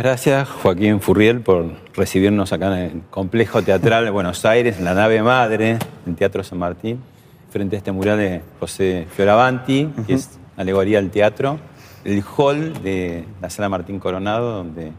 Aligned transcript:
Muchas 0.00 0.12
gracias, 0.12 0.48
Joaquín 0.48 0.98
Furriel, 1.02 1.42
por 1.42 1.72
recibirnos 1.94 2.54
acá 2.54 2.68
en 2.68 2.72
el 2.84 3.02
Complejo 3.10 3.60
Teatral 3.60 4.02
de 4.06 4.10
Buenos 4.10 4.46
Aires, 4.46 4.78
en 4.78 4.86
la 4.86 4.94
nave 4.94 5.22
madre 5.22 5.78
del 6.06 6.16
Teatro 6.16 6.42
San 6.42 6.58
Martín, 6.58 7.02
frente 7.50 7.76
a 7.76 7.80
este 7.80 7.92
mural 7.92 8.16
de 8.16 8.40
José 8.58 9.06
Fioravanti, 9.14 9.92
que 10.06 10.14
es 10.14 10.38
alegoría 10.56 11.02
del 11.02 11.10
teatro, 11.10 11.58
el 12.04 12.24
hall 12.34 12.82
de 12.82 13.26
la 13.42 13.50
Sala 13.50 13.68
Martín 13.68 13.98
Coronado, 13.98 14.50
donde 14.54 14.90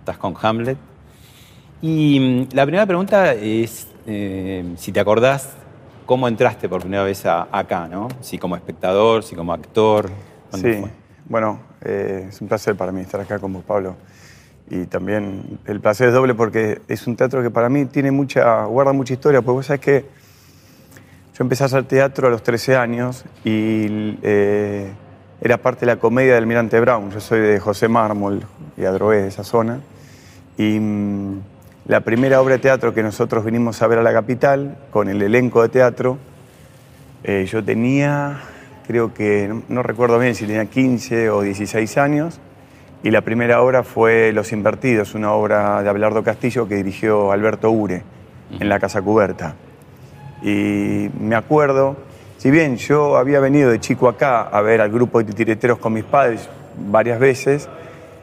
estás 0.00 0.18
con 0.18 0.34
Hamlet. 0.42 0.76
Y 1.80 2.18
mm, 2.50 2.54
la 2.56 2.64
primera 2.64 2.84
pregunta 2.84 3.34
es 3.34 3.86
eh, 4.08 4.64
si 4.76 4.90
te 4.90 4.98
acordás 4.98 5.50
cómo 6.04 6.26
entraste 6.26 6.68
por 6.68 6.80
primera 6.80 7.04
vez 7.04 7.24
a- 7.26 7.46
acá, 7.52 7.86
¿no? 7.86 8.08
Si 8.20 8.38
como 8.38 8.56
espectador, 8.56 9.22
si 9.22 9.36
como 9.36 9.52
actor. 9.52 10.10
¿cuándo 10.50 10.68
Sí, 10.68 10.80
fue? 10.80 10.90
bueno, 11.26 11.60
eh, 11.84 12.26
es 12.28 12.40
un 12.40 12.48
placer 12.48 12.74
para 12.74 12.90
mí 12.90 13.02
estar 13.02 13.20
acá 13.20 13.38
con 13.38 13.52
vos, 13.52 13.62
Pablo. 13.62 13.94
Y 14.74 14.86
también 14.86 15.60
el 15.66 15.80
placer 15.80 16.08
es 16.08 16.14
doble 16.14 16.34
porque 16.34 16.80
es 16.88 17.06
un 17.06 17.14
teatro 17.14 17.42
que 17.42 17.50
para 17.50 17.68
mí 17.68 17.84
tiene 17.84 18.10
mucha, 18.10 18.64
guarda 18.64 18.94
mucha 18.94 19.12
historia, 19.12 19.42
porque 19.42 19.54
vos 19.54 19.66
sabés 19.66 19.80
que 19.82 20.06
yo 21.34 21.44
empecé 21.44 21.64
a 21.64 21.66
hacer 21.66 21.84
teatro 21.84 22.28
a 22.28 22.30
los 22.30 22.42
13 22.42 22.76
años 22.76 23.26
y 23.44 24.16
eh, 24.22 24.90
era 25.42 25.58
parte 25.58 25.80
de 25.80 25.92
la 25.92 25.96
comedia 25.96 26.36
del 26.36 26.46
Mirante 26.46 26.80
Brown. 26.80 27.10
Yo 27.10 27.20
soy 27.20 27.40
de 27.40 27.60
José 27.60 27.86
Mármol 27.88 28.46
y 28.78 28.86
Adroé, 28.86 29.20
de 29.20 29.28
esa 29.28 29.44
zona. 29.44 29.80
Y 30.56 30.80
mm, 30.80 31.40
la 31.84 32.00
primera 32.00 32.40
obra 32.40 32.54
de 32.54 32.60
teatro 32.60 32.94
que 32.94 33.02
nosotros 33.02 33.44
vinimos 33.44 33.82
a 33.82 33.86
ver 33.88 33.98
a 33.98 34.02
la 34.02 34.14
capital, 34.14 34.78
con 34.90 35.10
el 35.10 35.20
elenco 35.20 35.60
de 35.60 35.68
teatro, 35.68 36.16
eh, 37.24 37.44
yo 37.46 37.62
tenía, 37.62 38.40
creo 38.86 39.12
que, 39.12 39.48
no, 39.48 39.62
no 39.68 39.82
recuerdo 39.82 40.18
bien 40.18 40.34
si 40.34 40.46
tenía 40.46 40.64
15 40.64 41.28
o 41.28 41.42
16 41.42 41.98
años, 41.98 42.40
y 43.02 43.10
la 43.10 43.22
primera 43.22 43.60
obra 43.62 43.82
fue 43.82 44.32
Los 44.32 44.52
Invertidos, 44.52 45.14
una 45.14 45.32
obra 45.32 45.82
de 45.82 45.88
Abelardo 45.88 46.22
Castillo 46.22 46.68
que 46.68 46.76
dirigió 46.76 47.32
Alberto 47.32 47.70
Ure 47.70 48.02
en 48.60 48.68
la 48.68 48.78
Casa 48.78 49.02
Cuberta. 49.02 49.56
Y 50.42 51.10
me 51.18 51.34
acuerdo, 51.34 51.96
si 52.38 52.50
bien 52.50 52.76
yo 52.76 53.16
había 53.16 53.40
venido 53.40 53.70
de 53.70 53.80
chico 53.80 54.08
acá 54.08 54.42
a 54.42 54.60
ver 54.62 54.80
al 54.80 54.90
grupo 54.90 55.18
de 55.18 55.24
titireteros 55.24 55.78
con 55.78 55.94
mis 55.94 56.04
padres 56.04 56.48
varias 56.90 57.18
veces, 57.18 57.68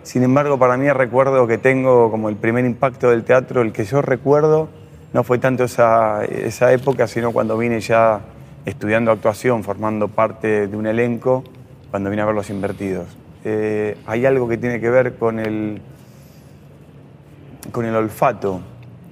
sin 0.04 0.24
embargo 0.24 0.58
para 0.58 0.78
mí 0.78 0.90
recuerdo 0.92 1.46
que 1.46 1.58
tengo 1.58 2.10
como 2.10 2.30
el 2.30 2.38
primer 2.38 2.64
impacto 2.66 3.10
del 3.10 3.26
teatro, 3.26 3.62
el 3.62 3.74
que 3.74 3.84
yo 3.84 4.02
recuerdo, 4.02 4.70
no 5.12 5.24
fue 5.24 5.40
tanto 5.40 5.66
esa, 5.66 6.24
esa 6.24 6.72
época, 6.72 7.08
sino 7.08 7.34
cuando 7.34 7.58
vine 7.58 7.82
ya 7.82 8.22
estudiando 8.66 9.12
actuación, 9.12 9.64
formando 9.64 10.08
parte 10.08 10.68
de 10.68 10.78
un 10.78 10.88
elenco, 10.88 11.44
cuando 11.92 12.10
vine 12.10 12.22
a 12.22 12.26
ver 12.26 12.36
Los 12.36 12.50
Invertidos. 12.50 13.08
Eh, 13.46 13.98
hay 14.06 14.26
algo 14.26 14.48
que 14.50 14.58
tiene 14.58 14.80
que 14.80 14.90
ver 14.90 15.16
con 15.16 15.40
el, 15.40 15.82
con 17.72 17.86
el 17.86 17.96
olfato. 17.96 18.62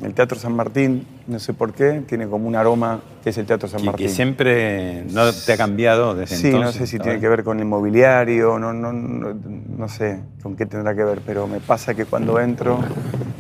El 0.04 0.14
Teatro 0.14 0.38
San 0.38 0.54
Martín, 0.56 1.08
no 1.26 1.40
sé 1.40 1.54
por 1.54 1.74
qué, 1.74 2.04
tiene 2.08 2.28
como 2.28 2.48
un 2.48 2.56
aroma 2.56 3.00
que 3.24 3.32
es 3.32 3.38
el 3.40 3.48
Teatro 3.48 3.68
San 3.68 3.84
Martín. 3.84 4.06
que 4.06 4.14
siempre 4.14 5.06
no 5.12 5.24
te 5.34 5.54
ha 5.54 5.58
cambiado 5.58 6.14
desde 6.14 6.36
Sí, 6.36 6.48
entonces. 6.50 6.76
no 6.76 6.80
sé 6.80 6.86
si 6.86 6.98
¿no? 6.98 7.04
tiene 7.04 7.20
que 7.20 7.28
ver 7.28 7.44
con 7.44 7.58
el 7.60 7.66
mobiliario, 7.66 8.60
no, 8.60 8.74
no, 8.74 8.94
no, 8.94 9.34
no 9.34 9.90
sé 9.90 10.20
con 10.44 10.56
qué 10.56 10.68
tendrá 10.68 10.94
que 10.96 11.04
ver, 11.04 11.22
pero 11.26 11.48
me 11.48 11.60
pasa 11.60 11.96
que 11.96 12.06
cuando 12.06 12.40
entro, 12.40 12.78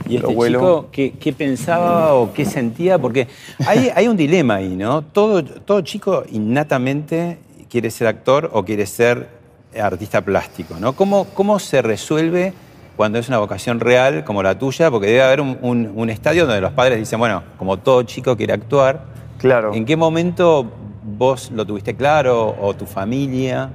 ¿Y 0.10 0.18
lo 0.18 0.30
este 0.30 0.36
huelo. 0.36 0.60
chico 0.60 0.90
qué, 0.92 1.12
qué 1.20 1.32
pensaba 1.32 2.16
o 2.16 2.34
qué 2.34 2.44
sentía? 2.46 2.98
Porque 2.98 3.28
hay, 3.68 3.92
hay 3.94 4.08
un 4.08 4.18
dilema 4.18 4.56
ahí, 4.56 4.76
¿no? 4.76 5.04
Todo, 5.04 5.44
todo 5.44 5.82
chico 5.82 6.24
innatamente 6.32 7.38
quiere 7.70 7.92
ser 7.92 8.08
actor 8.08 8.50
o 8.52 8.66
quiere 8.66 8.88
ser 8.88 9.37
artista 9.82 10.22
plástico, 10.22 10.76
¿no? 10.80 10.94
¿Cómo, 10.94 11.26
cómo 11.34 11.60
se 11.60 11.82
resuelve 11.82 12.54
cuando 12.96 13.20
es 13.20 13.28
una 13.28 13.38
vocación 13.40 13.80
real 13.80 14.24
como 14.24 14.42
la 14.44 14.58
tuya? 14.58 14.90
Porque 14.92 15.08
debe 15.08 15.22
haber 15.24 15.42
un, 15.42 15.58
un- 15.62 15.92
un 15.96 16.10
estadio 16.10 16.46
donde 16.46 16.62
los 16.62 16.74
padres 16.74 16.98
dicen, 17.00 17.20
bueno, 17.20 17.44
como 17.58 17.78
todo 17.78 18.04
chico 18.04 18.36
quiere 18.38 18.54
actuar. 18.54 19.02
Claro. 19.38 19.74
¿En 19.74 19.86
qué 19.86 19.96
momento 19.96 20.70
vos 21.04 21.52
lo 21.52 21.66
tuviste 21.66 21.96
claro 21.96 22.56
o 22.60 22.74
tu 22.76 22.86
familia? 22.86 23.70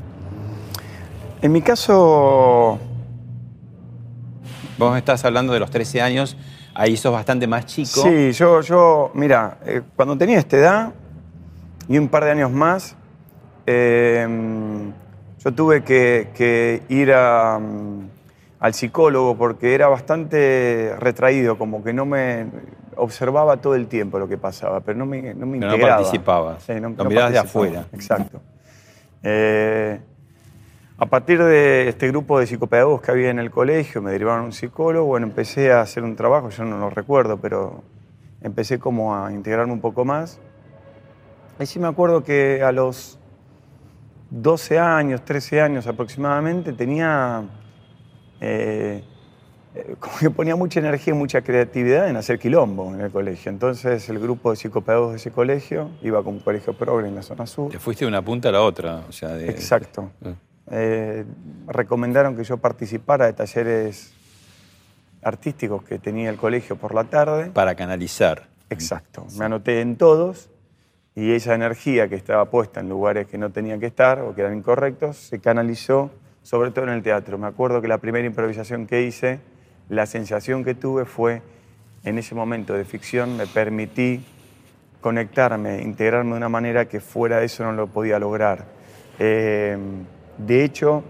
En 1.40 1.50
mi 1.52 1.62
caso, 1.62 2.78
Vos 4.78 4.92
me 4.92 4.98
estás 4.98 5.24
hablando 5.24 5.52
de 5.52 5.60
los 5.60 5.70
13 5.70 6.00
años, 6.00 6.36
ahí 6.74 6.96
sos 6.96 7.12
bastante 7.12 7.46
más 7.46 7.66
chico. 7.66 8.02
Sí, 8.02 8.32
yo, 8.32 8.60
yo 8.62 9.10
mira, 9.14 9.58
eh, 9.64 9.82
cuando 9.94 10.16
tenía 10.16 10.38
esta 10.38 10.56
edad 10.56 10.92
y 11.88 11.98
un 11.98 12.08
par 12.08 12.24
de 12.24 12.30
años 12.32 12.50
más, 12.50 12.96
eh, 13.66 14.26
yo 15.44 15.52
tuve 15.52 15.82
que, 15.82 16.28
que 16.34 16.82
ir 16.88 17.12
a, 17.12 17.58
mm, 17.58 18.08
al 18.60 18.74
psicólogo 18.74 19.36
porque 19.36 19.74
era 19.74 19.88
bastante 19.88 20.94
retraído, 20.98 21.58
como 21.58 21.82
que 21.82 21.92
no 21.92 22.06
me 22.06 22.46
observaba 22.96 23.56
todo 23.56 23.74
el 23.74 23.88
tiempo 23.88 24.18
lo 24.18 24.28
que 24.28 24.38
pasaba, 24.38 24.80
pero 24.80 24.98
no 24.98 25.06
me, 25.06 25.34
no 25.34 25.46
me 25.46 25.58
Pero 25.58 25.76
no 25.76 25.80
participabas, 25.80 26.62
Sí, 26.62 26.74
lo 26.78 26.90
mirabas 26.90 27.32
de 27.32 27.38
afuera. 27.38 27.86
Exacto. 27.92 28.40
Eh, 29.24 29.98
a 30.98 31.06
partir 31.06 31.42
de 31.42 31.88
este 31.88 32.06
grupo 32.08 32.38
de 32.38 32.46
psicopedagogos 32.46 33.00
que 33.00 33.10
había 33.10 33.30
en 33.30 33.40
el 33.40 33.50
colegio, 33.50 34.00
me 34.00 34.12
derivaron 34.12 34.42
a 34.42 34.44
un 34.44 34.52
psicólogo, 34.52 35.06
bueno, 35.06 35.26
empecé 35.26 35.72
a 35.72 35.80
hacer 35.80 36.04
un 36.04 36.14
trabajo, 36.14 36.50
yo 36.50 36.64
no 36.64 36.78
lo 36.78 36.90
recuerdo, 36.90 37.38
pero 37.38 37.82
empecé 38.42 38.78
como 38.78 39.16
a 39.16 39.32
integrarme 39.32 39.72
un 39.72 39.80
poco 39.80 40.04
más. 40.04 40.38
Y 41.58 41.66
sí 41.66 41.80
me 41.80 41.88
acuerdo 41.88 42.22
que 42.22 42.62
a 42.62 42.70
los 42.70 43.18
12 44.34 44.78
años, 44.78 45.22
13 45.26 45.60
años 45.60 45.86
aproximadamente, 45.86 46.72
tenía, 46.72 47.42
eh, 48.40 49.04
eh, 49.74 49.96
como 50.00 50.16
que 50.18 50.30
ponía 50.30 50.56
mucha 50.56 50.80
energía 50.80 51.12
y 51.12 51.16
mucha 51.16 51.42
creatividad 51.42 52.08
en 52.08 52.16
hacer 52.16 52.38
quilombo 52.38 52.94
en 52.94 53.02
el 53.02 53.10
colegio. 53.10 53.50
Entonces 53.50 54.08
el 54.08 54.18
grupo 54.18 54.50
de 54.50 54.56
psicopedagogos 54.56 55.12
de 55.12 55.16
ese 55.18 55.30
colegio 55.32 55.90
iba 56.00 56.22
con 56.24 56.34
un 56.34 56.40
colegio 56.40 56.72
progre 56.72 57.08
en 57.08 57.14
la 57.14 57.22
zona 57.22 57.46
sur. 57.46 57.70
Te 57.70 57.78
fuiste 57.78 58.06
de 58.06 58.08
una 58.08 58.22
punta 58.22 58.48
a 58.48 58.52
la 58.52 58.62
otra. 58.62 59.02
O 59.06 59.12
sea, 59.12 59.28
de- 59.34 59.50
Exacto. 59.50 60.10
Ah. 60.24 60.30
Eh, 60.70 61.24
recomendaron 61.66 62.34
que 62.34 62.44
yo 62.44 62.56
participara 62.56 63.26
de 63.26 63.34
talleres 63.34 64.14
artísticos 65.22 65.82
que 65.84 65.98
tenía 65.98 66.30
el 66.30 66.36
colegio 66.36 66.76
por 66.76 66.94
la 66.94 67.04
tarde. 67.04 67.50
Para 67.50 67.74
canalizar. 67.74 68.48
Exacto. 68.70 69.26
Me 69.36 69.44
anoté 69.44 69.82
en 69.82 69.96
todos 69.96 70.48
y 71.14 71.32
esa 71.32 71.54
energía 71.54 72.08
que 72.08 72.14
estaba 72.14 72.46
puesta 72.46 72.80
en 72.80 72.88
lugares 72.88 73.26
que 73.26 73.38
no 73.38 73.50
tenían 73.50 73.80
que 73.80 73.86
estar 73.86 74.20
o 74.20 74.34
que 74.34 74.40
eran 74.40 74.56
incorrectos 74.56 75.16
se 75.16 75.40
canalizó 75.40 76.10
sobre 76.42 76.70
todo 76.70 76.86
en 76.86 76.92
el 76.92 77.02
teatro. 77.02 77.38
Me 77.38 77.46
acuerdo 77.46 77.80
que 77.80 77.88
la 77.88 77.98
primera 77.98 78.26
improvisación 78.26 78.86
que 78.86 79.02
hice, 79.02 79.40
la 79.88 80.06
sensación 80.06 80.64
que 80.64 80.74
tuve 80.74 81.04
fue 81.04 81.42
en 82.04 82.18
ese 82.18 82.34
momento 82.34 82.74
de 82.74 82.84
ficción 82.84 83.36
me 83.36 83.46
permití 83.46 84.24
conectarme, 85.00 85.82
integrarme 85.82 86.32
de 86.32 86.36
una 86.36 86.48
manera 86.48 86.86
que 86.86 87.00
fuera 87.00 87.38
de 87.38 87.46
eso 87.46 87.64
no 87.64 87.72
lo 87.72 87.86
podía 87.86 88.18
lograr. 88.18 88.64
Eh, 89.18 89.76
de 90.38 90.64
hecho, 90.64 91.04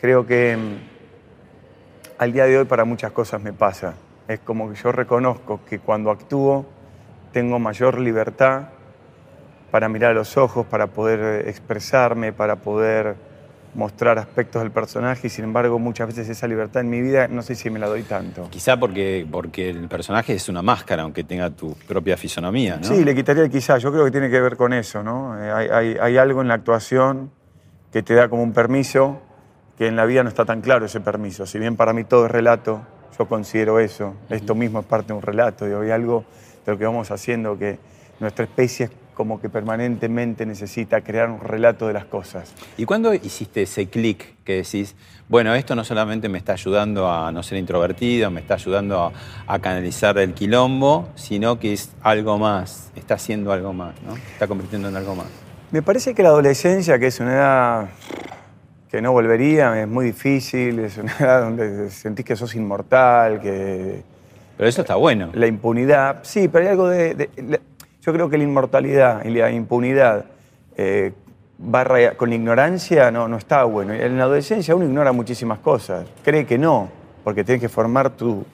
creo 0.00 0.26
que 0.26 0.56
mm, 0.56 2.18
al 2.18 2.32
día 2.32 2.46
de 2.46 2.58
hoy 2.58 2.64
para 2.64 2.84
muchas 2.84 3.12
cosas 3.12 3.42
me 3.42 3.52
pasa. 3.52 3.94
Es 4.28 4.40
como 4.40 4.70
que 4.70 4.76
yo 4.76 4.92
reconozco 4.92 5.60
que 5.68 5.80
cuando 5.80 6.10
actúo 6.10 6.64
tengo 7.32 7.58
mayor 7.58 7.98
libertad 7.98 8.68
para 9.72 9.88
mirar 9.88 10.10
a 10.12 10.14
los 10.14 10.36
ojos, 10.36 10.66
para 10.66 10.86
poder 10.88 11.48
expresarme, 11.48 12.32
para 12.32 12.56
poder 12.56 13.16
mostrar 13.74 14.18
aspectos 14.18 14.60
del 14.60 14.70
personaje 14.70 15.28
y 15.28 15.30
sin 15.30 15.44
embargo 15.44 15.78
muchas 15.78 16.06
veces 16.08 16.28
esa 16.28 16.46
libertad 16.46 16.82
en 16.82 16.90
mi 16.90 17.00
vida 17.00 17.26
no 17.28 17.40
sé 17.40 17.54
si 17.54 17.70
me 17.70 17.78
la 17.78 17.86
doy 17.86 18.02
tanto. 18.02 18.48
Quizá 18.50 18.78
porque, 18.78 19.26
porque 19.30 19.70
el 19.70 19.88
personaje 19.88 20.34
es 20.34 20.50
una 20.50 20.60
máscara, 20.60 21.04
aunque 21.04 21.24
tenga 21.24 21.48
tu 21.48 21.74
propia 21.88 22.18
fisonomía, 22.18 22.76
¿no? 22.76 22.84
Sí, 22.84 23.02
le 23.02 23.14
quitaría 23.14 23.44
el 23.44 23.50
quizá, 23.50 23.78
yo 23.78 23.90
creo 23.90 24.04
que 24.04 24.10
tiene 24.10 24.28
que 24.28 24.42
ver 24.42 24.58
con 24.58 24.74
eso, 24.74 25.02
¿no? 25.02 25.42
Eh, 25.42 25.50
hay, 25.50 25.68
hay- 25.70 25.96
hay 25.98 26.16
algo 26.18 26.42
en 26.42 26.48
la 26.48 26.54
actuación 26.54 27.30
que 27.90 28.02
te 28.02 28.12
da 28.14 28.28
como 28.28 28.42
un 28.42 28.52
permiso 28.52 29.22
que 29.78 29.86
en 29.86 29.96
la 29.96 30.04
vida 30.04 30.22
no 30.22 30.28
está 30.28 30.44
tan 30.44 30.60
claro 30.60 30.84
ese 30.84 31.00
permiso. 31.00 31.46
Si 31.46 31.58
bien 31.58 31.76
para 31.76 31.94
mí 31.94 32.04
todo 32.04 32.26
es 32.26 32.30
relato, 32.30 32.82
yo 33.18 33.26
considero 33.26 33.80
eso. 33.80 34.14
Esto 34.28 34.54
mismo 34.54 34.80
es 34.80 34.84
parte 34.86 35.08
de 35.08 35.14
un 35.14 35.22
relato. 35.22 35.64
Digo, 35.64 35.80
hay 35.80 35.90
algo 35.92 36.26
de 36.66 36.72
lo 36.72 36.78
que 36.78 36.84
vamos 36.84 37.10
haciendo 37.10 37.58
que 37.58 37.78
nuestra 38.20 38.44
especie 38.44 38.84
es 38.86 38.90
como 39.22 39.40
que 39.40 39.48
permanentemente 39.48 40.44
necesita 40.46 41.00
crear 41.02 41.30
un 41.30 41.38
relato 41.38 41.86
de 41.86 41.92
las 41.92 42.06
cosas. 42.06 42.52
¿Y 42.76 42.86
cuándo 42.86 43.14
hiciste 43.14 43.62
ese 43.62 43.86
clic 43.86 44.34
que 44.42 44.56
decís, 44.56 44.96
bueno, 45.28 45.54
esto 45.54 45.76
no 45.76 45.84
solamente 45.84 46.28
me 46.28 46.38
está 46.38 46.54
ayudando 46.54 47.08
a 47.08 47.30
no 47.30 47.44
ser 47.44 47.58
introvertido, 47.58 48.32
me 48.32 48.40
está 48.40 48.54
ayudando 48.54 49.00
a, 49.00 49.12
a 49.46 49.58
canalizar 49.60 50.18
el 50.18 50.34
quilombo, 50.34 51.08
sino 51.14 51.60
que 51.60 51.72
es 51.72 51.92
algo 52.02 52.36
más, 52.36 52.90
está 52.96 53.14
haciendo 53.14 53.52
algo 53.52 53.72
más, 53.72 53.94
¿no? 54.02 54.16
Está 54.16 54.48
convirtiendo 54.48 54.88
en 54.88 54.96
algo 54.96 55.14
más. 55.14 55.28
Me 55.70 55.82
parece 55.82 56.14
que 56.14 56.24
la 56.24 56.30
adolescencia, 56.30 56.98
que 56.98 57.06
es 57.06 57.20
una 57.20 57.32
edad 57.32 57.88
que 58.90 59.00
no 59.00 59.12
volvería, 59.12 59.80
es 59.80 59.86
muy 59.86 60.06
difícil, 60.06 60.80
es 60.80 60.98
una 60.98 61.16
edad 61.16 61.42
donde 61.42 61.90
sentís 61.90 62.24
que 62.24 62.34
sos 62.34 62.56
inmortal, 62.56 63.40
que 63.40 64.02
Pero 64.56 64.68
eso 64.68 64.80
está 64.80 64.96
bueno. 64.96 65.30
la 65.32 65.46
impunidad, 65.46 66.18
sí, 66.22 66.48
pero 66.48 66.64
hay 66.64 66.70
algo 66.72 66.88
de... 66.88 67.60
yo 68.02 68.12
creo 68.12 68.28
que 68.28 68.36
la 68.36 68.44
inmortalidad 68.44 69.24
y 69.24 69.30
la 69.30 69.50
impunidad 69.50 70.24
eh, 70.76 71.12
barra 71.58 72.14
con 72.16 72.32
ignorancia 72.32 73.10
no, 73.12 73.28
no 73.28 73.36
está 73.36 73.62
bueno. 73.64 73.94
En 73.94 74.18
la 74.18 74.24
adolescencia 74.24 74.74
uno 74.74 74.84
ignora 74.84 75.12
muchísimas 75.12 75.60
cosas, 75.60 76.06
cree 76.24 76.44
que 76.44 76.58
no, 76.58 76.88
porque 77.22 77.44
tienes 77.44 77.60
que 77.60 77.68
formar 77.68 78.10
tu, 78.10 78.44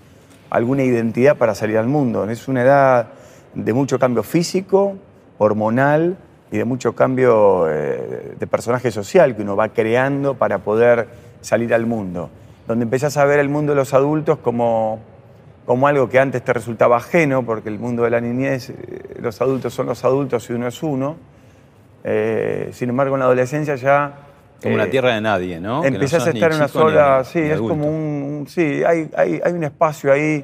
alguna 0.50 0.82
identidad 0.82 1.36
para 1.36 1.54
salir 1.54 1.78
al 1.78 1.86
mundo. 1.86 2.28
Es 2.28 2.46
una 2.46 2.62
edad 2.62 3.08
de 3.54 3.72
mucho 3.72 3.98
cambio 3.98 4.22
físico, 4.22 4.96
hormonal 5.38 6.18
y 6.50 6.58
de 6.58 6.64
mucho 6.64 6.94
cambio 6.94 7.70
eh, 7.70 8.34
de 8.38 8.46
personaje 8.46 8.90
social 8.90 9.34
que 9.34 9.42
uno 9.42 9.56
va 9.56 9.70
creando 9.70 10.34
para 10.34 10.58
poder 10.58 11.08
salir 11.40 11.72
al 11.72 11.86
mundo. 11.86 12.28
Donde 12.66 12.82
empezás 12.84 13.16
a 13.16 13.24
ver 13.24 13.38
el 13.38 13.48
mundo 13.48 13.72
de 13.72 13.76
los 13.76 13.94
adultos 13.94 14.38
como, 14.38 15.00
como 15.68 15.86
algo 15.86 16.08
que 16.08 16.18
antes 16.18 16.42
te 16.42 16.54
resultaba 16.54 16.96
ajeno, 16.96 17.44
porque 17.44 17.68
el 17.68 17.78
mundo 17.78 18.02
de 18.04 18.08
la 18.08 18.22
niñez, 18.22 18.70
eh, 18.70 18.74
los 19.20 19.38
adultos 19.42 19.74
son 19.74 19.84
los 19.84 20.02
adultos 20.02 20.48
y 20.48 20.54
uno 20.54 20.66
es 20.66 20.82
uno. 20.82 21.16
Eh, 22.04 22.70
sin 22.72 22.88
embargo, 22.88 23.16
en 23.16 23.18
la 23.20 23.26
adolescencia 23.26 23.74
ya... 23.76 24.14
Como 24.62 24.76
eh, 24.76 24.78
tierra 24.86 25.14
de 25.14 25.20
nadie, 25.20 25.60
¿no? 25.60 25.82
No 25.82 25.84
Empezás 25.84 26.20
sos 26.22 26.28
a 26.28 26.30
estar 26.30 26.52
en 26.52 26.56
una 26.56 26.68
sola, 26.68 27.22
sí, 27.22 27.40
es 27.40 27.52
adulto. 27.52 27.68
como 27.68 27.86
un, 27.86 27.94
un- 28.40 28.46
sí, 28.48 28.82
hay, 28.82 29.10
hay, 29.14 29.42
hay 29.44 29.52
un 29.52 29.62
espacio 29.62 30.10
ahí 30.10 30.42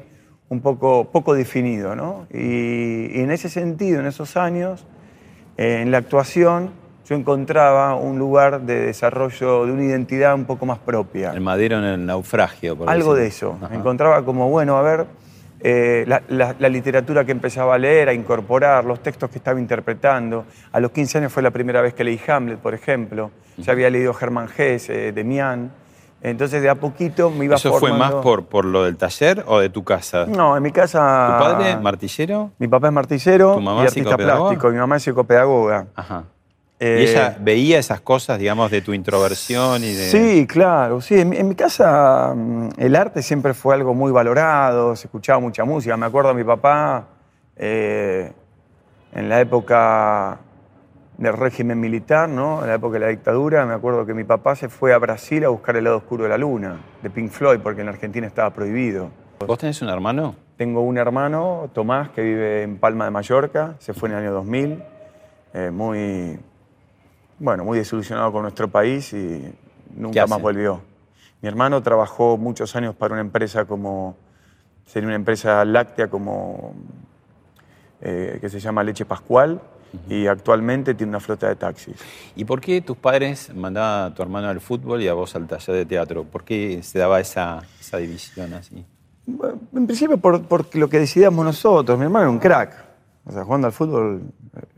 un 0.49 0.61
poco, 0.61 1.09
poco 1.11 1.33
definido, 1.33 1.95
¿no? 1.95 2.27
Y, 2.31 3.17
y 3.17 3.21
en 3.21 3.31
ese 3.31 3.49
sentido, 3.49 4.01
en 4.01 4.05
esos 4.05 4.37
años, 4.37 4.85
eh, 5.57 5.79
en 5.81 5.89
la 5.89 5.97
actuación, 5.97 6.69
yo 7.07 7.15
encontraba 7.15 7.95
un 7.95 8.17
lugar 8.19 8.61
de 8.61 8.79
desarrollo 8.87 9.65
de 9.65 9.71
una 9.71 9.83
identidad 9.83 10.33
un 10.35 10.45
poco 10.45 10.65
más 10.65 10.79
propia. 10.79 11.31
El 11.31 11.41
madero 11.41 11.77
en 11.77 11.83
el 11.85 12.05
naufragio. 12.05 12.75
por 12.75 12.89
Algo 12.89 13.13
de 13.15 13.27
eso. 13.27 13.57
Ajá. 13.61 13.73
Encontraba 13.75 14.23
como, 14.25 14.49
bueno, 14.49 14.77
a 14.77 14.81
ver, 14.81 15.05
eh, 15.61 16.03
la, 16.07 16.21
la- 16.27 16.55
la 16.59 16.69
literatura 16.69 17.23
que 17.25 17.31
empezaba 17.31 17.75
a 17.75 17.77
leer, 17.77 18.09
a 18.09 18.13
incorporar, 18.13 18.85
los 18.85 19.01
textos 19.01 19.29
que 19.29 19.37
estaba 19.37 19.59
interpretando. 19.59 20.45
A 20.71 20.79
los 20.79 20.91
15 20.91 21.19
años 21.19 21.31
fue 21.33 21.41
la 21.43 21.51
primera 21.51 21.81
vez 21.81 21.93
que 21.93 22.03
leí 22.03 22.19
Hamlet, 22.27 22.59
por 22.59 22.73
ejemplo. 22.73 23.31
Ya 23.57 23.71
había 23.71 23.89
leído 23.89 24.13
Germán 24.13 24.47
Gess, 24.49 24.89
eh, 24.89 25.11
Demián. 25.13 25.71
Entonces, 26.21 26.61
de 26.63 26.69
a 26.69 26.75
poquito 26.75 27.29
me 27.29 27.45
iba 27.45 27.55
¿Eso 27.55 27.71
fue 27.73 27.91
más 27.91 27.99
formando- 28.09 28.21
por, 28.21 28.45
por 28.45 28.65
lo 28.65 28.83
del 28.83 28.97
taller 28.97 29.43
o 29.47 29.59
de 29.59 29.69
tu 29.69 29.83
casa? 29.83 30.25
No, 30.25 30.57
en 30.57 30.63
mi 30.63 30.71
casa... 30.71 31.37
¿Tu 31.37 31.43
padre, 31.43 31.77
martillero? 31.77 32.51
Mi 32.57 32.67
papá 32.67 32.87
es 32.87 32.93
martillero 32.93 33.53
¿Tu 33.55 33.61
mamá 33.61 33.83
y 33.83 33.85
artista 33.87 34.17
plástico. 34.17 34.69
Mi 34.69 34.77
mamá 34.77 34.95
es 34.97 35.03
psicopedagoga. 35.03 35.85
Ajá. 35.95 36.23
Eh, 36.79 36.97
¿Y 36.99 37.09
ella 37.09 37.37
veía 37.39 37.79
esas 37.79 38.01
cosas, 38.01 38.37
digamos, 38.37 38.69
de 38.69 38.81
tu 38.81 38.93
introversión 38.93 39.83
y 39.83 39.93
de... 39.93 40.09
Sí, 40.09 40.45
claro, 40.45 40.99
sí. 40.99 41.19
En 41.19 41.29
mi, 41.29 41.37
en 41.37 41.47
mi 41.47 41.55
casa 41.55 42.33
mm, 42.35 42.69
el 42.77 42.95
arte 42.95 43.21
siempre 43.21 43.53
fue 43.53 43.75
algo 43.75 43.93
muy 43.93 44.11
valorado, 44.11 44.95
se 44.95 45.07
escuchaba 45.07 45.39
mucha 45.39 45.63
música. 45.63 45.95
Me 45.95 46.05
acuerdo 46.05 46.31
a 46.31 46.33
mi 46.33 46.43
papá 46.43 47.07
eh, 47.55 48.31
en 49.13 49.29
la 49.29 49.39
época 49.39 50.39
del 51.17 51.33
régimen 51.33 51.79
militar, 51.79 52.27
¿no? 52.27 52.61
En 52.61 52.67
la 52.67 52.75
época 52.75 52.95
de 52.95 52.99
la 52.99 53.07
dictadura, 53.07 53.65
me 53.65 53.73
acuerdo 53.73 54.05
que 54.05 54.13
mi 54.13 54.25
papá 54.25 54.55
se 54.55 54.67
fue 54.67 54.93
a 54.93 54.97
Brasil 54.97 55.45
a 55.45 55.49
buscar 55.49 55.77
el 55.77 55.85
lado 55.85 55.97
oscuro 55.97 56.23
de 56.23 56.29
la 56.29 56.37
luna, 56.37 56.81
de 57.01 57.09
Pink 57.09 57.31
Floyd, 57.31 57.59
porque 57.63 57.81
en 57.81 57.87
Argentina 57.87 58.27
estaba 58.27 58.49
prohibido. 58.51 59.09
¿Vos 59.47 59.57
tenés 59.57 59.81
un 59.81 59.89
hermano? 59.89 60.35
Tengo 60.57 60.81
un 60.81 60.97
hermano, 60.97 61.69
Tomás, 61.73 62.09
que 62.09 62.21
vive 62.21 62.63
en 62.63 62.77
Palma 62.77 63.05
de 63.05 63.11
Mallorca, 63.11 63.75
se 63.79 63.93
fue 63.93 64.09
en 64.09 64.15
el 64.15 64.21
año 64.23 64.33
2000, 64.33 64.83
eh, 65.53 65.71
muy, 65.71 66.39
bueno, 67.39 67.65
muy 67.65 67.77
desilusionado 67.77 68.31
con 68.31 68.43
nuestro 68.43 68.67
país 68.69 69.11
y 69.13 69.15
¿Qué 69.15 69.53
nunca 69.95 70.27
más 70.27 70.41
volvió. 70.41 70.81
Mi 71.41 71.49
hermano 71.49 71.81
trabajó 71.83 72.37
muchos 72.37 72.75
años 72.75 72.95
para 72.95 73.13
una 73.13 73.21
empresa 73.21 73.65
como, 73.65 74.15
sería 74.85 75.07
una 75.07 75.15
empresa 75.15 75.63
láctea 75.65 76.07
como, 76.07 76.73
eh, 78.01 78.37
que 78.41 78.49
se 78.49 78.59
llama 78.59 78.83
Leche 78.83 79.05
Pascual 79.05 79.61
y 80.09 80.27
actualmente 80.27 80.93
tiene 80.93 81.11
una 81.11 81.19
flota 81.19 81.47
de 81.47 81.55
taxis. 81.55 81.95
¿Y 82.35 82.45
por 82.45 82.61
qué 82.61 82.81
tus 82.81 82.97
padres 82.97 83.53
mandaban 83.53 84.11
a 84.11 84.15
tu 84.15 84.21
hermano 84.21 84.49
al 84.49 84.59
fútbol 84.59 85.01
y 85.01 85.07
a 85.07 85.13
vos 85.13 85.35
al 85.35 85.47
taller 85.47 85.75
de 85.75 85.85
teatro? 85.85 86.23
¿Por 86.23 86.43
qué 86.43 86.81
se 86.83 86.99
daba 86.99 87.19
esa, 87.19 87.63
esa 87.79 87.97
división 87.97 88.53
así? 88.53 88.85
Bueno, 89.25 89.59
En 89.73 89.85
principio 89.85 90.17
por, 90.17 90.43
por 90.43 90.75
lo 90.75 90.89
que 90.89 90.99
decidíamos 90.99 91.45
nosotros. 91.45 91.97
Mi 91.97 92.05
hermano 92.05 92.25
era 92.25 92.31
un 92.31 92.39
crack. 92.39 92.85
O 93.25 93.31
sea, 93.31 93.43
jugando 93.43 93.67
al 93.67 93.73
fútbol 93.73 94.21
eh, 94.55 94.74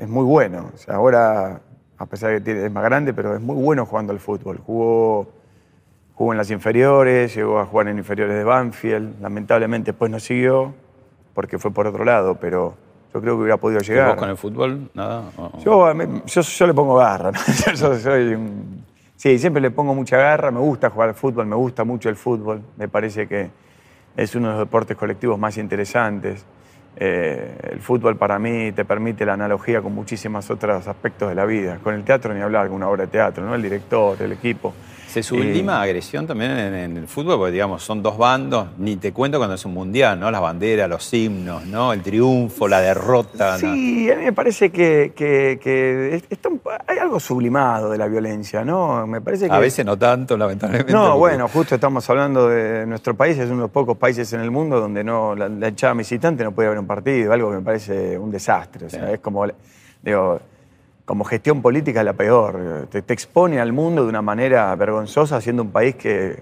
es 0.00 0.08
muy 0.08 0.24
bueno. 0.24 0.70
O 0.74 0.76
sea, 0.78 0.94
ahora, 0.96 1.60
a 1.98 2.06
pesar 2.06 2.30
de 2.32 2.42
que 2.42 2.66
es 2.66 2.72
más 2.72 2.82
grande, 2.84 3.12
pero 3.12 3.34
es 3.34 3.40
muy 3.40 3.56
bueno 3.62 3.84
jugando 3.86 4.12
al 4.12 4.18
fútbol. 4.20 4.58
Jugó, 4.64 5.28
jugó 6.14 6.32
en 6.32 6.38
las 6.38 6.50
inferiores, 6.50 7.34
llegó 7.34 7.58
a 7.58 7.66
jugar 7.66 7.88
en 7.88 7.98
inferiores 7.98 8.34
de 8.36 8.44
Banfield. 8.44 9.20
Lamentablemente 9.20 9.92
después 9.92 10.10
no 10.10 10.18
siguió 10.18 10.72
porque 11.34 11.58
fue 11.58 11.70
por 11.70 11.86
otro 11.86 12.04
lado, 12.04 12.36
pero 12.36 12.74
yo 13.12 13.20
creo 13.20 13.34
que 13.36 13.42
hubiera 13.42 13.56
podido 13.58 13.80
¿Y 13.80 13.84
llegar. 13.84 14.08
¿Vos 14.10 14.16
con 14.16 14.30
el 14.30 14.36
fútbol? 14.36 14.90
¿Nada? 14.94 15.24
¿O- 15.36 15.44
o- 15.54 15.58
Yo, 15.60 15.92
yo, 16.26 16.40
yo 16.42 16.66
le 16.66 16.74
pongo 16.74 16.96
garra, 16.96 17.30
¿no? 17.32 17.38
Yo- 17.66 17.72
yo 17.72 17.98
soy 17.98 18.34
un- 18.34 18.84
sí, 19.16 19.38
siempre 19.38 19.60
le 19.60 19.70
pongo 19.70 19.94
mucha 19.94 20.16
garra, 20.16 20.50
me 20.50 20.60
gusta 20.60 20.90
jugar 20.90 21.10
al 21.10 21.14
fútbol, 21.14 21.46
me 21.46 21.56
gusta 21.56 21.84
mucho 21.84 22.08
el 22.08 22.16
fútbol, 22.16 22.62
me 22.76 22.88
parece 22.88 23.26
que 23.28 23.50
es 24.16 24.34
uno 24.34 24.48
de 24.48 24.54
los 24.54 24.60
deportes 24.66 24.96
colectivos 24.96 25.38
más 25.38 25.56
interesantes. 25.58 26.44
Eh, 26.96 27.70
el 27.72 27.80
fútbol 27.80 28.16
para 28.16 28.38
mí 28.38 28.72
te 28.72 28.84
permite 28.84 29.24
la 29.24 29.34
analogía 29.34 29.80
con 29.80 29.94
muchísimos 29.94 30.50
otros 30.50 30.86
aspectos 30.86 31.28
de 31.28 31.34
la 31.34 31.46
vida. 31.46 31.78
Con 31.82 31.94
el 31.94 32.04
teatro 32.04 32.34
ni 32.34 32.40
hablar, 32.40 32.68
con 32.68 32.76
una 32.76 32.88
obra 32.88 33.06
de 33.06 33.10
teatro, 33.10 33.44
¿no? 33.44 33.54
El 33.54 33.62
director, 33.62 34.20
el 34.20 34.32
equipo. 34.32 34.74
¿Se 35.10 35.22
sublima 35.22 35.80
Y- 35.80 35.88
agresión 35.88 36.26
también 36.26 36.52
en, 36.52 36.74
en 36.74 36.96
el 36.96 37.08
fútbol? 37.08 37.36
Porque, 37.36 37.52
digamos, 37.52 37.82
son 37.82 38.02
dos 38.02 38.16
bandos, 38.16 38.68
ni 38.78 38.96
te 38.96 39.12
cuento 39.12 39.38
cuando 39.38 39.56
es 39.56 39.64
un 39.64 39.74
mundial, 39.74 40.20
¿no? 40.20 40.30
Las 40.30 40.40
banderas, 40.40 40.88
los 40.88 41.12
himnos, 41.12 41.66
¿no? 41.66 41.92
El 41.92 42.00
triunfo, 42.02 42.68
la 42.68 42.80
derrota. 42.80 43.54
¿no? 43.54 43.58
Sí, 43.58 44.10
a 44.10 44.16
mí 44.16 44.24
me 44.24 44.32
parece 44.32 44.70
que, 44.70 45.12
que- 45.16 45.58
que 45.62 46.14
es- 46.14 46.24
está 46.30 46.48
un- 46.48 46.60
hay 46.86 46.98
algo 46.98 47.18
sublimado 47.18 47.90
de 47.90 47.98
la 47.98 48.06
violencia, 48.06 48.64
¿no? 48.64 49.06
Me 49.06 49.20
parece 49.20 49.48
que 49.48 49.52
A 49.54 49.58
veces 49.58 49.84
no 49.84 49.98
tanto, 49.98 50.36
lamentablemente. 50.36 50.92
No, 50.92 51.02
porque- 51.06 51.18
bueno, 51.18 51.48
justo 51.48 51.74
estamos 51.74 52.08
hablando 52.08 52.48
de 52.48 52.86
nuestro 52.86 53.14
país, 53.16 53.36
es 53.38 53.46
uno 53.46 53.56
de 53.56 53.62
los 53.62 53.70
pocos 53.70 53.96
países 53.96 54.32
en 54.32 54.40
el 54.40 54.50
mundo 54.50 54.80
donde 54.80 55.02
no 55.02 55.34
la, 55.34 55.48
la 55.48 55.68
hinchada 55.68 55.94
visitante 55.94 56.44
no 56.44 56.52
puede 56.52 56.68
haber 56.68 56.78
un 56.78 56.86
partido, 56.86 57.32
algo 57.32 57.50
que 57.50 57.56
me 57.56 57.62
parece 57.62 58.16
un 58.16 58.30
desastre. 58.30 58.86
O 58.86 58.90
sea, 58.90 59.06
Sí. 59.08 59.12
es 59.14 59.20
como, 59.20 59.44
digo, 60.02 60.40
como 61.10 61.24
gestión 61.24 61.60
política 61.60 62.00
es 62.02 62.06
la 62.06 62.12
peor. 62.12 62.86
Te, 62.88 63.02
te 63.02 63.12
expone 63.12 63.58
al 63.58 63.72
mundo 63.72 64.04
de 64.04 64.08
una 64.08 64.22
manera 64.22 64.72
vergonzosa, 64.76 65.40
siendo 65.40 65.64
un 65.64 65.72
país 65.72 65.96
que 65.96 66.40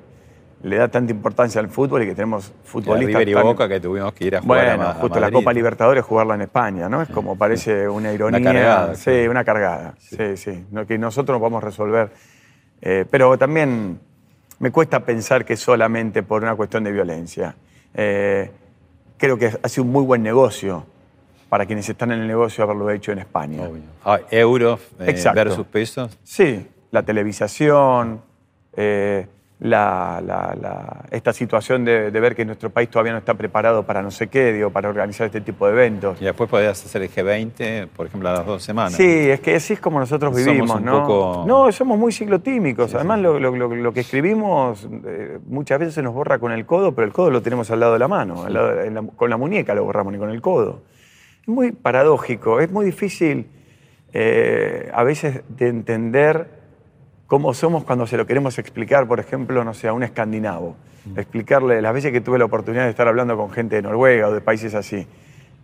le 0.62 0.76
da 0.76 0.88
tanta 0.88 1.10
importancia 1.10 1.58
al 1.58 1.70
fútbol 1.70 2.02
y 2.02 2.06
que 2.06 2.14
tenemos 2.14 2.52
futbolistas. 2.64 3.14
River 3.20 3.28
y 3.30 3.32
tan- 3.32 3.42
Boca 3.44 3.66
que 3.66 3.80
tuvimos 3.80 4.12
que 4.12 4.26
ir 4.26 4.36
a 4.36 4.42
jugar 4.42 4.58
a 4.60 4.62
bueno, 4.76 4.82
Ma- 4.84 4.90
a 4.90 4.94
justo 5.00 5.20
la. 5.20 5.30
Copa 5.30 5.54
Libertadores 5.54 6.04
jugarla 6.04 6.34
en 6.34 6.42
España, 6.42 6.86
¿no? 6.86 7.00
Es 7.00 7.08
como 7.08 7.34
parece 7.34 7.88
una 7.88 8.12
ironía. 8.12 8.42
cargada, 8.42 8.94
sí, 8.94 9.10
sí. 9.22 9.26
una 9.28 9.42
cargada. 9.42 9.94
Sí, 10.00 10.36
sí. 10.36 10.66
No, 10.70 10.86
que 10.86 10.98
nosotros 10.98 11.34
no 11.36 11.40
podemos 11.40 11.64
resolver. 11.64 12.10
Eh, 12.82 13.06
pero 13.10 13.38
también 13.38 13.98
me 14.58 14.70
cuesta 14.70 15.00
pensar 15.00 15.46
que 15.46 15.56
solamente 15.56 16.22
por 16.22 16.42
una 16.42 16.54
cuestión 16.56 16.84
de 16.84 16.92
violencia. 16.92 17.56
Eh, 17.94 18.50
creo 19.16 19.38
que 19.38 19.50
ha 19.62 19.68
sido 19.70 19.84
un 19.84 19.92
muy 19.92 20.04
buen 20.04 20.22
negocio 20.22 20.84
para 21.48 21.66
quienes 21.66 21.88
están 21.88 22.12
en 22.12 22.20
el 22.20 22.26
negocio 22.28 22.64
haberlo 22.64 22.90
hecho 22.90 23.12
en 23.12 23.20
España. 23.20 23.68
Ah, 24.04 24.18
euros 24.30 24.80
eh, 25.00 25.14
versus 25.34 25.66
pesos. 25.66 26.18
Sí, 26.22 26.66
la 26.90 27.02
televisación, 27.02 28.20
eh, 28.76 29.26
la- 29.60 30.22
la- 30.24 30.54
la- 30.60 31.04
esta 31.10 31.32
situación 31.32 31.84
de, 31.84 32.12
de 32.12 32.20
ver 32.20 32.36
que 32.36 32.44
nuestro 32.44 32.70
país 32.70 32.88
todavía 32.88 33.10
no 33.12 33.18
está 33.18 33.34
preparado 33.34 33.82
para 33.82 34.02
no 34.02 34.10
sé 34.12 34.28
qué, 34.28 34.52
digo, 34.52 34.70
para 34.70 34.88
organizar 34.88 35.26
este 35.26 35.40
tipo 35.40 35.66
de 35.66 35.72
eventos. 35.72 36.20
Y 36.22 36.26
después 36.26 36.48
podías 36.48 36.84
hacer 36.84 37.02
el 37.02 37.10
G20, 37.10 37.88
por 37.88 38.06
ejemplo, 38.06 38.28
a 38.28 38.34
las 38.34 38.46
dos 38.46 38.62
semanas. 38.62 38.92
Sí, 38.92 39.04
es 39.30 39.40
que 39.40 39.56
así 39.56 39.72
es 39.72 39.80
como 39.80 39.98
nosotros 39.98 40.30
Somos 40.32 40.46
vivimos, 40.46 40.76
un 40.76 40.84
¿no? 40.84 41.00
poco- 41.02 41.44
No, 41.44 41.72
somos 41.72 41.98
muy 41.98 42.12
ciclotímicos. 42.12 42.94
Además, 42.94 43.18
Lo, 43.20 43.40
lo- 43.40 43.56
lo- 43.56 43.74
lo 43.74 43.92
que 43.92 44.00
escribimos 44.00 44.86
eh, 45.06 45.38
muchas 45.48 45.80
veces 45.80 45.94
se 45.94 46.02
nos 46.02 46.14
borra 46.14 46.38
con 46.38 46.52
el 46.52 46.64
codo, 46.64 46.94
pero 46.94 47.06
el 47.06 47.12
codo 47.12 47.30
lo 47.30 47.42
tenemos 47.42 47.68
al 47.72 47.80
lado 47.80 47.94
de 47.94 47.98
la 47.98 48.06
mano. 48.08 48.44
al 48.44 48.52
lado- 48.54 48.80
en 48.82 48.94
la- 48.94 49.02
con 49.02 49.28
la 49.28 49.36
muñeca 49.38 49.74
lo 49.74 49.82
borramos, 49.82 50.12
ni 50.12 50.18
con 50.20 50.30
el 50.30 50.40
codo. 50.40 50.82
Es 51.48 51.54
muy 51.54 51.72
paradójico, 51.72 52.60
es 52.60 52.70
muy 52.70 52.84
difícil 52.84 53.46
eh, 54.12 54.90
a 54.92 55.02
veces 55.02 55.40
de 55.48 55.68
entender 55.68 56.46
cómo 57.26 57.54
somos 57.54 57.84
cuando 57.84 58.06
se 58.06 58.18
lo 58.18 58.26
queremos 58.26 58.58
explicar, 58.58 59.08
por 59.08 59.18
ejemplo, 59.18 59.64
no 59.64 59.72
sé, 59.72 59.88
a 59.88 59.94
un 59.94 60.02
escandinavo. 60.02 60.76
Explicarle 61.16 61.80
las 61.80 61.94
veces 61.94 62.12
que 62.12 62.20
tuve 62.20 62.38
la 62.38 62.44
oportunidad 62.44 62.84
de 62.84 62.90
estar 62.90 63.08
hablando 63.08 63.34
con 63.38 63.50
gente 63.50 63.76
de 63.76 63.82
Noruega 63.82 64.28
o 64.28 64.32
de 64.32 64.42
países 64.42 64.74
así. 64.74 65.06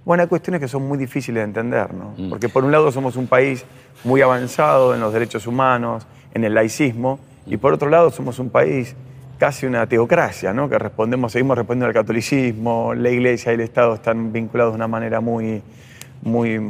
Bueno, 0.07 0.23
hay 0.23 0.29
cuestiones 0.31 0.59
que 0.59 0.69
son 0.69 0.88
muy 0.88 0.97
difíciles 0.97 1.43
de 1.43 1.45
entender, 1.45 1.93
¿no? 1.93 2.14
Porque 2.31 2.49
por 2.49 2.64
un 2.64 2.73
lado 2.73 2.91
somos 2.91 3.17
un 3.17 3.26
país 3.26 3.67
muy 4.05 4.23
avanzado 4.23 4.95
en 4.95 5.03
los 5.03 5.12
derechos 5.12 5.47
humanos, 5.47 6.07
en 6.33 6.45
el 6.45 6.55
laicismo, 6.55 7.19
y 7.45 7.59
por 7.59 7.75
otro 7.75 7.91
lado 7.91 8.11
somos 8.11 8.38
un 8.38 8.49
país 8.49 8.97
casi 9.38 9.67
una 9.67 9.87
teocracia, 9.87 10.53
¿no? 10.53 10.69
Que 10.69 10.79
respondemos, 10.79 11.33
seguimos 11.33 11.57
respondiendo 11.59 11.87
al 11.87 11.93
catolicismo, 11.95 12.95
la 12.95 13.11
iglesia 13.11 13.53
y 13.53 13.57
el 13.57 13.61
Estado 13.62 13.95
están 13.95 14.33
vinculados 14.33 14.73
de 14.73 14.76
una 14.76 14.88
manera 14.88 15.21
muy, 15.21 15.62
muy 16.23 16.61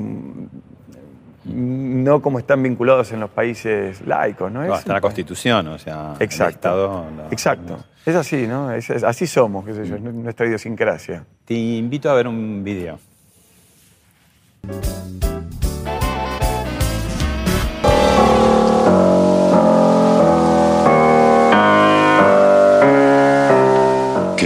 no 1.46 2.22
como 2.22 2.38
están 2.38 2.62
vinculados 2.62 3.12
en 3.12 3.20
los 3.20 3.28
países 3.30 4.00
laicos, 4.06 4.50
¿no? 4.50 4.64
No, 4.64 4.72
Es 4.74 4.80
está 4.80 4.94
la 4.94 5.00
Constitución, 5.02 5.68
o 5.68 5.78
sea, 5.78 6.14
el 6.18 6.22
Exacto. 6.22 6.54
Estado. 6.54 7.06
Exacto. 7.30 7.84
Es 8.06 8.14
así, 8.16 8.46
¿no? 8.46 8.72
Es- 8.72 8.88
es- 8.90 9.04
así 9.04 9.26
somos, 9.26 9.64
qué 9.64 9.74
sé 9.74 9.86
yo, 9.86 9.96
es 9.96 10.00
nuestra 10.02 10.46
idiosincrasia. 10.46 11.24
Te 11.44 11.54
invito 11.54 12.10
a 12.10 12.14
ver 12.14 12.28
un 12.28 12.64
video. 12.64 12.98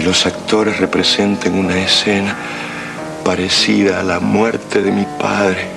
Los 0.08 0.24
actores 0.24 0.78
representen 0.78 1.54
una 1.54 1.78
escena 1.78 2.34
parecida 3.26 4.00
a 4.00 4.02
la 4.02 4.20
muerte 4.20 4.80
de 4.80 4.90
mi 4.90 5.04
padre 5.20 5.68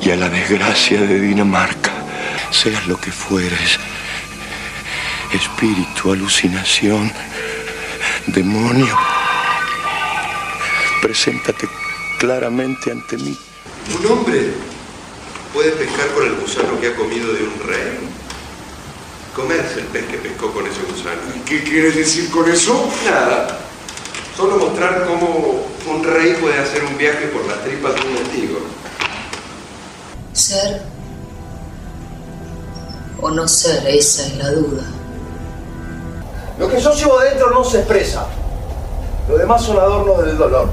y 0.00 0.10
a 0.10 0.16
la 0.16 0.30
desgracia 0.30 0.98
de 0.98 1.20
Dinamarca. 1.20 1.92
Seas 2.50 2.86
lo 2.86 2.98
que 2.98 3.12
fueres, 3.12 3.78
espíritu, 5.34 6.10
alucinación, 6.10 7.12
demonio, 8.28 8.96
preséntate 11.02 11.68
claramente 12.18 12.90
ante 12.92 13.18
mí. 13.18 13.38
Un 13.94 14.06
hombre 14.10 14.54
puede 15.52 15.72
pescar 15.72 16.08
con 16.14 16.26
el 16.26 16.34
gusano 16.36 16.80
que 16.80 16.86
ha 16.86 16.96
comido 16.96 17.30
de 17.34 17.42
un 17.42 17.60
rey. 17.68 18.09
Comerse 19.34 19.80
el 19.80 19.86
pez 19.86 20.06
que 20.06 20.16
pescó 20.18 20.52
con 20.52 20.66
ese 20.66 20.80
gusano. 20.82 21.20
¿Qué 21.46 21.62
quieres 21.62 21.94
decir 21.96 22.30
con 22.30 22.50
eso? 22.50 22.88
Nada. 23.08 23.58
Solo 24.36 24.56
mostrar 24.56 25.04
cómo 25.06 25.60
un 25.88 26.04
rey 26.04 26.34
puede 26.40 26.58
hacer 26.58 26.84
un 26.84 26.96
viaje 26.98 27.26
por 27.28 27.46
las 27.46 27.62
tripas 27.62 27.94
de 27.94 28.00
un 28.00 28.14
mendigo. 28.14 28.58
Ser 30.32 30.82
o 33.22 33.30
no 33.30 33.46
ser, 33.46 33.86
esa 33.86 34.26
es 34.26 34.36
la 34.38 34.50
duda. 34.50 34.82
Lo 36.58 36.68
que 36.68 36.80
yo 36.80 36.92
llevo 36.94 37.18
adentro 37.18 37.50
no 37.50 37.64
se 37.64 37.78
expresa. 37.80 38.26
Lo 39.28 39.36
demás 39.38 39.62
son 39.62 39.76
adornos 39.78 40.24
del 40.24 40.36
dolor. 40.38 40.68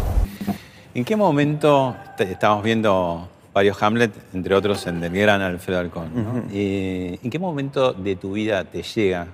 ¿En 0.94 1.06
qué 1.06 1.16
momento 1.16 1.96
te- 2.18 2.32
estamos 2.32 2.64
viendo 2.64 3.28
varios 3.58 3.82
Hamlet, 3.82 4.12
entre 4.36 4.54
otros 4.54 4.86
el 4.86 5.02
del 5.02 5.14
gran 5.14 5.42
Alfredo 5.42 5.80
Alcón? 5.80 6.12
¿no? 6.14 6.44
Eh, 6.52 7.18
¿En 7.24 7.30
qué 7.32 7.40
momento 7.40 7.92
de 7.92 8.16
tu 8.16 8.34
vida 8.34 8.64
te 8.64 8.84
llega 8.84 9.26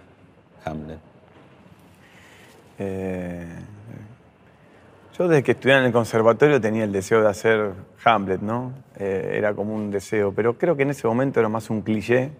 Hamlet? 0.63 0.99
Eh, 2.79 3.45
yo 5.17 5.27
desde 5.27 5.43
que 5.43 5.51
estudiaba 5.51 5.81
en 5.81 5.87
el 5.87 5.91
conservatorio 5.91 6.61
tenía 6.61 6.85
el 6.85 6.93
deseo 6.93 7.21
de 7.21 7.29
hacer 7.29 7.73
Hamlet, 8.05 8.39
¿no? 8.39 8.71
Eh, 8.97 9.33
era 9.33 9.53
como 9.53 9.75
un 9.75 9.91
deseo, 9.91 10.31
pero 10.33 10.57
creo 10.57 10.77
que 10.77 10.83
en 10.83 10.91
ese 10.91 11.05
momento 11.05 11.41
era 11.41 11.49
más 11.49 11.69
un 11.69 11.81
cliché 11.81 12.31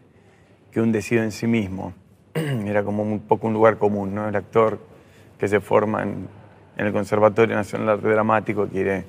que 0.72 0.80
un 0.80 0.94
deseo 0.94 1.22
en 1.22 1.34
sí 1.34 1.48
mismo. 1.48 1.94
Era 2.34 2.84
como 2.84 3.04
un 3.04 3.20
poco 3.20 3.46
un 3.46 3.54
lugar 3.54 3.78
común, 3.78 4.16
¿no? 4.16 4.28
El 4.28 4.36
actor 4.36 4.80
que 5.38 5.48
se 5.48 5.60
forma 5.60 6.02
en, 6.02 6.28
en 6.78 6.88
el 6.88 6.94
Conservatorio 6.94 7.56
Nacional 7.56 7.88
de 7.88 7.94
Arte 7.94 8.08
Dramático 8.08 8.68
quiere 8.68 9.06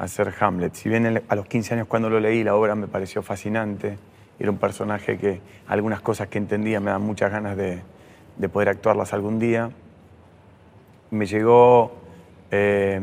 hacer 0.00 0.32
Hamlet. 0.40 0.74
Si 0.74 0.88
bien 0.88 1.22
a 1.28 1.34
los 1.36 1.46
15 1.46 1.74
años 1.74 1.86
cuando 1.86 2.08
lo 2.10 2.18
leí 2.20 2.42
la 2.42 2.54
obra 2.54 2.74
me 2.74 2.86
pareció 2.88 3.22
fascinante, 3.22 3.98
era 4.38 4.50
un 4.50 4.56
personaje 4.58 5.18
que 5.18 5.40
algunas 5.68 6.00
cosas 6.00 6.28
que 6.28 6.38
entendía 6.38 6.80
me 6.80 6.90
dan 6.90 7.02
muchas 7.02 7.30
ganas 7.30 7.56
de, 7.56 7.80
de 8.38 8.48
poder 8.48 8.70
actuarlas 8.70 9.12
algún 9.12 9.38
día 9.38 9.70
me 11.10 11.26
llegó. 11.26 11.92
eh, 12.50 13.00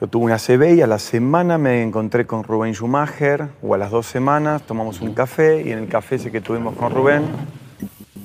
yo 0.00 0.08
tuve 0.08 0.24
una 0.24 0.38
CB 0.38 0.74
y 0.78 0.82
a 0.82 0.86
la 0.88 0.98
semana 0.98 1.58
me 1.58 1.80
encontré 1.82 2.26
con 2.26 2.42
Rubén 2.42 2.74
Schumacher, 2.74 3.46
o 3.62 3.72
a 3.74 3.78
las 3.78 3.92
dos 3.92 4.04
semanas 4.06 4.62
tomamos 4.62 5.00
un 5.00 5.14
café 5.14 5.62
y 5.62 5.70
en 5.70 5.78
el 5.78 5.88
café 5.88 6.16
ese 6.16 6.32
que 6.32 6.40
tuvimos 6.40 6.74
con 6.74 6.92
Rubén, 6.92 7.22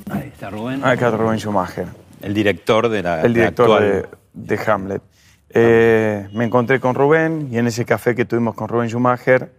Ahí 0.10 0.31
está 0.34 0.50
Rubén. 0.50 0.81
ah, 0.84 0.91
acá 0.91 1.12
Rubén 1.12 1.38
Schumacher, 1.38 1.86
El 2.24 2.34
director 2.34 2.89
de 2.89 3.03
la 3.03 3.22
el 3.22 3.31
de 3.34 3.39
director 3.41 3.65
actual- 3.84 4.10
de, 4.34 4.55
de 4.55 4.72
Hamlet. 4.72 5.01
Eh, 5.50 6.27
me 6.34 6.46
encontré 6.46 6.80
con 6.80 6.94
Rubén 6.94 7.50
y 7.51 7.58
en 7.58 7.68
ese 7.68 7.86
café 7.86 8.16
que 8.16 8.25
tuvimos 8.25 8.56
con 8.56 8.68
Rubén 8.68 8.89
Schumacher, 8.89 9.51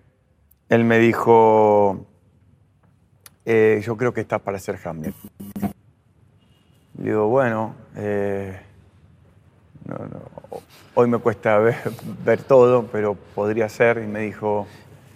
él 0.68 0.84
me 0.84 0.98
dijo, 0.98 2.06
eh, 3.44 3.80
yo 3.84 3.96
creo 3.96 4.12
que 4.12 4.20
estás 4.20 4.40
para 4.40 4.58
hacer 4.58 4.78
Hamlet. 4.84 5.14
Le 6.98 7.04
digo, 7.04 7.28
bueno, 7.28 7.74
eh, 7.96 8.60
no, 9.86 9.96
no, 9.96 10.62
hoy 10.94 11.08
me 11.08 11.18
cuesta 11.18 11.58
ver, 11.58 11.76
ver 12.24 12.42
todo, 12.42 12.86
pero 12.92 13.14
podría 13.34 13.68
ser. 13.68 14.02
Y 14.04 14.06
me 14.06 14.20
dijo, 14.20 14.66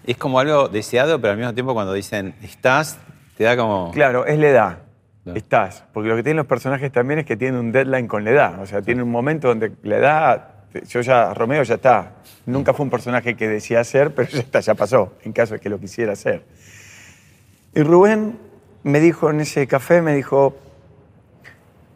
Es 0.07 0.17
como 0.17 0.39
algo 0.39 0.69
deseado, 0.69 1.21
pero 1.21 1.33
al 1.33 1.39
mismo 1.39 1.53
tiempo 1.55 1.75
cuando 1.75 1.93
dicen 1.93 2.35
estás, 2.43 2.99
te 3.37 3.45
da 3.45 3.57
como. 3.57 3.91
claro, 3.93 4.25
es 4.27 4.39
la 4.39 4.49
edad. 4.49 4.79
Estás. 5.25 5.85
Porque 5.93 6.09
lo 6.09 6.17
que 6.17 6.25
tienen 6.25 6.39
los 6.39 6.47
personajes 6.47 6.91
también 6.91 7.21
es 7.21 7.27
que 7.27 7.37
tienen 7.37 7.61
un 7.61 7.71
deadline 7.71 8.09
con 8.09 8.25
la 8.25 8.31
edad. 8.31 8.61
O 8.61 8.67
sea, 8.67 8.83
tienen 8.83 9.05
un 9.05 9.11
momento 9.11 9.49
donde 9.49 9.73
la 9.83 9.97
edad, 9.97 10.49
yo 10.89 11.01
ya, 11.01 11.35
Romeo 11.35 11.63
ya 11.63 11.77
está. 11.77 12.13
Nunca 12.47 12.73
fue 12.73 12.85
un 12.85 12.91
personaje 12.91 13.37
que 13.37 13.49
decía 13.49 13.83
ser, 13.85 14.15
pero 14.15 14.29
ya 14.29 14.41
está, 14.41 14.61
ya 14.61 14.75
pasó, 14.75 15.15
en 15.23 15.33
caso 15.33 15.55
de 15.55 15.61
que 15.61 15.69
lo 15.69 15.79
quisiera 15.79 16.13
hacer. 16.13 16.45
Y 17.75 17.83
Rubén 17.83 18.39
me 18.83 19.01
dijo 19.01 19.31
en 19.31 19.41
ese 19.41 19.67
café, 19.67 20.03
me 20.03 20.15
dijo, 20.15 20.57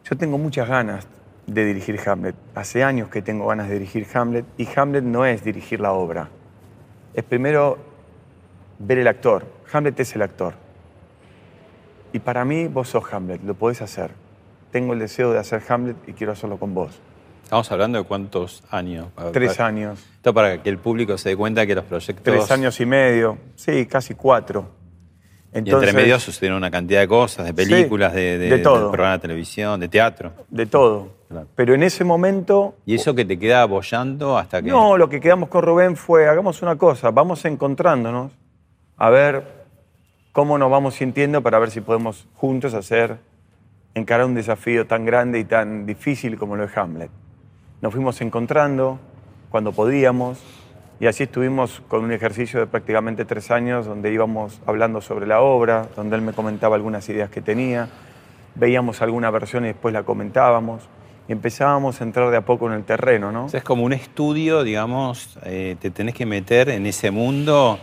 yo 0.09 0.17
tengo 0.17 0.37
muchas 0.37 0.67
ganas 0.67 1.07
de 1.45 1.65
dirigir 1.65 1.99
Hamlet. 2.05 2.35
Hace 2.55 2.83
años 2.83 3.09
que 3.09 3.21
tengo 3.21 3.47
ganas 3.47 3.67
de 3.67 3.75
dirigir 3.75 4.07
Hamlet 4.13 4.45
y 4.57 4.67
Hamlet 4.75 5.03
no 5.03 5.25
es 5.25 5.43
dirigir 5.43 5.79
la 5.79 5.91
obra. 5.93 6.29
Es 7.13 7.23
primero 7.23 7.77
ver 8.79 8.99
el 8.99 9.07
actor. 9.07 9.45
Hamlet 9.71 9.99
es 9.99 10.15
el 10.15 10.21
actor. 10.21 10.53
Y 12.13 12.19
para 12.19 12.45
mí 12.45 12.67
vos 12.67 12.89
sos 12.89 13.03
Hamlet, 13.11 13.43
lo 13.43 13.53
podés 13.53 13.81
hacer. 13.81 14.11
Tengo 14.71 14.93
el 14.93 14.99
deseo 14.99 15.31
de 15.31 15.39
hacer 15.39 15.61
Hamlet 15.67 15.97
y 16.07 16.13
quiero 16.13 16.33
hacerlo 16.33 16.57
con 16.57 16.73
vos. 16.73 16.99
Estamos 17.47 17.71
hablando 17.71 17.97
de 17.97 18.03
cuántos 18.03 18.61
años. 18.71 19.07
Tres 19.31 19.61
años. 19.61 20.05
Esto 20.17 20.33
para 20.33 20.61
que 20.61 20.67
el 20.67 20.79
público 20.79 21.17
se 21.17 21.29
dé 21.29 21.37
cuenta 21.37 21.65
que 21.65 21.75
los 21.75 21.85
proyectos. 21.85 22.21
Tres 22.21 22.51
años 22.51 22.77
y 22.81 22.85
medio. 22.85 23.37
Sí, 23.55 23.85
casi 23.85 24.15
cuatro. 24.15 24.69
y 25.53 25.59
entre 25.59 25.93
medio 25.93 26.19
sucedieron 26.19 26.57
una 26.57 26.69
cantidad 26.69 26.99
de 26.99 27.07
cosas, 27.07 27.45
de 27.45 27.53
películas, 27.53 28.11
Sí, 28.11 28.19
de, 28.19 28.37
de, 28.37 28.49
de 28.49 28.57
todo. 28.57 28.87
de 28.87 28.89
programas 28.91 29.19
de 29.19 29.21
televisión, 29.21 29.79
de 29.79 29.87
teatro. 29.87 30.33
De 30.49 30.65
todo. 30.65 31.07
Claro. 31.29 31.47
Pero 31.55 31.73
en 31.73 31.83
ese 31.83 32.03
momento 32.03 32.75
Y 32.85 32.95
eso 32.95 33.15
que 33.15 33.23
te 33.23 33.39
queda 33.39 33.63
apoyando 33.63 34.37
hasta 34.37 34.61
que. 34.61 34.69
No, 34.69 34.97
lo 34.97 35.07
que 35.07 35.21
quedamos 35.21 35.47
con 35.47 35.63
Rubén 35.63 35.95
fue, 35.95 36.27
hagamos 36.27 36.61
una 36.61 36.75
cosa, 36.75 37.11
vamos 37.11 37.45
encontrándonos, 37.45 38.33
a 38.97 39.09
ver 39.09 39.43
cómo 40.33 40.57
nos 40.57 40.69
vamos 40.69 40.95
sintiendo 40.95 41.41
para 41.41 41.59
ver 41.59 41.71
si 41.71 41.79
podemos 41.79 42.27
juntos 42.33 42.73
hacer, 42.73 43.19
encarar 43.95 44.25
un 44.25 44.35
desafío 44.35 44.85
tan 44.85 45.05
grande 45.05 45.39
y 45.39 45.45
tan 45.45 45.85
difícil 45.85 46.37
como 46.37 46.57
lo 46.57 46.65
es 46.65 46.75
Hamlet. 46.77 47.09
Nos 47.79 47.93
fuimos 47.93 48.19
encontrando 48.21 48.99
cuando 49.51 49.71
podíamos 49.71 50.39
y 50.99 51.05
así 51.05 51.23
estuvimos 51.23 51.83
con 51.87 52.03
un 52.03 52.11
ejercicio 52.11 52.59
de 52.59 52.65
prácticamente 52.65 53.23
tres 53.23 53.51
años 53.51 53.85
donde 53.85 54.11
íbamos 54.11 54.59
hablando 54.65 54.99
sobre 54.99 55.27
la 55.27 55.41
obra, 55.41 55.87
donde 55.95 56.15
él 56.15 56.23
me 56.23 56.33
comentaba 56.33 56.75
algunas 56.75 57.07
ideas 57.07 57.29
que 57.29 57.39
tenía, 57.39 57.87
veíamos 58.55 59.03
alguna 59.03 59.29
versión 59.29 59.63
y 59.65 59.67
después 59.67 59.93
la 59.93 60.01
comentábamos 60.01 60.89
y 61.27 61.33
empezábamos 61.33 62.01
a 62.01 62.03
entrar 62.03 62.31
de 62.31 62.37
a 62.37 62.41
poco 62.41 62.65
en 62.65 62.73
el 62.73 62.83
terreno, 62.83 63.31
¿no? 63.31 63.45
O 63.45 63.49
sea, 63.49 63.59
es 63.59 63.63
como 63.63 63.83
un 63.83 63.93
estudio, 63.93 64.63
digamos, 64.63 65.37
eh, 65.43 65.75
te 65.79 65.91
tenés 65.91 66.15
que 66.15 66.25
meter 66.25 66.69
en 66.69 66.87
ese 66.87 67.11
mundo 67.11 67.79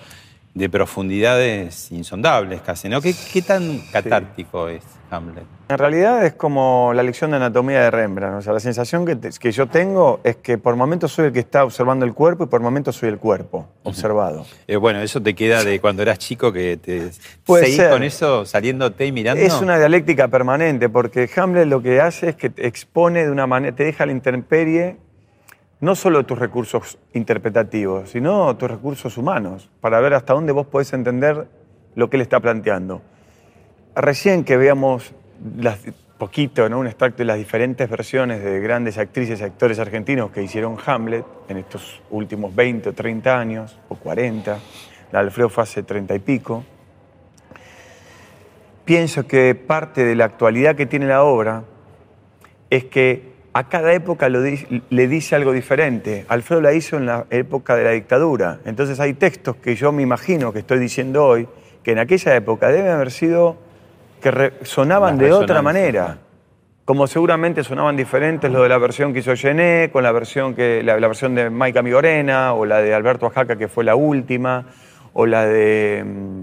de 0.55 0.69
profundidades 0.69 1.93
insondables 1.93 2.63
casi, 2.63 2.89
¿no? 2.89 3.01
¿Qué, 3.01 3.15
qué 3.33 3.43
tan 3.43 3.79
catártico 3.93 4.69
es 4.69 4.83
Hamlet? 5.17 5.45
En 5.69 5.79
realidad 5.79 6.25
es 6.27 6.35
como 6.35 6.93
la 6.95 7.03
lección 7.03 7.31
de 7.31 7.39
anatomía 7.39 7.81
de 7.81 7.91
Rembrandt. 7.91 8.39
O 8.39 8.43
sea, 8.43 8.53
la 8.53 8.61
sensación 8.61 9.07
que, 9.07 9.17
te- 9.17 9.31
que 9.41 9.51
yo 9.51 9.67
tengo 9.67 10.21
es 10.23 10.37
que 10.37 10.59
por 10.59 10.77
momentos 10.77 11.11
soy 11.13 11.27
el 11.27 11.33
que 11.33 11.39
está 11.41 11.65
observando 11.65 12.05
el 12.05 12.13
cuerpo 12.13 12.45
y 12.45 12.47
por 12.49 12.61
momentos 12.61 12.97
soy 12.97 13.09
el 13.09 13.19
cuerpo 13.19 13.67
observado. 13.83 14.45
Eh, 14.67 14.77
bueno, 14.77 15.01
eso 15.01 15.23
te 15.23 15.35
queda 15.35 15.65
de 15.65 15.81
cuando 15.81 16.03
eras 16.03 16.19
chico 16.19 16.53
que 16.53 16.77
te 16.77 17.11
Puede 17.47 17.65
seguís 17.65 17.77
ser. 17.79 17.91
con 17.91 18.03
eso 18.03 18.45
saliéndote 18.45 19.07
y 19.07 19.13
mirando. 19.13 19.43
Es 19.43 19.61
una 19.61 19.79
dialéctica 19.79 20.29
permanente 20.29 20.89
porque 20.91 21.31
Hamlet 21.35 21.67
lo 21.67 21.81
que 21.83 22.01
hace 22.01 22.31
es 22.31 22.37
que 22.37 22.51
te 22.51 22.67
expone 22.67 23.25
de 23.25 23.31
una 23.31 23.47
manera, 23.47 23.75
te 23.75 23.85
deja 23.85 24.05
la 24.05 24.13
intemperie 24.13 24.99
no 25.81 25.95
solo 25.95 26.25
tus 26.25 26.39
recursos 26.39 26.99
interpretativos, 27.13 28.11
sino 28.11 28.57
tus 28.57 28.71
recursos 28.71 29.19
humanos, 29.19 29.69
para 29.81 30.01
ver 30.01 30.15
hasta 30.15 30.33
dónde 30.33 30.53
vos 30.53 30.67
podés 30.67 30.93
entender 30.95 31.47
lo 31.95 32.09
que 32.09 32.17
él 32.17 32.23
está 32.23 32.41
planteando. 32.41 33.03
Recién 33.97 34.45
que 34.45 34.57
veamos 34.57 35.13
poquito, 36.19 36.69
¿no? 36.69 36.79
un 36.79 36.87
extracto 36.87 37.19
de 37.19 37.27
las 37.27 37.37
diferentes 37.37 37.89
versiones 37.89 38.43
de 38.43 38.61
grandes 38.61 38.99
actrices 38.99 39.41
y 39.41 39.45
actores 39.45 39.79
argentinos 39.79 40.31
que 40.31 40.43
hicieron 40.43 40.77
Hamlet 40.85 41.25
en 41.49 41.59
estos 41.59 42.01
últimos 42.11 42.55
20 42.55 42.89
o 42.89 42.93
30 42.93 43.39
años, 43.39 43.79
o 43.89 43.97
40, 43.97 44.59
la 45.13 45.21
de 45.21 45.27
Alfredo 45.27 45.49
fue 45.49 45.63
hace 45.63 45.83
30 45.83 46.15
y 46.15 46.19
pico, 46.21 46.65
pienso 48.85 49.27
que 49.27 49.55
parte 49.55 50.05
de 50.05 50.15
la 50.15 50.25
actualidad 50.25 50.77
que 50.77 50.87
tiene 50.87 51.07
la 51.07 51.23
obra 51.25 51.65
es 52.71 52.85
que 52.85 53.35
a 53.53 53.69
cada 53.69 53.93
época 53.93 54.29
le 54.29 55.09
dice 55.09 55.37
algo 55.37 55.53
diferente. 55.53 56.27
Alfredo 56.29 56.61
la 56.61 56.73
hizo 56.73 56.97
en 56.97 57.07
la 57.07 57.27
época 57.31 57.77
de 57.77 57.85
la 57.85 57.91
dictadura. 57.91 58.59
Entonces 58.65 58.99
hay 58.99 59.15
textos 59.15 59.55
que 59.57 59.77
yo 59.77 59.93
me 59.93 60.03
imagino 60.03 60.53
que 60.53 60.59
estoy 60.59 60.81
diciendo 60.81 61.25
hoy, 61.25 61.47
que 61.85 61.93
en 61.93 62.01
aquella 62.01 62.35
época 62.35 62.73
deben 62.73 62.91
haber 62.91 63.13
sido, 63.13 63.57
que 64.25 64.31
re- 64.31 64.53
sonaban 64.63 65.19
de 65.19 65.31
otra 65.35 65.61
manera. 65.61 66.17
Como 66.87 67.07
seguramente 67.07 67.63
sonaban 67.63 67.95
diferentes 67.95 68.51
lo 68.51 68.63
de 68.63 68.71
la 68.71 68.79
versión 68.79 69.13
que 69.13 69.19
hizo 69.19 69.37
Gené, 69.37 69.91
con 69.93 70.03
la 70.03 70.13
versión, 70.13 70.55
que, 70.55 70.83
la, 70.83 70.99
la 70.99 71.09
versión 71.09 71.35
de 71.35 71.51
Maica 71.51 71.83
Migorena, 71.83 72.55
o 72.55 72.65
la 72.65 72.79
de 72.81 72.95
Alberto 72.95 73.27
Ajaca, 73.27 73.57
que 73.57 73.69
fue 73.69 73.85
la 73.85 73.97
última, 73.97 74.65
o 75.13 75.27
la 75.27 75.45
de 75.45 76.05
mm, 76.07 76.41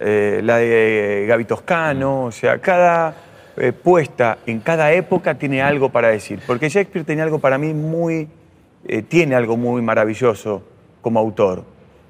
eh, 0.00 0.40
la 0.42 0.56
de 0.56 1.26
Gaby 1.28 1.44
Toscano, 1.44 2.24
o 2.24 2.32
sea, 2.32 2.58
cada 2.60 3.14
eh, 3.58 3.72
puesta 3.72 4.38
en 4.46 4.60
cada 4.60 4.90
época 4.92 5.34
tiene 5.34 5.60
algo 5.60 5.90
para 5.90 6.08
decir, 6.08 6.40
porque 6.46 6.70
Shakespeare 6.70 7.04
tenía 7.04 7.24
algo 7.24 7.40
para 7.40 7.58
mí 7.58 7.74
muy, 7.74 8.26
eh, 8.86 9.02
tiene 9.02 9.34
algo 9.34 9.58
muy 9.58 9.82
maravilloso 9.82 10.62
como 11.02 11.20
autor. 11.20 11.62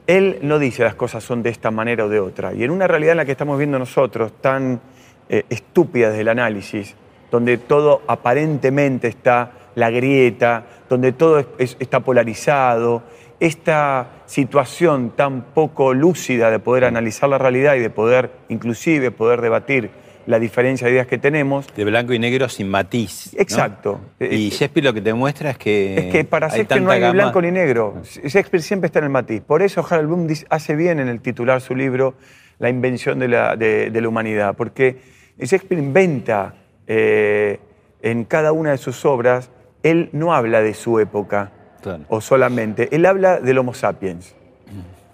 Él 0.06 0.38
no 0.42 0.58
dice 0.58 0.84
las 0.84 0.94
cosas 0.94 1.24
son 1.24 1.42
de 1.42 1.50
esta 1.50 1.70
manera 1.70 2.04
o 2.04 2.08
de 2.08 2.20
otra, 2.20 2.54
y 2.54 2.62
en 2.64 2.70
una 2.70 2.86
realidad 2.86 3.12
en 3.12 3.16
la 3.18 3.24
que 3.24 3.32
estamos 3.32 3.58
viendo 3.58 3.78
nosotros, 3.78 4.32
tan 4.40 4.80
eh, 5.28 5.44
estúpida 5.50 6.08
desde 6.10 6.20
el 6.20 6.28
análisis, 6.28 6.94
donde 7.32 7.58
todo 7.58 8.02
aparentemente 8.06 9.08
está 9.08 9.50
la 9.74 9.90
grieta, 9.90 10.64
donde 10.88 11.10
todo 11.12 11.40
es- 11.40 11.46
es- 11.58 11.76
está 11.80 12.00
polarizado, 12.00 13.02
esta 13.40 14.22
situación 14.26 15.10
tan 15.16 15.42
poco 15.52 15.92
lúcida 15.92 16.50
de 16.50 16.58
poder 16.60 16.84
analizar 16.84 17.28
la 17.28 17.38
realidad 17.38 17.74
y 17.74 17.80
de 17.80 17.90
poder 17.90 18.30
inclusive 18.48 19.10
poder 19.10 19.40
debatir 19.40 19.90
la 20.26 20.38
diferencia 20.38 20.86
de 20.86 20.92
ideas 20.94 21.06
que 21.06 21.18
tenemos, 21.18 21.66
De 21.74 21.84
blanco 21.84 22.12
y 22.12 22.18
negro 22.18 22.48
sin 22.48 22.68
matiz. 22.68 23.30
¿no? 23.34 23.40
Exacto. 23.40 24.00
Y 24.20 24.24
Eh, 24.46 24.50
Shakespeare 24.50 24.84
lo 24.84 24.92
que 24.92 25.00
te 25.00 25.14
muestra 25.14 25.50
es 25.50 25.58
que. 25.58 25.98
es 25.98 26.04
que 26.12 26.24
para 26.24 26.48
Shakespeare 26.48 26.80
no 26.82 26.90
hay 26.90 27.00
ni 27.00 27.10
blanco 27.12 27.40
ni 27.40 27.50
negro. 27.50 28.02
Shakespeare 28.24 28.62
siempre 28.62 28.86
está 28.86 28.98
en 28.98 29.04
el 29.06 29.10
matiz. 29.10 29.40
Por 29.42 29.62
eso 29.62 29.86
Harold 29.88 30.08
Bloom 30.08 30.28
hace 30.50 30.74
bien 30.76 31.00
en 31.00 31.08
el 31.08 31.20
titular 31.20 31.60
su 31.60 31.74
libro 31.74 32.14
La 32.58 32.68
invención 32.70 33.18
de 33.18 33.28
la, 33.28 33.54
de- 33.56 33.90
de 33.90 34.00
la 34.00 34.08
humanidad, 34.08 34.54
porque 34.56 34.96
Shakespeare 35.38 35.78
inventa 35.82 36.54
eh, 36.86 37.60
en 38.02 38.24
cada 38.24 38.52
una 38.52 38.70
de 38.70 38.78
sus 38.78 39.04
obras, 39.04 39.50
él 39.82 40.08
no 40.12 40.32
habla 40.34 40.62
de 40.62 40.72
su 40.74 40.98
época 40.98 41.52
Claro. 41.82 42.04
o 42.08 42.20
solamente, 42.20 42.88
él 42.96 43.04
habla 43.06 43.38
del 43.40 43.58
Homo 43.58 43.74
sapiens. 43.74 44.34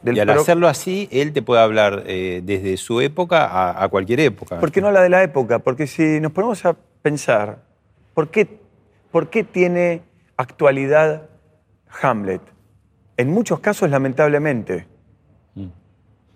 Del 0.03 0.17
Y 0.17 0.21
al 0.21 0.31
hacerlo 0.31 0.67
así, 0.69 1.09
él 1.13 1.33
te 1.33 1.43
puede 1.43 1.63
hablar 1.63 2.03
eh, 2.07 2.41
desde 2.45 2.77
su 2.77 3.01
época 3.01 3.47
a, 3.47 3.85
a 3.85 3.89
cualquier 3.89 4.21
época. 4.21 4.59
¿Por 4.59 4.73
qué 4.73 4.81
no 4.81 4.89
habla 4.89 5.03
de 5.03 5.09
la 5.09 5.23
época? 5.23 5.61
Porque 5.61 5.87
si 5.87 6.21
nos 6.21 6.33
ponemos 6.33 6.65
a 6.65 6.75
pensar, 7.03 7.59
¿por 8.15 8.29
qué, 8.31 8.49
por 9.13 9.31
qué 9.31 9.45
tiene 9.45 10.03
actualidad 10.37 11.29
Hamlet? 12.03 12.41
En 13.17 13.31
muchos 13.31 13.61
casos, 13.61 13.89
lamentablemente. 13.91 14.87
Mm. 15.55 15.67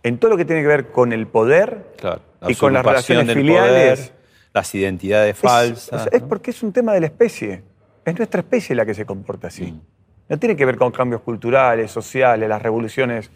En 0.04 0.18
todo 0.18 0.30
lo 0.32 0.36
que 0.36 0.44
tiene 0.44 0.62
que 0.62 0.68
ver 0.68 0.92
con 0.92 1.12
el 1.12 1.26
poder 1.26 1.92
Claro, 1.96 2.20
y 2.46 2.54
con 2.54 2.72
las 2.72 2.84
relaciones 2.86 3.26
del 3.26 3.36
filiales. 3.38 3.98
poder, 4.00 4.12
las 4.54 4.74
identidades 4.74 5.34
es- 5.34 5.40
falsas. 5.42 5.92
o 5.92 5.98
sea, 6.04 6.08
es 6.18 6.22
porque 6.22 6.52
es 6.52 6.62
un 6.62 6.72
tema 6.72 6.92
de 6.94 7.00
la 7.00 7.06
especie. 7.06 7.64
Es 8.04 8.16
nuestra 8.16 8.40
especie 8.42 8.76
la 8.76 8.86
que 8.86 8.94
se 8.94 9.04
comporta 9.04 9.48
así. 9.48 9.72
Mm. 9.72 9.80
No 10.28 10.38
tiene 10.38 10.56
que 10.56 10.64
ver 10.64 10.76
con 10.76 10.90
cambios 10.90 11.20
culturales, 11.22 11.90
sociales, 11.90 12.48
las 12.48 12.60
revoluciones 12.60 13.30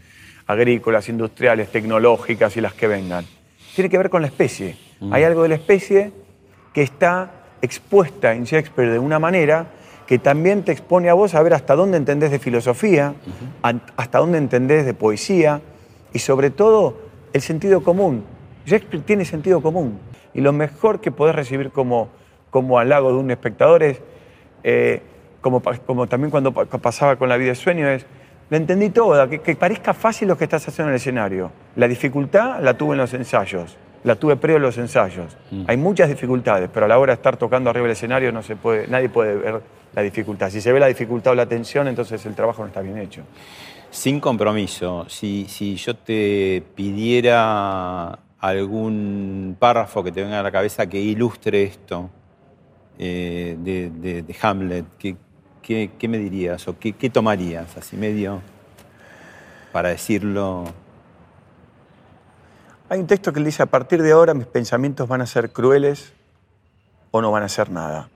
agrícolas, 0.46 1.09
industriales, 1.09 1.70
tecnológicas 1.70 2.57
y 2.57 2.61
las 2.61 2.74
que 2.74 2.88
vengan. 2.88 3.24
Tiene 3.74 3.88
que 3.88 3.98
ver 3.98 4.11
con 4.11 4.22
la 4.22 4.29
especie. 4.29 4.76
Mm. 5.00 5.12
Hay 5.12 5.22
algo 5.24 5.42
de 5.44 5.50
la 5.50 5.55
especie 5.55 6.12
que 6.74 6.83
está 6.83 7.31
expuesta 7.62 8.33
en 8.33 8.44
Shakespeare 8.44 8.90
de 8.90 8.98
una 8.98 9.18
manera 9.18 9.66
que 10.07 10.18
también 10.18 10.64
te 10.64 10.72
expone 10.72 11.09
a 11.09 11.14
vos 11.14 11.35
a 11.37 11.42
ver 11.42 11.55
hasta 11.55 11.76
dónde 11.76 11.96
entendés 11.96 12.33
de 12.33 12.40
filosofía, 12.40 13.14
an- 13.62 13.83
hasta 13.96 14.18
dónde 14.18 14.38
entendés 14.38 14.85
de 14.85 14.92
poesía 14.94 15.61
y 16.12 16.18
sobre 16.18 16.50
todo 16.50 16.96
el 17.33 17.40
sentido 17.42 17.85
común. 17.85 18.24
Shakespeare 18.66 19.05
tiene 19.05 19.24
sentido 19.24 19.62
común 19.62 20.00
y 20.35 20.40
lo 20.40 20.53
mejor 20.53 21.00
que 21.00 21.12
podés 21.12 21.37
recibir 21.37 21.70
como, 21.70 22.09
como 22.50 22.81
halago 22.81 23.12
de 23.12 23.18
un 23.18 23.31
espectador 23.31 23.85
es, 23.85 24.00
eh, 24.64 25.00
como, 25.40 26.07
también 26.07 26.31
cuando 26.31 26.53
pa- 26.53 26.66
pasaba 26.66 27.16
con 27.16 27.29
la 27.29 27.37
vida 27.37 27.50
de 27.50 27.55
sueño, 27.55 27.88
es, 27.88 28.05
la 28.50 28.57
entendí 28.57 28.90
toda, 28.90 29.29
que, 29.29 29.38
que 29.40 29.55
parezca 29.57 29.94
fácil 29.94 30.29
lo 30.29 30.37
que 30.37 30.44
estás 30.44 30.66
haciendo 30.68 30.88
en 30.90 30.94
el 30.94 30.96
escenario. 30.96 31.53
La 31.76 31.87
dificultad 31.88 32.61
la 32.61 32.74
tuve 32.74 32.92
en 32.94 32.98
los 32.98 33.14
ensayos, 33.14 33.76
la 34.05 34.16
tuve 34.16 34.37
previo 34.37 34.57
a 34.59 34.61
los 34.61 34.76
ensayos. 34.79 35.37
Hay 35.66 35.76
muchas 35.76 36.09
dificultades, 36.09 36.68
pero 36.72 36.87
a 36.87 36.88
la 36.88 36.98
hora 36.98 37.12
de 37.12 37.16
estar 37.16 37.37
tocando 37.37 37.70
arriba 37.70 37.85
del 37.85 37.92
escenario 37.92 38.33
no 38.33 38.42
se 38.42 38.57
puede, 38.57 38.88
nadie 38.88 39.09
puede 39.09 39.37
ver 39.37 39.61
la 39.94 40.03
dificultad. 40.03 40.50
Si 40.50 40.61
se 40.61 40.72
ve 40.72 40.81
la 40.81 40.87
dificultad 40.87 41.33
o 41.33 41.37
la 41.37 41.46
tensión, 41.46 41.87
entonces 41.88 42.24
el 42.26 42.35
trabajo 42.35 42.62
no 42.62 42.68
está 42.68 42.81
bien 42.81 42.98
hecho. 42.98 43.22
Sin 43.90 44.20
compromiso, 44.20 45.05
si, 45.09 45.46
si 45.48 45.76
yo 45.76 45.96
te 45.96 46.62
pidiera 46.74 48.18
algún 48.38 49.57
párrafo 49.59 50.03
que 50.03 50.12
te 50.12 50.22
venga 50.22 50.40
a 50.40 50.42
la 50.42 50.50
cabeza 50.53 50.87
que 50.87 50.98
ilustre 50.98 51.64
esto 51.64 52.09
eh, 52.98 53.57
de, 53.59 53.90
de- 53.90 54.22
de 54.22 54.37
Hamlet, 54.42 54.85
¿qué, 54.98 55.16
qué- 55.62 55.90
me 56.09 56.18
dirías 56.18 56.66
o 56.68 56.79
qué, 56.79 56.92
tomarías 57.11 57.77
así 57.77 57.96
medio 57.96 58.42
para 59.73 59.90
decirlo? 59.90 60.64
Hay 62.88 62.99
un 62.99 63.07
texto 63.07 63.33
que 63.33 63.40
dice, 63.40 63.62
a 63.62 63.66
partir 63.66 64.03
de 64.03 64.12
ahora 64.12 64.35
mis 64.35 64.46
pensamientos 64.46 65.09
van 65.09 65.20
a 65.20 65.27
ser 65.27 65.53
crueles 65.53 66.12
o 67.12 67.20
no 67.20 67.31
van 67.31 67.44
a 67.44 67.49
ser 67.49 67.70
nada. 67.70 68.09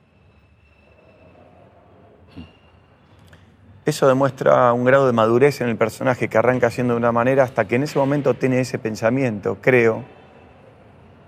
Eso 3.87 4.09
demuestra 4.09 4.73
un 4.73 4.85
grado 4.85 5.07
de 5.07 5.13
madurez 5.13 5.61
en 5.61 5.69
el 5.69 5.77
personaje 5.77 6.29
que 6.29 6.39
arranca 6.39 6.71
siendo 6.71 6.95
de 6.95 6.99
una 6.99 7.13
manera 7.13 7.45
hasta 7.45 7.67
que 7.69 7.77
en 7.77 7.83
ese 7.83 7.99
momento 7.99 8.35
tiene 8.35 8.59
ese 8.61 8.79
pensamiento, 8.79 9.59
creo, 9.61 10.03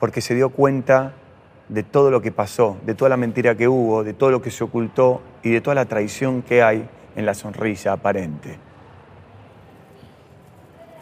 porque 0.01 0.23
se 0.23 0.35
dio 0.35 0.49
cuenta 0.49 1.13
de 1.69 1.83
todo 1.83 2.11
lo 2.11 2.23
que 2.23 2.33
pasó, 2.33 2.77
de 2.85 2.95
toda 2.95 3.09
la 3.09 3.17
mentira 3.17 3.55
que 3.57 3.69
hubo, 3.69 4.05
de 4.05 4.13
todo 4.13 4.31
lo 4.31 4.41
que 4.41 4.51
se 4.51 4.65
ocultó 4.65 5.21
y 5.43 5.51
de 5.51 5.61
toda 5.61 5.75
la 5.75 5.85
traición 5.87 6.43
que 6.43 6.63
hay 6.63 6.89
en 7.17 7.27
la 7.27 7.35
sonrisa 7.35 7.93
aparente. 7.93 8.59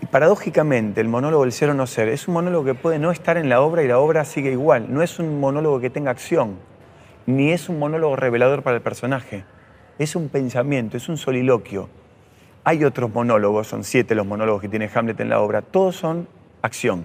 Y 0.00 0.06
paradójicamente, 0.06 1.00
el 1.00 1.08
monólogo 1.08 1.44
del 1.44 1.52
ser 1.52 1.70
o 1.70 1.74
no 1.74 1.86
ser 1.86 2.08
es 2.08 2.28
un 2.28 2.34
monólogo 2.34 2.64
que 2.64 2.74
puede 2.74 2.98
no 2.98 3.10
estar 3.10 3.36
en 3.36 3.48
la 3.48 3.60
obra 3.60 3.82
y 3.82 3.88
la 3.88 3.98
obra 3.98 4.24
sigue 4.24 4.50
igual. 4.52 4.92
No 4.92 5.02
es 5.02 5.18
un 5.18 5.40
monólogo 5.40 5.80
que 5.80 5.90
tenga 5.90 6.10
acción, 6.10 6.56
ni 7.26 7.52
es 7.52 7.68
un 7.68 7.78
monólogo 7.78 8.16
revelador 8.16 8.62
para 8.62 8.76
el 8.76 8.82
personaje. 8.82 9.44
Es 9.98 10.16
un 10.16 10.28
pensamiento, 10.28 10.96
es 10.96 11.08
un 11.08 11.16
soliloquio. 11.16 11.88
Hay 12.64 12.84
otros 12.84 13.12
monólogos, 13.12 13.66
son 13.66 13.84
siete 13.84 14.14
los 14.14 14.26
monólogos 14.26 14.62
que 14.62 14.68
tiene 14.68 14.90
Hamlet 14.92 15.20
en 15.20 15.28
la 15.28 15.40
obra, 15.40 15.62
todos 15.62 15.96
son 15.96 16.26
acción. 16.62 17.04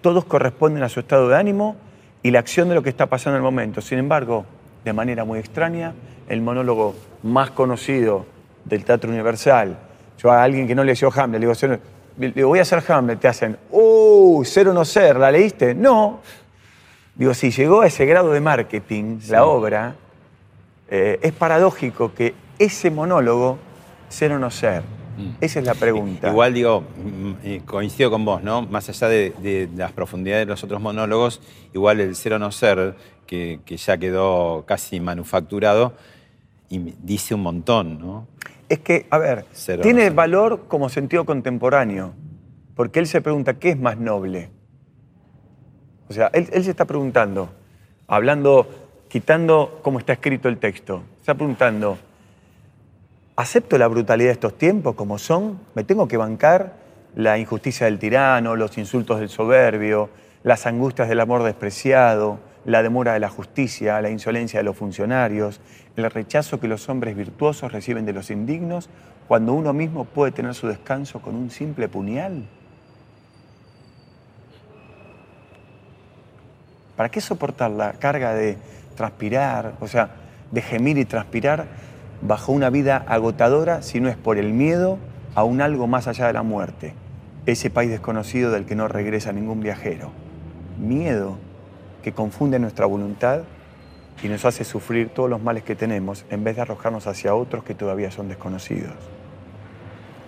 Todos 0.00 0.24
corresponden 0.24 0.82
a 0.82 0.88
su 0.88 1.00
estado 1.00 1.28
de 1.28 1.36
ánimo 1.36 1.76
y 2.22 2.30
la 2.30 2.38
acción 2.40 2.68
de 2.68 2.74
lo 2.74 2.82
que 2.82 2.90
está 2.90 3.06
pasando 3.06 3.36
en 3.36 3.42
el 3.42 3.44
momento. 3.44 3.80
Sin 3.80 3.98
embargo, 3.98 4.44
de 4.84 4.92
manera 4.92 5.24
muy 5.24 5.38
extraña, 5.38 5.94
el 6.28 6.42
monólogo 6.42 6.94
más 7.22 7.50
conocido 7.50 8.26
del 8.64 8.84
Teatro 8.84 9.10
Universal, 9.10 9.76
yo 10.18 10.30
a 10.30 10.42
alguien 10.42 10.66
que 10.66 10.74
no 10.74 10.84
leyó 10.84 11.10
Hamlet, 11.14 11.40
le 11.40 11.46
digo, 11.46 11.54
"Cero- 11.54 11.78
le 12.18 12.30
digo, 12.32 12.48
voy 12.48 12.58
a 12.58 12.62
hacer 12.62 12.82
Hamlet, 12.88 13.18
te 13.20 13.28
hacen, 13.28 13.56
¡uh! 13.70 14.44
Ser 14.44 14.68
o 14.68 14.72
no 14.74 14.84
ser, 14.84 15.16
¿la 15.16 15.30
leíste? 15.30 15.74
No. 15.74 16.20
Digo, 17.14 17.32
si 17.34 17.50
llegó 17.50 17.80
a 17.82 17.86
ese 17.86 18.04
grado 18.06 18.30
de 18.32 18.40
marketing 18.40 19.18
la 19.28 19.44
obra, 19.44 19.94
eh, 20.90 21.18
es 21.22 21.32
paradójico 21.32 22.12
que 22.14 22.34
ese 22.58 22.90
monólogo, 22.90 23.58
ser 24.08 24.32
o 24.32 24.38
no 24.38 24.50
ser, 24.50 24.82
Esa 25.40 25.60
es 25.60 25.66
la 25.66 25.74
pregunta. 25.74 26.30
Igual 26.30 26.54
digo, 26.54 26.80
mm, 26.80 27.32
eh, 27.44 27.62
coincido 27.64 28.10
con 28.10 28.24
vos, 28.24 28.42
¿no? 28.42 28.62
Más 28.62 28.88
allá 28.88 29.08
de, 29.08 29.30
de 29.42 29.68
las 29.76 29.92
profundidades 29.92 30.46
de 30.46 30.50
los 30.50 30.64
otros 30.64 30.80
monólogos, 30.80 31.40
igual 31.74 32.00
el 32.00 32.14
ser 32.16 32.34
o 32.34 32.38
no 32.38 32.52
ser, 32.52 32.94
que, 33.26 33.60
que 33.64 33.76
ya 33.76 33.98
quedó 33.98 34.64
casi 34.66 35.00
manufacturado, 35.00 35.94
y 36.68 36.94
dice 37.02 37.34
un 37.34 37.42
montón, 37.42 37.98
¿no? 37.98 38.26
Es 38.68 38.78
que, 38.78 39.06
a 39.10 39.18
ver, 39.18 39.44
tiene 39.82 40.10
valor 40.10 40.66
como 40.68 40.88
sentido 40.88 41.24
contemporáneo, 41.24 42.12
porque 42.76 43.00
él 43.00 43.06
se 43.06 43.20
pregunta, 43.20 43.54
¿qué 43.54 43.70
es 43.70 43.78
más 43.78 43.98
noble? 43.98 44.50
O 46.08 46.12
sea, 46.12 46.30
él, 46.32 46.48
él 46.52 46.64
se 46.64 46.70
está 46.70 46.84
preguntando, 46.84 47.50
hablando, 48.06 48.68
quitando 49.08 49.80
cómo 49.82 49.98
está 49.98 50.12
escrito 50.12 50.48
el 50.48 50.58
texto, 50.58 51.02
se 51.16 51.20
está 51.20 51.34
preguntando, 51.34 51.98
¿acepto 53.40 53.78
la 53.78 53.88
brutalidad 53.88 54.28
de 54.28 54.34
estos 54.34 54.58
tiempos 54.58 54.94
como 54.94 55.16
son? 55.18 55.60
¿Me 55.74 55.82
tengo 55.82 56.06
que 56.06 56.18
bancar 56.18 56.74
la 57.16 57.38
injusticia 57.38 57.86
del 57.86 57.98
tirano, 57.98 58.54
los 58.54 58.76
insultos 58.76 59.18
del 59.18 59.30
soberbio, 59.30 60.10
las 60.42 60.66
angustias 60.66 61.08
del 61.08 61.20
amor 61.20 61.42
despreciado, 61.42 62.38
la 62.66 62.82
demora 62.82 63.14
de 63.14 63.20
la 63.20 63.30
justicia, 63.30 64.00
la 64.02 64.10
insolencia 64.10 64.60
de 64.60 64.64
los 64.64 64.76
funcionarios, 64.76 65.60
el 65.96 66.10
rechazo 66.10 66.60
que 66.60 66.68
los 66.68 66.88
hombres 66.90 67.16
virtuosos 67.16 67.72
reciben 67.72 68.04
de 68.04 68.12
los 68.12 68.30
indignos 68.30 68.90
cuando 69.26 69.54
uno 69.54 69.72
mismo 69.72 70.04
puede 70.04 70.32
tener 70.32 70.54
su 70.54 70.68
descanso 70.68 71.22
con 71.22 71.34
un 71.34 71.50
simple 71.50 71.88
puñal? 71.88 72.44
¿Para 76.94 77.08
qué 77.08 77.22
soportar 77.22 77.70
la 77.70 77.94
carga 77.94 78.34
de 78.34 78.58
transpirar, 78.96 79.72
o 79.80 79.88
sea, 79.88 80.10
de 80.50 80.60
gemir 80.60 80.98
y 80.98 81.06
transpirar 81.06 81.89
bajo 82.22 82.52
una 82.52 82.70
vida 82.70 83.04
agotadora 83.08 83.82
si 83.82 84.00
no 84.00 84.08
es 84.08 84.16
por 84.16 84.38
el 84.38 84.52
miedo 84.52 84.98
a 85.34 85.44
un 85.44 85.60
algo 85.60 85.86
más 85.86 86.08
allá 86.08 86.26
de 86.26 86.32
la 86.32 86.42
muerte? 86.42 86.94
Ese 87.46 87.70
país 87.70 87.90
desconocido 87.90 88.50
del 88.50 88.66
que 88.66 88.74
no 88.74 88.88
regresa 88.88 89.32
ningún 89.32 89.60
viajero. 89.60 90.12
Miedo 90.78 91.36
que 92.02 92.12
confunde 92.12 92.58
nuestra 92.58 92.86
voluntad 92.86 93.42
y 94.22 94.28
nos 94.28 94.44
hace 94.44 94.64
sufrir 94.64 95.08
todos 95.08 95.30
los 95.30 95.42
males 95.42 95.62
que 95.62 95.74
tenemos 95.74 96.24
en 96.30 96.44
vez 96.44 96.56
de 96.56 96.62
arrojarnos 96.62 97.06
hacia 97.06 97.34
otros 97.34 97.64
que 97.64 97.74
todavía 97.74 98.10
son 98.10 98.28
desconocidos. 98.28 98.92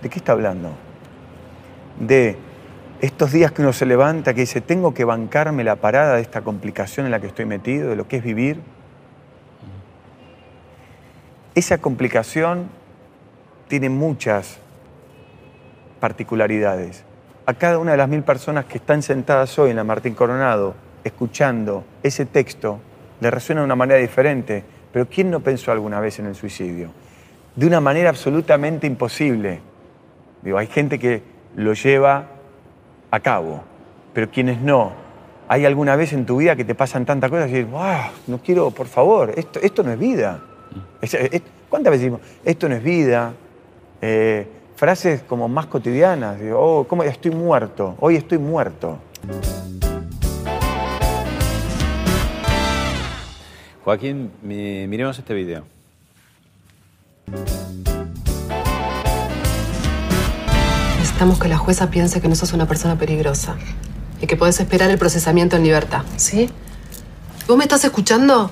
¿De 0.03 0.09
qué 0.09 0.19
está 0.19 0.33
hablando? 0.33 0.71
De 2.01 2.37
estos 3.01 3.33
días 3.33 3.53
que 3.53 3.63
uno 3.63 3.73
se 3.73 3.85
levanta, 3.85 4.33
que 4.33 4.43
dice, 4.43 4.61
tengo 4.61 4.95
que 4.95 5.05
bancarme 5.05 5.65
la 5.65 5.77
parada 5.77 6.17
de 6.17 6.23
esta 6.23 6.43
complicación 6.43 7.07
en 7.07 7.13
la 7.13 7.21
que 7.21 7.27
estoy 7.27 7.45
metido, 7.45 7.91
de 7.91 7.97
lo 7.97 8.09
que 8.09 8.17
es 8.17 8.25
vivir. 8.25 8.61
Esa 11.55 11.77
complicación 11.77 12.69
tiene 13.69 13.91
muchas 13.91 14.57
particularidades. 16.01 17.05
A 17.45 17.53
cada 17.53 17.79
una 17.79 17.91
de 17.91 17.99
las 17.99 18.09
mil 18.09 18.23
personas 18.23 18.65
que 18.65 18.79
están 18.79 19.03
sentadas 19.03 19.59
hoy 19.59 19.69
en 19.69 19.77
la 19.77 19.85
Martín 19.85 20.15
Coronado, 20.15 20.75
escuchando 21.05 21.85
ese 22.03 22.25
texto, 22.25 22.81
le 23.21 23.31
resuena 23.31 23.61
de 23.61 23.67
una 23.67 23.77
manera 23.77 24.01
diferente. 24.01 24.65
Pero 24.93 25.07
¿quién 25.11 25.31
no 25.31 25.41
pensó 25.41 25.73
alguna 25.73 26.01
vez 26.01 26.19
en 26.19 26.27
el 26.27 26.35
suicidio? 26.35 26.91
De 27.55 27.67
una 27.67 27.83
manera 27.83 28.09
absolutamente 28.09 28.87
imposible. 28.87 29.61
Digo, 30.41 30.57
hay 30.57 30.69
gente 30.69 30.99
que 30.99 31.23
lo 31.55 31.75
lleva 31.75 32.29
a 33.11 33.21
cabo, 33.21 33.63
pero 34.15 34.31
quienes 34.31 34.59
no. 34.63 34.93
¿Hay 35.49 35.67
alguna 35.67 35.97
vez 35.97 36.15
en 36.15 36.25
tu 36.25 36.39
vida 36.39 36.57
que 36.57 36.65
te 36.65 36.75
pasan 36.75 37.05
tantas 37.05 37.29
cosas 37.29 37.51
y 37.51 37.65
dices, 37.65 37.71
no 38.27 38.39
quiero, 38.39 38.71
por 38.71 38.87
favor, 38.87 39.35
esto 39.37 39.83
no 39.83 39.93
es 39.93 39.99
vida? 39.99 40.41
Es- 41.01 41.15
es- 41.15 41.43
¿Cuántas 41.69 41.91
veces 41.91 42.11
decimos, 42.11 42.21
esto 42.45 42.69
no 42.69 42.75
es 42.75 42.83
vida? 42.83 43.33
Eh, 44.01 44.47
frases 44.77 45.23
como 45.23 45.49
más 45.49 45.67
cotidianas, 45.67 46.41
digo, 46.41 46.59
oh, 46.61 46.85
¿cómo? 46.89 47.03
estoy 47.05 47.31
muerto, 47.31 47.97
hoy 48.01 48.17
estoy 48.17 48.39
muerto. 48.39 48.99
Joaquín, 53.85 54.31
mi- 54.43 54.87
miremos 54.87 55.19
este 55.19 55.35
video. 55.35 55.65
Necesitamos 60.99 61.39
que 61.39 61.49
la 61.49 61.59
jueza 61.59 61.91
piense 61.91 62.21
que 62.21 62.29
no 62.29 62.35
sos 62.35 62.53
una 62.53 62.67
persona 62.67 62.97
peligrosa 62.99 63.57
y 64.21 64.27
que 64.27 64.37
podés 64.37 64.61
esperar 64.61 64.91
el 64.91 64.99
procesamiento 64.99 65.57
en 65.57 65.65
libertad, 65.65 66.03
¿sí? 66.17 66.49
¿Vos 67.49 67.57
me 67.57 67.65
estás 67.65 67.85
escuchando? 67.85 68.51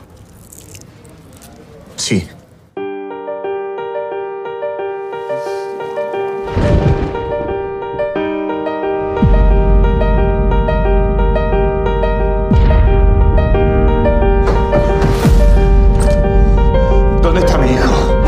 Sí. 2.01 2.27
¿Dónde 17.23 17.41
está 17.41 17.59
mi 17.59 17.71
hijo? 17.71 18.23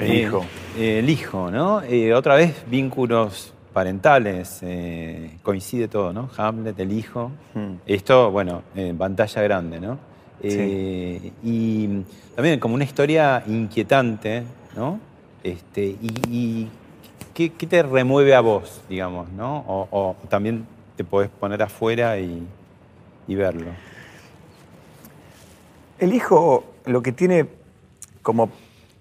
El 0.00 0.10
Eh, 0.10 0.14
hijo. 0.22 0.44
eh, 0.76 0.98
el 0.98 1.10
hijo, 1.10 1.50
¿no? 1.50 1.82
Eh, 1.82 2.12
otra 2.14 2.34
vez 2.34 2.64
vínculos 2.68 3.52
parentales, 3.72 4.58
eh, 4.62 5.38
coincide 5.42 5.88
todo, 5.88 6.12
¿no? 6.12 6.28
Hamlet, 6.36 6.78
el 6.80 6.92
hijo. 6.92 7.30
Hmm. 7.54 7.74
Esto, 7.86 8.30
bueno, 8.30 8.62
en 8.74 8.96
pantalla 8.98 9.42
grande, 9.42 9.80
¿no? 9.80 9.98
Eh, 10.42 11.32
Y 11.42 11.88
también 12.34 12.60
como 12.60 12.74
una 12.74 12.84
historia 12.84 13.42
inquietante, 13.46 14.42
¿no? 14.76 15.00
Este, 15.42 15.84
y, 15.84 16.12
y 16.30 16.68
¿qué, 17.34 17.50
qué 17.52 17.66
te 17.66 17.82
remueve 17.82 18.34
a 18.34 18.40
vos, 18.40 18.80
digamos, 18.88 19.30
¿no? 19.32 19.58
O, 19.66 19.88
o 19.90 20.16
también 20.28 20.66
te 20.96 21.04
podés 21.04 21.30
poner 21.30 21.62
afuera 21.62 22.18
y, 22.18 22.42
y 23.28 23.34
verlo. 23.34 23.70
El 25.98 26.12
hijo 26.12 26.64
lo 26.84 27.02
que 27.02 27.12
tiene 27.12 27.46
como, 28.22 28.50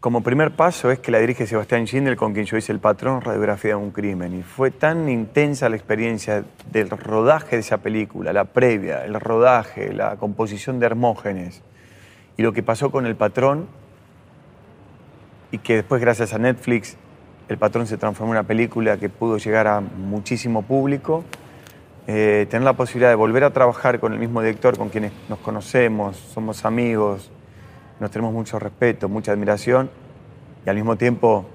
como 0.06 0.22
primer 0.22 0.52
paso 0.52 0.91
es 0.91 1.00
que 1.00 1.10
la 1.10 1.18
dirige 1.18 1.48
Sebastián 1.48 1.88
Schindler, 1.88 2.15
con 2.15 2.32
quien 2.32 2.46
yo 2.46 2.58
hice 2.58 2.72
el 2.72 2.78
patrón, 2.78 3.22
radiografía 3.22 3.72
de 3.72 3.78
un 3.78 3.89
crimen. 3.89 4.38
Y 4.38 4.44
fue 4.44 4.70
tan 4.70 5.10
intensa 5.10 5.68
la 5.68 5.78
experiencia 5.78 6.46
del 6.72 6.91
rodaje 6.91 7.56
de 7.56 7.62
esa 7.62 7.80
película, 7.80 8.32
la 8.32 8.44
previa, 8.46 9.04
el 9.04 9.20
rodaje, 9.20 9.91
la 9.94 10.18
composición 10.18 10.80
de 10.80 10.86
Hermógenes, 10.86 11.63
y 12.38 12.44
lo 12.44 12.54
que 12.54 12.62
pasó 12.62 12.91
con 12.91 13.08
el 13.08 13.15
patrón, 13.15 13.65
y 15.50 15.58
que 15.58 15.78
después 15.78 16.00
gracias 16.00 16.36
a 16.36 16.38
Netflix 16.38 16.98
el 17.50 17.58
patrón 17.58 17.88
se 17.88 17.98
transformó 17.98 18.34
en 18.34 18.38
una 18.38 18.48
película 18.48 18.98
que 18.98 19.10
pudo 19.10 19.39
llegar 19.39 19.65
a 19.65 19.82
muchísimo 19.82 20.62
público. 20.62 21.24
Eh, 22.06 22.46
tener 22.52 22.63
la 22.63 22.74
posibilidad 22.74 23.10
de 23.10 23.15
volver 23.15 23.44
a 23.44 23.50
trabajar 23.50 24.00
con 24.00 24.13
el 24.13 24.20
mismo 24.20 24.44
director 24.44 24.78
con 24.78 24.89
quienes 24.89 25.13
nos 25.30 25.39
conocemos, 25.39 26.15
somos 26.15 26.63
amigos, 26.63 27.32
nos 28.00 28.12
tenemos 28.12 28.34
mucho 28.34 28.60
respeto, 28.60 29.10
mucha 29.10 29.32
admiración 29.32 29.90
y 30.66 30.70
al 30.70 30.76
mismo 30.76 30.96
tiempo 30.96 31.46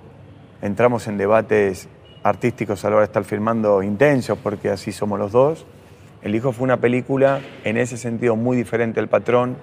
entramos 0.62 1.07
en 1.07 1.18
debates 1.18 1.88
artísticos 2.22 2.85
a 2.85 2.90
la 2.90 2.96
hora 2.96 3.03
de 3.03 3.07
estar 3.07 3.24
filmando 3.24 3.83
intensos 3.83 4.38
porque 4.42 4.70
así 4.70 4.92
somos 4.92 5.18
los 5.18 5.33
dos. 5.33 5.66
El 6.22 6.35
Hijo 6.35 6.53
fue 6.53 6.64
una 6.64 6.76
película 6.79 7.40
en 7.64 7.76
ese 7.79 7.96
sentido 7.96 8.37
muy 8.37 8.57
diferente 8.57 9.00
al 9.00 9.09
patrón. 9.09 9.57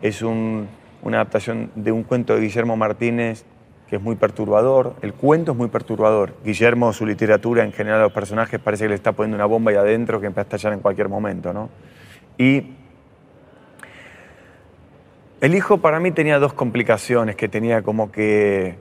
Es 0.00 0.22
un- 0.22 0.68
una 1.02 1.18
adaptación 1.18 1.70
de 1.76 1.92
un 1.92 2.02
cuento 2.02 2.34
de 2.34 2.40
Guillermo 2.40 2.76
Martínez 2.76 3.44
que 3.88 3.96
es 3.96 4.02
muy 4.02 4.16
perturbador. 4.16 4.94
El 5.02 5.12
cuento 5.12 5.52
es 5.52 5.58
muy 5.58 5.68
perturbador. 5.68 6.34
Guillermo, 6.44 6.92
su 6.92 7.04
literatura 7.06 7.62
en 7.62 7.72
general, 7.72 8.00
los 8.00 8.12
personajes 8.12 8.58
parece 8.58 8.84
que 8.84 8.88
le 8.88 8.94
está 8.94 9.12
poniendo 9.12 9.36
una 9.36 9.44
bomba 9.44 9.70
ahí 9.70 9.76
adentro 9.76 10.18
que 10.20 10.26
empieza 10.26 10.40
a 10.40 10.48
estallar 10.56 10.72
en 10.72 10.80
cualquier 10.80 11.08
momento. 11.08 11.52
¿no? 11.52 11.68
Y 12.38 12.72
el 15.42 15.56
hijo 15.56 15.78
para 15.78 15.98
mí 15.98 16.12
tenía 16.12 16.38
dos 16.38 16.52
complicaciones 16.52 17.34
que 17.34 17.48
tenía 17.48 17.82
como 17.82 18.12
que, 18.12 18.76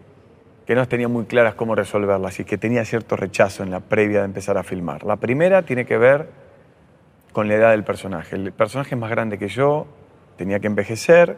que 0.68 0.76
no 0.76 0.88
tenía 0.88 1.08
muy 1.08 1.26
claras 1.26 1.56
cómo 1.56 1.74
resolverlas 1.74 2.40
y 2.40 2.44
que 2.44 2.60
tenía 2.60 2.86
cierto 2.86 3.16
rechazo 3.16 3.64
en 3.64 3.72
la 3.72 3.80
previa 3.80 4.20
de 4.20 4.26
empezar 4.26 4.60
a 4.60 4.64
filmar. 4.64 5.04
La 5.04 5.16
primera 5.16 5.64
tiene 5.64 5.86
que 5.86 5.98
ver 5.98 6.30
con 7.34 7.48
la 7.48 7.56
edad 7.56 7.72
del 7.72 7.84
personaje. 7.84 8.36
El 8.36 8.54
personaje 8.54 8.94
es 8.94 9.02
más 9.02 9.10
grande 9.10 9.40
que 9.40 9.48
yo, 9.48 9.88
tenía 10.38 10.60
que 10.60 10.68
envejecer 10.68 11.36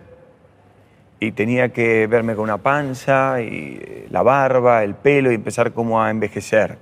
y 1.22 1.32
tenía 1.32 1.70
que 1.70 2.06
verme 2.08 2.36
con 2.36 2.44
una 2.44 2.58
panza 2.58 3.42
y 3.42 3.80
eh, 3.82 4.08
la 4.10 4.24
barba, 4.24 4.84
el 4.84 4.96
pelo 4.96 5.32
y 5.32 5.36
empezar 5.36 5.72
como 5.72 6.04
a 6.04 6.10
envejecer 6.10 6.78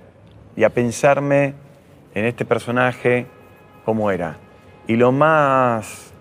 y 0.56 0.64
a 0.64 0.70
pensarme 0.70 1.54
en 2.12 2.24
este 2.24 2.44
personaje 2.44 3.24
cómo 3.84 4.10
era. 4.10 4.36
Y 4.88 4.96
lo 4.96 5.12
más 5.12 6.12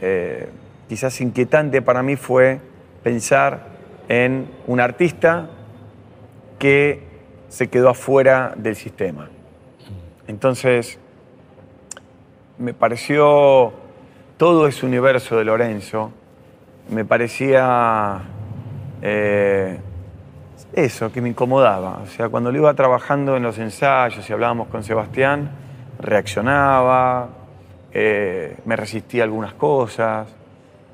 eh, 0.00 0.48
quizás 0.88 1.20
inquietante 1.20 1.82
para 1.82 2.02
mí 2.02 2.16
fue 2.16 2.60
pensar 3.02 3.66
en 4.08 4.50
un 4.66 4.80
artista 4.80 5.50
que 6.58 7.02
se 7.48 7.68
quedó 7.68 7.90
afuera 7.90 8.54
del 8.56 8.76
sistema. 8.76 9.28
Entonces, 10.26 10.98
me 12.58 12.74
pareció 12.74 13.72
todo 14.36 14.66
ese 14.66 14.84
universo 14.84 15.36
de 15.36 15.44
Lorenzo, 15.44 16.12
me 16.90 17.04
parecía 17.04 18.20
eh, 19.02 19.78
eso, 20.72 21.12
que 21.12 21.20
me 21.20 21.30
incomodaba. 21.30 22.00
O 22.02 22.06
sea, 22.06 22.28
cuando 22.28 22.50
lo 22.50 22.58
iba 22.58 22.74
trabajando 22.74 23.36
en 23.36 23.42
los 23.42 23.58
ensayos 23.58 24.28
y 24.28 24.32
hablábamos 24.32 24.68
con 24.68 24.82
Sebastián, 24.82 25.50
reaccionaba, 25.98 27.28
eh, 27.92 28.56
me 28.64 28.76
resistía 28.76 29.22
a 29.22 29.24
algunas 29.24 29.54
cosas, 29.54 30.28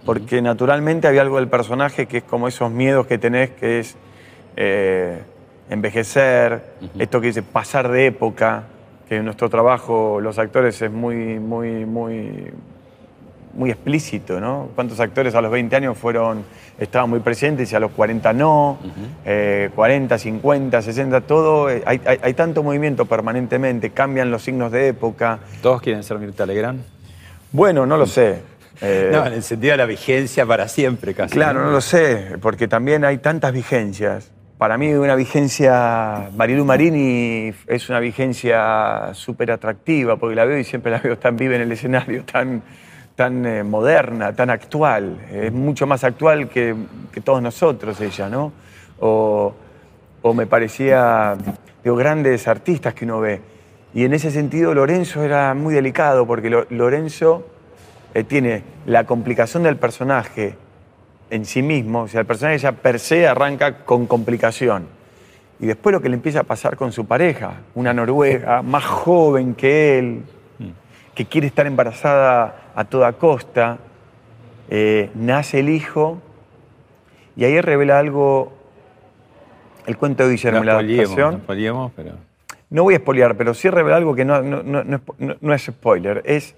porque 0.04 0.42
naturalmente 0.42 1.08
había 1.08 1.22
algo 1.22 1.36
del 1.36 1.48
personaje 1.48 2.06
que 2.06 2.18
es 2.18 2.24
como 2.24 2.48
esos 2.48 2.70
miedos 2.70 3.06
que 3.06 3.18
tenés, 3.18 3.50
que 3.50 3.80
es 3.80 3.96
eh, 4.56 5.18
envejecer, 5.70 6.62
esto 6.98 7.20
que 7.20 7.28
dice 7.28 7.42
pasar 7.42 7.88
de 7.88 8.06
época, 8.06 8.64
que 9.08 9.16
en 9.16 9.24
nuestro 9.24 9.48
trabajo 9.50 10.20
los 10.20 10.38
actores 10.38 10.80
es 10.82 10.90
muy, 10.90 11.38
muy, 11.38 11.84
muy, 11.86 12.50
muy 13.54 13.70
explícito, 13.70 14.40
¿no? 14.40 14.68
¿Cuántos 14.74 14.98
actores 15.00 15.34
a 15.34 15.40
los 15.40 15.50
20 15.50 15.76
años 15.76 15.96
fueron, 15.96 16.44
estaban 16.78 17.08
muy 17.10 17.20
presentes 17.20 17.70
y 17.72 17.76
a 17.76 17.80
los 17.80 17.92
40 17.92 18.32
no? 18.32 18.78
Eh, 19.24 19.70
40, 19.74 20.18
50, 20.18 20.82
60, 20.82 21.20
todo. 21.22 21.70
eh, 21.70 21.82
hay, 21.86 22.00
hay- 22.04 22.18
hay 22.22 22.34
tanto 22.34 22.62
movimiento 22.62 23.04
permanentemente, 23.06 23.90
cambian 23.90 24.30
los 24.30 24.42
signos 24.42 24.72
de 24.72 24.88
época. 24.88 25.38
¿Todos 25.62 25.80
quieren 25.82 26.02
ser 26.02 26.18
Mirta 26.18 26.46
Legrand? 26.46 26.82
Bueno, 27.52 27.86
no 27.86 27.96
lo 27.96 28.06
sé. 28.06 28.40
Eh, 28.80 29.10
No, 29.12 29.26
en 29.26 29.32
el 29.34 29.42
sentido 29.42 29.72
de 29.72 29.76
la 29.78 29.86
vigencia 29.86 30.44
para 30.46 30.68
siempre 30.68 31.14
casi. 31.14 31.34
Claro, 31.34 31.62
no 31.64 31.70
lo 31.70 31.80
sé, 31.80 32.36
porque 32.40 32.68
también 32.68 33.04
hay 33.04 33.18
tantas 33.18 33.52
vigencias. 33.52 34.30
Para 34.58 34.78
mí 34.78 34.92
una 34.94 35.14
vigencia, 35.16 36.30
Marilu 36.36 36.64
Marini 36.64 37.52
es 37.66 37.88
una 37.88 37.98
vigencia 38.00 39.10
súper 39.12 39.50
atractiva, 39.50 40.16
porque 40.16 40.34
la 40.36 40.44
veo 40.44 40.58
y 40.58 40.64
siempre 40.64 40.92
la 40.92 40.98
veo 40.98 41.18
tan 41.18 41.36
viva 41.36 41.56
en 41.56 41.62
el 41.62 41.72
escenario, 41.72 42.24
tan, 42.24 42.62
tan 43.16 43.44
eh, 43.46 43.62
moderna, 43.64 44.32
tan 44.32 44.50
actual. 44.50 45.18
Es 45.32 45.52
mucho 45.52 45.86
más 45.86 46.04
actual 46.04 46.48
que, 46.48 46.74
que 47.12 47.20
todos 47.20 47.42
nosotros 47.42 48.00
ella, 48.00 48.28
¿no? 48.28 48.52
O, 49.00 49.54
o 50.22 50.34
me 50.34 50.46
parecía, 50.46 51.36
digo, 51.82 51.96
grandes 51.96 52.46
artistas 52.48 52.94
que 52.94 53.04
uno 53.04 53.20
ve. 53.20 53.40
Y 53.92 54.04
en 54.04 54.14
ese 54.14 54.30
sentido 54.30 54.72
Lorenzo 54.72 55.22
era 55.22 55.52
muy 55.54 55.74
delicado, 55.74 56.26
porque 56.26 56.48
Lo- 56.48 56.66
Lorenzo 56.70 57.48
eh, 58.14 58.24
tiene 58.24 58.62
la 58.86 59.04
complicación 59.04 59.62
del 59.64 59.76
personaje 59.76 60.56
en 61.30 61.44
sí 61.44 61.62
mismo, 61.62 62.02
o 62.02 62.08
sea, 62.08 62.20
el 62.20 62.26
personaje 62.26 62.58
ya 62.58 62.72
per 62.72 62.98
se 63.00 63.26
arranca 63.26 63.78
con 63.84 64.06
complicación. 64.06 64.86
Y 65.60 65.66
después 65.66 65.92
lo 65.92 66.00
que 66.00 66.08
le 66.08 66.14
empieza 66.16 66.40
a 66.40 66.42
pasar 66.44 66.76
con 66.76 66.92
su 66.92 67.06
pareja, 67.06 67.54
una 67.74 67.92
noruega 67.94 68.62
más 68.62 68.84
joven 68.84 69.54
que 69.54 69.98
él, 69.98 70.22
que 71.14 71.26
quiere 71.26 71.46
estar 71.46 71.66
embarazada 71.66 72.70
a 72.74 72.84
toda 72.84 73.12
costa, 73.14 73.78
eh, 74.68 75.10
nace 75.14 75.60
el 75.60 75.68
hijo, 75.68 76.20
y 77.36 77.44
ahí 77.44 77.60
revela 77.60 77.98
algo, 77.98 78.52
el 79.86 79.96
cuento 79.96 80.24
de 80.24 80.30
Guillermo, 80.32 80.58
No 80.60 80.64
la 80.64 80.72
no 80.74 80.78
adaptación. 80.80 81.40
spoileemos, 81.42 81.92
pero... 81.94 82.12
No 82.70 82.82
voy 82.82 82.94
a 82.94 82.98
spoilear, 82.98 83.36
pero 83.36 83.54
sí 83.54 83.70
revela 83.70 83.96
algo 83.96 84.14
que 84.16 84.24
no, 84.24 84.42
no- 84.42 84.62
no- 84.62 84.82
no 84.82 84.96
es- 84.96 85.02
no- 85.18 85.36
no 85.40 85.54
es 85.54 85.62
spoiler. 85.62 86.22
Es. 86.24 86.56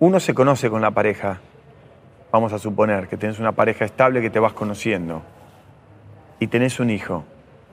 Uno 0.00 0.18
se 0.18 0.32
conoce 0.32 0.70
con 0.70 0.80
la 0.80 0.92
pareja. 0.92 1.40
Vamos 2.32 2.54
a 2.54 2.58
suponer 2.58 3.06
que 3.06 3.18
tienes 3.18 3.38
una 3.38 3.52
pareja 3.52 3.84
estable 3.84 4.22
que 4.22 4.30
te 4.30 4.38
vas 4.38 4.54
conociendo. 4.54 5.20
Y 6.38 6.46
tenés 6.46 6.80
un 6.80 6.88
hijo. 6.88 7.24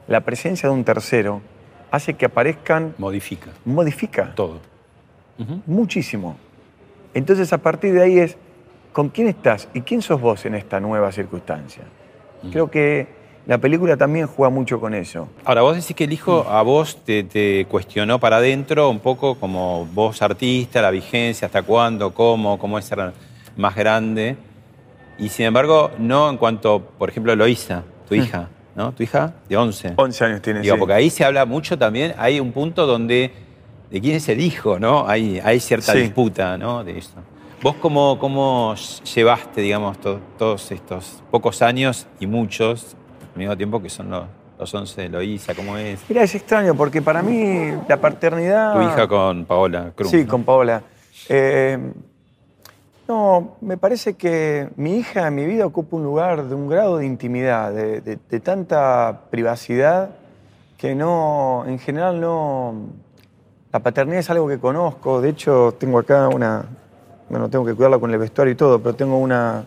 La 0.09 0.19
presencia 0.21 0.67
de 0.67 0.75
un 0.75 0.83
tercero 0.83 1.41
hace 1.89 2.15
que 2.15 2.25
aparezcan. 2.25 2.95
Modifica. 2.97 3.51
Modifica. 3.63 4.35
Todo. 4.35 4.59
Muchísimo. 5.65 6.35
Entonces, 7.13 7.53
a 7.53 7.59
partir 7.59 7.93
de 7.93 8.03
ahí 8.03 8.19
es. 8.19 8.37
¿Con 8.91 9.09
quién 9.09 9.27
estás 9.27 9.69
y 9.73 9.81
quién 9.81 10.01
sos 10.01 10.19
vos 10.19 10.45
en 10.45 10.55
esta 10.55 10.81
nueva 10.81 11.11
circunstancia? 11.13 11.83
Creo 12.51 12.69
que 12.69 13.07
la 13.47 13.57
película 13.57 13.95
también 13.97 14.27
juega 14.27 14.49
mucho 14.49 14.79
con 14.79 14.93
eso. 14.93 15.29
Ahora, 15.45 15.61
vos 15.61 15.75
decís 15.77 15.95
que 15.95 16.03
el 16.03 16.11
hijo 16.13 16.45
a 16.49 16.61
vos 16.63 16.97
te, 17.05 17.23
te 17.23 17.65
cuestionó 17.69 18.19
para 18.19 18.37
adentro 18.37 18.89
un 18.89 18.99
poco 18.99 19.35
como 19.35 19.85
vos 19.93 20.21
artista, 20.21 20.81
la 20.81 20.91
vigencia, 20.91 21.45
hasta 21.45 21.63
cuándo, 21.63 22.13
cómo, 22.13 22.59
cómo 22.59 22.77
es 22.77 22.85
ser 22.85 23.13
más 23.55 23.73
grande. 23.75 24.35
Y 25.17 25.29
sin 25.29 25.45
embargo, 25.45 25.91
no 25.97 26.29
en 26.29 26.37
cuanto, 26.37 26.81
por 26.97 27.09
ejemplo, 27.09 27.31
Eloísa, 27.33 27.83
tu 28.07 28.15
hija, 28.15 28.49
¿no? 28.75 28.91
Tu 28.91 29.03
hija 29.03 29.33
de 29.49 29.57
11. 29.57 29.93
11 29.95 30.25
años 30.25 30.41
tiene, 30.41 30.59
Digo, 30.59 30.75
sí. 30.75 30.79
porque 30.79 30.93
ahí 30.93 31.09
se 31.09 31.23
habla 31.25 31.45
mucho 31.45 31.77
también, 31.77 32.13
hay 32.17 32.39
un 32.39 32.51
punto 32.51 32.85
donde 32.85 33.31
de 33.89 34.01
quién 34.01 34.15
es 34.17 34.27
el 34.29 34.41
hijo, 34.41 34.77
¿no? 34.77 35.07
Hay, 35.07 35.39
hay 35.43 35.59
cierta 35.61 35.93
Sí. 35.93 35.99
disputa, 35.99 36.57
¿no? 36.57 36.83
De 36.83 36.97
eso. 36.97 37.13
¿Vos 37.63 37.75
cómo, 37.81 38.19
cómo 38.19 38.75
llevaste, 39.15 39.61
digamos, 39.61 39.97
to- 39.99 40.19
todos 40.37 40.69
estos 40.71 41.23
pocos 41.31 41.61
años 41.63 42.05
y 42.19 42.27
muchos, 42.27 42.95
mismo 43.37 43.55
tiempo 43.57 43.81
que 43.81 43.89
son 43.89 44.09
los, 44.09 44.25
los 44.59 44.73
11 44.73 45.01
de 45.01 45.07
Eloísa, 45.07 45.53
cómo 45.55 45.77
es? 45.77 46.01
Mira, 46.09 46.23
es 46.23 46.33
extraño 46.35 46.75
porque 46.75 47.01
para 47.01 47.21
mí 47.21 47.71
la 47.87 47.97
paternidad. 47.99 48.73
Tu 48.73 48.81
hija 48.81 49.07
con 49.07 49.45
Paola 49.45 49.91
Cruz. 49.95 50.09
Sí, 50.11 50.23
¿no? 50.23 50.29
con 50.31 50.43
Paola. 50.43 50.81
Eh, 51.29 51.77
no, 53.07 53.55
me 53.61 53.77
parece 53.77 54.15
que 54.15 54.69
mi 54.75 54.97
hija 54.97 55.27
en 55.27 55.35
mi 55.35 55.45
vida 55.45 55.65
ocupa 55.65 55.95
un 55.95 56.03
lugar 56.03 56.43
de 56.43 56.53
un 56.55 56.67
grado 56.67 56.97
de 56.97 57.05
intimidad, 57.05 57.71
de, 57.71 58.01
de- 58.01 58.19
de 58.29 58.39
tanta 58.41 59.21
privacidad, 59.29 60.09
que 60.77 60.93
no, 60.93 61.63
en 61.67 61.79
general 61.79 62.19
no. 62.19 62.73
La 63.71 63.79
paternidad 63.79 64.19
es 64.19 64.29
algo 64.29 64.47
que 64.47 64.59
conozco. 64.59 65.21
De 65.21 65.29
hecho, 65.29 65.75
tengo 65.79 65.99
acá 65.99 66.27
una. 66.27 66.65
Bueno, 67.29 67.49
tengo 67.49 67.65
que 67.65 67.73
cuidarla 67.73 67.97
con 67.99 68.11
el 68.11 68.17
vestuario 68.17 68.51
y 68.53 68.55
todo, 68.55 68.79
pero 68.79 68.93
tengo 68.95 69.17
una. 69.17 69.63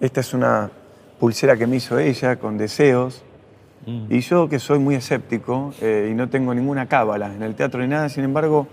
Esta 0.00 0.20
es 0.20 0.32
una 0.32 0.70
pulsera 1.20 1.56
que 1.56 1.66
me 1.68 1.76
hizo 1.76 1.98
ella 1.98 2.36
con 2.36 2.58
deseos. 2.58 3.22
Y 4.08 4.20
yo 4.20 4.48
que 4.48 4.58
soy 4.58 4.78
muy 4.78 4.94
escéptico 4.94 5.72
eh, 5.80 6.08
y 6.10 6.14
no 6.14 6.28
tengo 6.28 6.54
ninguna 6.54 6.86
cábala 6.86 7.34
en 7.34 7.42
el 7.42 7.54
teatro 7.54 7.80
ni 7.80 7.88
nada, 7.88 8.08
sin 8.10 8.24
embargo, 8.24 8.66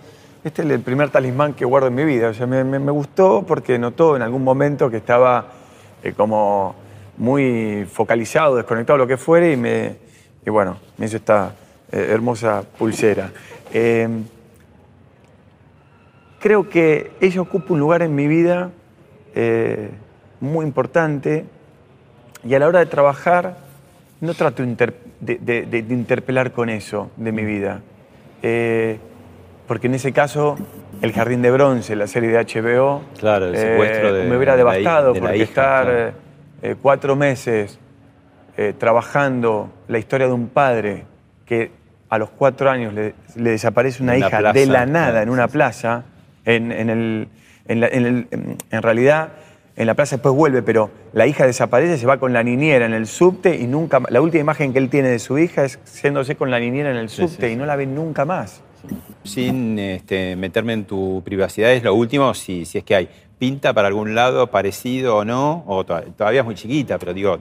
este 0.44 0.64
es 0.64 0.70
el 0.70 0.82
primer 0.82 1.10
talismán 1.10 1.54
que 1.54 1.64
guardo 1.66 1.88
en 1.88 1.96
mi 1.96 2.04
vida. 2.04 2.30
O 2.30 2.34
sea, 2.34 2.46
me, 2.46 2.64
me- 2.64 2.78
me 2.80 2.92
gustó 2.92 3.44
porque 3.48 3.80
notó 3.80 4.16
en 4.16 4.22
algún 4.22 4.44
momento 4.44 4.90
que 4.90 4.98
estaba 4.98 5.48
eh, 6.04 6.12
como 6.12 6.76
muy 7.18 7.88
focalizado, 7.92 8.58
desconectado, 8.58 8.98
lo 8.98 9.08
que 9.08 9.18
fuere, 9.18 9.54
y, 9.54 9.58
me, 9.58 9.96
y 10.46 10.50
bueno, 10.50 10.78
me 10.98 11.06
hizo 11.08 11.18
esta 11.18 11.54
eh, 11.92 12.08
hermosa 12.12 12.64
pulsera. 12.78 13.32
Eh, 13.74 14.08
creo 16.40 16.70
que 16.70 17.12
ella 17.22 17.42
ocupa 17.42 17.74
un 17.74 17.80
lugar 17.80 18.02
en 18.02 18.14
mi 18.14 18.28
vida 18.28 18.72
muy 20.42 20.66
importante 20.66 21.46
y 22.44 22.54
a 22.54 22.60
la 22.60 22.68
hora 22.68 22.80
de 22.80 22.86
trabajar 22.86 23.56
no 24.22 24.34
trato 24.34 24.64
de, 24.64 24.94
de- 25.20 25.38
de- 25.66 25.82
de 25.84 25.94
interpelar 25.94 26.52
con 26.52 26.70
eso 26.70 27.12
de 27.18 27.32
mi 27.32 27.44
vida. 27.46 27.82
Eh, 28.42 28.98
porque 29.68 29.88
en 29.88 29.96
ese 29.96 30.12
caso, 30.14 30.58
El 31.02 31.12
Jardín 31.14 31.42
de 31.42 31.52
Bronce, 31.52 31.96
la 31.96 32.08
serie 32.08 32.30
de 32.30 32.38
HBO, 32.40 33.02
Claro, 33.20 33.48
el 33.48 33.56
eh, 33.56 33.58
secuestro 33.58 34.14
de- 34.14 34.24
me 34.30 34.36
hubiera 34.38 34.56
devastado 34.56 35.14
la 35.14 35.20
porque 35.20 35.36
hija, 35.36 35.44
estar 35.46 35.86
claro. 35.86 36.12
eh, 36.64 36.76
cuatro 36.82 37.16
meses 37.16 37.80
trabajando 38.80 39.70
la 39.88 40.00
historia 40.00 40.26
de 40.28 40.34
un 40.34 40.48
padre 40.48 41.06
que 41.46 41.72
a 42.10 42.18
los 42.18 42.30
cuatro 42.32 42.70
años 42.72 42.94
le, 42.94 43.14
le 43.36 43.52
desaparece 43.52 44.02
una 44.02 44.18
hija 44.18 44.40
plaza, 44.40 44.54
de 44.54 44.66
la 44.66 44.86
nada 44.88 45.10
claro, 45.12 45.24
en 45.24 45.30
una 45.30 45.48
plaza, 45.48 46.04
en, 46.46 46.72
en 46.72 46.90
el, 46.90 47.28
en, 47.68 47.80
la- 47.82 47.88
en 47.88 48.06
el- 48.06 48.28
en- 48.32 48.58
en 48.72 48.82
realidad 48.82 49.30
en 49.78 49.88
la 49.88 49.94
plaza 49.94 50.18
después 50.18 50.36
vuelve, 50.36 50.62
pero 50.64 50.90
la 51.14 51.28
hija 51.28 51.46
desaparece, 51.46 51.98
se 51.98 52.06
va 52.08 52.18
con 52.18 52.34
la 52.34 52.44
niñera 52.44 52.86
en 52.86 52.94
el 52.94 53.08
subte 53.08 53.56
y 53.56 53.68
nunca, 53.68 54.02
la 54.10 54.20
última 54.22 54.42
imagen 54.42 54.74
que 54.74 54.80
él 54.80 54.90
tiene 54.90 55.08
de 55.10 55.20
su 55.20 55.38
hija 55.38 55.64
es 55.64 55.80
yéndose 56.02 56.36
con 56.36 56.50
la 56.52 56.60
niñera 56.60 56.90
en 56.92 56.98
el 56.98 57.10
Sí, 57.10 57.22
subte 57.28 57.48
sí, 57.48 57.54
y 57.54 57.56
no 57.56 57.66
la 57.66 57.76
ve 57.76 57.86
nunca 57.86 58.26
más. 58.26 58.62
Sin 59.24 59.78
este, 59.80 60.36
meterme 60.36 60.74
en 60.74 60.86
tu 60.86 61.22
privacidad, 61.24 61.72
es 61.72 61.84
lo 61.84 61.94
último, 61.94 62.34
si, 62.34 62.66
si 62.66 62.80
es 62.80 62.84
que 62.84 62.96
hay. 62.96 63.10
¿Pinta 63.38 63.72
para 63.74 63.88
algún 63.88 64.16
lado 64.16 64.48
parecido 64.48 65.18
o 65.18 65.26
no? 65.26 65.64
O 65.68 65.86
to- 65.86 66.02
todavía 66.18 66.40
es 66.40 66.46
muy 66.46 66.56
chiquita, 66.56 66.98
pero 66.98 67.14
digo, 67.14 67.38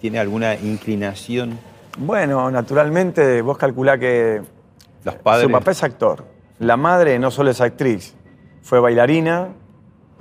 ¿tiene 0.00 0.18
alguna 0.20 0.54
inclinación? 0.54 1.58
Bueno, 1.98 2.50
naturalmente 2.50 3.42
vos 3.42 3.58
calculá 3.58 3.98
que 3.98 4.40
Los 5.04 5.14
padres. 5.16 5.46
Su 5.46 5.50
papá 5.50 5.72
es 5.72 5.82
actor. 5.82 6.24
La 6.60 6.76
madre 6.76 7.18
no 7.18 7.30
solo 7.32 7.50
es 7.50 7.60
actriz, 7.60 8.14
fue 8.62 8.78
bailarina, 8.78 9.48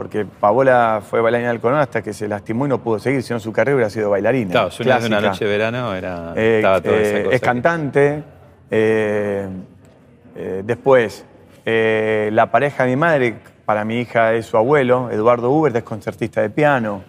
porque 0.01 0.25
Paola 0.25 0.99
fue 1.07 1.21
bailarina 1.21 1.49
del 1.49 1.59
Colón 1.59 1.77
hasta 1.77 2.01
que 2.01 2.11
se 2.11 2.27
lastimó 2.27 2.65
y 2.65 2.69
no 2.69 2.79
pudo 2.81 2.97
seguir, 2.97 3.21
sino 3.21 3.39
su 3.39 3.53
carrera 3.53 3.75
hubiera 3.75 3.89
sido 3.91 4.09
bailarina. 4.09 4.49
Claro, 4.49 4.71
Sueños 4.71 4.99
de 4.99 5.07
una 5.07 5.21
noche 5.21 5.45
de 5.45 5.51
verano 5.51 5.93
era, 5.93 6.33
Eh, 6.35 6.55
estaba 6.55 6.81
toda 6.81 6.97
esa 6.97 7.17
eh, 7.19 7.23
cosa 7.25 7.35
es 7.35 7.41
cantante. 7.41 8.23
eh, 8.71 9.47
eh, 10.35 10.63
después, 10.65 11.23
la 11.63 12.49
pareja 12.49 12.85
de 12.85 12.89
mi 12.89 12.95
madre, 12.95 13.35
para 13.63 13.85
mi 13.85 13.99
hija 13.99 14.33
es 14.33 14.47
su 14.47 14.57
abuelo, 14.57 15.11
Eduardo 15.11 15.51
Hubert, 15.51 15.75
es 15.75 15.83
concertista 15.83 16.41
de 16.41 16.49
piano. 16.49 17.03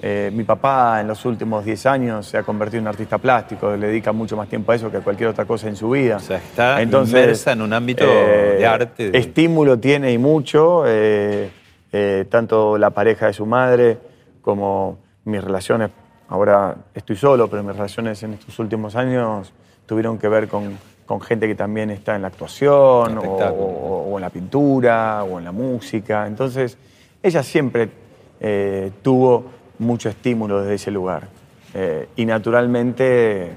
Eh, 0.00 0.30
mi 0.32 0.44
papá 0.44 1.00
en 1.02 1.08
los 1.08 1.24
últimos 1.26 1.66
10 1.66 1.84
años 1.84 2.26
se 2.26 2.38
ha 2.38 2.44
convertido 2.44 2.80
en 2.80 2.86
artista 2.86 3.18
plástico, 3.18 3.76
le 3.76 3.88
dedica 3.88 4.12
mucho 4.12 4.36
más 4.38 4.48
tiempo 4.48 4.72
a 4.72 4.76
eso 4.76 4.90
que 4.90 4.96
a 4.98 5.00
cualquier 5.00 5.28
otra 5.28 5.44
cosa 5.44 5.68
en 5.68 5.76
su 5.76 5.90
vida. 5.90 6.16
O 6.16 6.20
sea, 6.20 6.38
está 6.38 6.80
inmersa 6.80 7.52
en 7.52 7.60
un 7.60 7.74
ámbito 7.74 8.06
de 8.06 8.64
arte. 8.66 9.10
Estímulo 9.12 9.78
tiene 9.78 10.12
y 10.12 10.16
mucho, 10.18 10.84
eh, 10.86 11.50
eh, 11.92 12.26
tanto 12.28 12.76
la 12.78 12.90
pareja 12.90 13.26
de 13.26 13.32
su 13.32 13.46
madre 13.46 13.98
como 14.42 14.98
mis 15.24 15.42
relaciones 15.42 15.90
ahora 16.28 16.76
estoy 16.94 17.16
solo, 17.16 17.48
pero 17.48 17.62
mis 17.62 17.74
relaciones 17.74 18.22
en 18.22 18.34
estos 18.34 18.58
últimos 18.58 18.94
años 18.96 19.52
tuvieron 19.86 20.18
que 20.18 20.28
ver 20.28 20.48
con, 20.48 20.76
con 21.06 21.20
gente 21.22 21.46
que 21.46 21.54
también 21.54 21.90
está 21.90 22.14
en 22.16 22.22
la 22.22 22.28
actuación 22.28 23.16
o, 23.18 23.22
o- 23.64 24.12
o 24.12 24.18
en 24.18 24.22
la 24.22 24.30
pintura 24.30 25.24
o 25.24 25.38
en 25.38 25.44
la 25.46 25.52
música. 25.52 26.26
Entonces, 26.26 26.76
ella 27.22 27.42
siempre 27.42 27.88
eh, 28.40 28.92
tuvo 29.02 29.44
mucho 29.78 30.08
estímulo 30.10 30.60
desde 30.60 30.74
ese 30.74 30.90
lugar. 30.90 31.28
Eh, 31.74 32.08
y 32.16 32.26
naturalmente, 32.26 33.50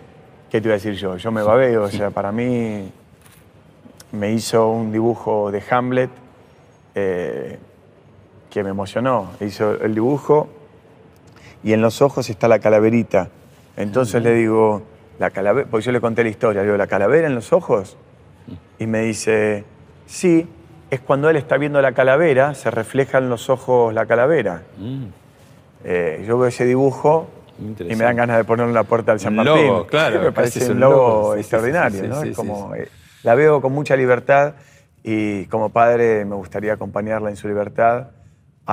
¿qué 0.49 0.61
te 0.61 0.67
iba 0.67 0.73
a 0.75 0.77
decir 0.77 0.93
yo? 0.93 1.17
Yo 1.17 1.31
me 1.31 1.43
babeo, 1.43 1.83
o 1.83 1.89
sea, 1.89 2.09
para 2.11 2.31
mí 2.31 2.89
me 4.13 4.31
hizo 4.31 4.69
un 4.69 4.91
dibujo 4.91 5.51
de 5.51 5.61
Hamlet 5.69 6.09
eh, 6.95 7.57
que 8.51 8.63
me 8.63 8.69
emocionó. 8.69 9.31
Hizo 9.39 9.81
el 9.81 9.95
dibujo 9.95 10.49
y 11.63 11.73
en 11.73 11.81
los 11.81 12.01
ojos 12.03 12.29
está 12.29 12.47
la 12.47 12.59
calaverita. 12.59 13.29
Entonces 13.77 14.21
le 14.21 14.33
digo, 14.35 14.83
la 15.17 15.31
calavera, 15.31 15.67
porque 15.71 15.85
yo 15.85 15.91
le 15.91 16.01
conté 16.01 16.23
la 16.23 16.29
historia, 16.29 16.61
le 16.61 16.67
digo, 16.67 16.77
¿la 16.77 16.87
calavera 16.87 17.27
en 17.27 17.33
los 17.33 17.53
ojos? 17.53 17.97
Y 18.77 18.85
me 18.85 19.01
dice, 19.01 19.63
sí, 20.05 20.47
es 20.89 20.99
cuando 20.99 21.29
él 21.29 21.37
está 21.37 21.57
viendo 21.57 21.81
la 21.81 21.93
calavera, 21.93 22.53
se 22.53 22.69
refleja 22.69 23.17
en 23.17 23.29
los 23.29 23.49
ojos 23.49 23.93
la 23.93 24.05
calavera. 24.05 24.63
Mm. 24.77 25.05
Eh, 25.83 26.23
yo 26.27 26.37
veo 26.37 26.47
ese 26.47 26.65
dibujo 26.65 27.27
y 27.79 27.95
me 27.95 28.03
dan 28.03 28.17
ganas 28.17 28.37
de 28.37 28.43
ponerlo 28.43 28.69
en 28.69 28.75
la 28.75 28.83
puerta 28.83 29.13
del 29.13 29.19
San 29.19 29.35
Martín. 29.35 29.67
logo, 29.67 29.87
claro, 29.87 30.19
me 30.19 30.33
casi 30.33 30.59
parece 30.59 30.71
un 30.71 30.79
logo 30.79 31.31
sí, 31.31 31.37
sí, 31.37 31.39
extraordinario, 31.41 31.99
sí, 31.99 32.05
sí, 32.05 32.09
¿no? 32.09 32.21
sí, 32.21 32.29
Es 32.29 32.35
sí, 32.35 32.35
como, 32.35 32.75
eh, 32.75 32.89
la 33.23 33.35
veo 33.35 33.61
con 33.61 33.71
mucha 33.71 33.95
libertad 33.95 34.55
y 35.03 35.45
como 35.45 35.69
padre 35.69 36.25
me 36.25 36.35
gustaría 36.35 36.73
acompañarla 36.73 37.29
en 37.29 37.35
su 37.35 37.47
libertad 37.47 38.07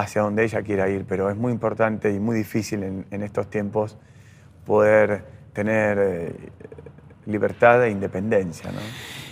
hacia 0.01 0.23
donde 0.23 0.45
ella 0.45 0.63
quiera 0.63 0.89
ir, 0.89 1.05
pero 1.09 1.31
es 1.31 1.37
muy 1.37 1.53
importante 1.53 2.13
y 2.13 2.19
muy 2.19 2.37
difícil 2.37 2.83
en, 2.83 3.07
en 3.11 3.23
estos 3.23 3.49
tiempos 3.49 3.97
poder 4.67 5.25
tener 5.53 5.99
eh, 6.01 6.33
libertad 7.27 7.85
e 7.85 7.91
independencia, 7.91 8.71
¿no? 8.71 8.79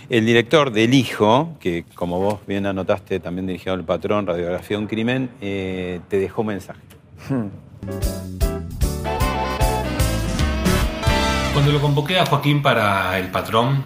El 0.09 0.25
director 0.25 0.71
del 0.71 0.93
Hijo, 0.93 1.57
que 1.59 1.83
como 1.93 2.19
vos 2.19 2.39
bien 2.47 2.65
anotaste, 2.65 3.19
también 3.19 3.45
dirigió 3.45 3.73
El 3.73 3.83
Patrón, 3.83 4.25
Radiografía 4.25 4.77
de 4.77 4.83
un 4.83 4.87
Crimen, 4.87 5.29
eh, 5.41 5.99
te 6.07 6.17
dejó 6.17 6.41
un 6.41 6.47
mensaje. 6.47 6.79
Cuando 11.53 11.71
lo 11.73 11.81
convoqué 11.81 12.19
a 12.19 12.25
Joaquín 12.25 12.61
para 12.61 13.19
El 13.19 13.27
Patrón, 13.31 13.83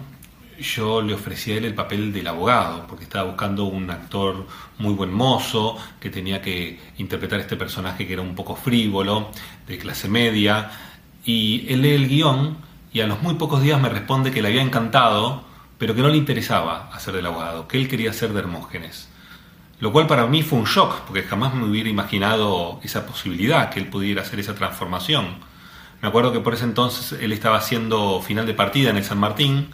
yo 0.62 1.02
le 1.02 1.14
ofrecí 1.14 1.52
a 1.52 1.56
él 1.58 1.64
el 1.66 1.74
papel 1.74 2.12
del 2.12 2.26
abogado, 2.26 2.86
porque 2.86 3.04
estaba 3.04 3.24
buscando 3.24 3.64
un 3.64 3.90
actor 3.90 4.46
muy 4.78 4.94
buen 4.94 5.12
mozo, 5.12 5.76
que 6.00 6.10
tenía 6.10 6.40
que 6.40 6.80
interpretar 6.98 7.40
este 7.40 7.56
personaje 7.56 8.06
que 8.06 8.12
era 8.14 8.22
un 8.22 8.34
poco 8.34 8.56
frívolo, 8.56 9.30
de 9.66 9.78
clase 9.78 10.08
media, 10.08 10.70
y 11.24 11.66
él 11.68 11.82
lee 11.82 11.94
el 11.94 12.08
guion 12.08 12.56
y 12.92 13.00
a 13.00 13.06
los 13.06 13.22
muy 13.22 13.34
pocos 13.34 13.62
días 13.62 13.80
me 13.80 13.88
responde 13.88 14.30
que 14.30 14.42
le 14.42 14.48
había 14.48 14.62
encantado, 14.62 15.44
pero 15.78 15.94
que 15.94 16.02
no 16.02 16.08
le 16.08 16.16
interesaba 16.16 16.90
hacer 16.92 17.14
del 17.14 17.26
abogado, 17.26 17.68
que 17.68 17.78
él 17.78 17.88
quería 17.88 18.12
ser 18.12 18.32
de 18.32 18.40
Hermógenes. 18.40 19.08
Lo 19.80 19.90
cual 19.92 20.06
para 20.06 20.26
mí 20.26 20.42
fue 20.42 20.58
un 20.58 20.66
shock, 20.66 21.00
porque 21.06 21.22
jamás 21.22 21.54
me 21.54 21.64
hubiera 21.64 21.88
imaginado 21.88 22.78
esa 22.84 23.06
posibilidad, 23.06 23.70
que 23.70 23.80
él 23.80 23.88
pudiera 23.88 24.22
hacer 24.22 24.38
esa 24.38 24.54
transformación. 24.54 25.38
Me 26.00 26.08
acuerdo 26.08 26.32
que 26.32 26.40
por 26.40 26.54
ese 26.54 26.64
entonces 26.64 27.18
él 27.20 27.32
estaba 27.32 27.56
haciendo 27.56 28.20
final 28.22 28.46
de 28.46 28.54
partida 28.54 28.90
en 28.90 28.98
el 28.98 29.04
San 29.04 29.18
Martín 29.18 29.70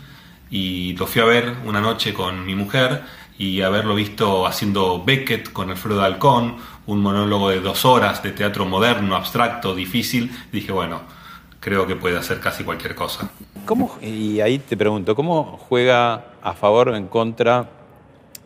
y 0.51 0.97
lo 0.97 1.07
fui 1.07 1.21
a 1.21 1.25
ver 1.25 1.55
una 1.65 1.81
noche 1.81 2.13
con 2.13 2.45
mi 2.45 2.55
mujer 2.55 3.03
y 3.39 3.63
haberlo 3.63 3.95
visto 3.95 4.47
haciendo 4.47 5.05
Beckett 5.05 5.53
con 5.53 5.71
Alfredo 5.71 6.03
Alcón, 6.03 6.57
un 6.87 7.01
monólogo 7.01 7.51
de 7.51 7.61
dos 7.61 7.85
horas 7.85 8.23
de 8.23 8.33
teatro 8.33 8.65
moderno, 8.65 9.15
abstracto, 9.15 9.75
difícil, 9.75 10.31
dije, 10.51 10.73
bueno, 10.73 11.03
creo 11.61 11.87
que 11.87 11.95
puede 11.95 12.19
hacer 12.19 12.41
casi 12.41 12.65
cualquier 12.65 12.97
cosa. 12.97 13.31
¿Cómo, 13.65 13.97
y 14.03 14.41
ahí 14.41 14.59
te 14.59 14.77
pregunto, 14.77 15.15
¿cómo 15.15 15.59
juega 15.69 16.33
a 16.43 16.53
favor 16.55 16.89
o 16.89 16.97
en 16.97 17.07
contra 17.07 17.69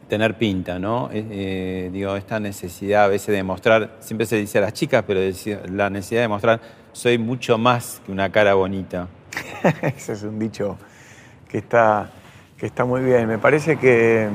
tener 0.08 0.36
pinta, 0.36 0.78
no? 0.78 1.08
Eh, 1.10 1.26
eh, 1.30 1.90
digo, 1.90 2.14
esta 2.16 2.38
necesidad 2.38 3.04
a 3.04 3.08
veces 3.08 3.34
de 3.34 3.42
mostrar, 3.42 3.96
siempre 4.00 4.26
se 4.26 4.36
dice 4.36 4.58
a 4.58 4.62
las 4.62 4.74
chicas, 4.74 5.04
pero 5.06 5.20
la 5.70 5.88
necesidad 5.88 6.20
de 6.20 6.28
mostrar, 6.28 6.60
soy 6.92 7.16
mucho 7.16 7.56
más 7.56 8.02
que 8.04 8.12
una 8.12 8.30
cara 8.30 8.52
bonita. 8.52 9.08
Ese 9.82 10.12
es 10.12 10.22
un 10.22 10.38
dicho 10.38 10.76
que 11.52 11.58
está, 11.58 12.10
que 12.56 12.66
está 12.66 12.84
muy 12.84 13.02
bien. 13.02 13.28
Me 13.28 13.38
parece 13.38 13.76
que 13.76 14.28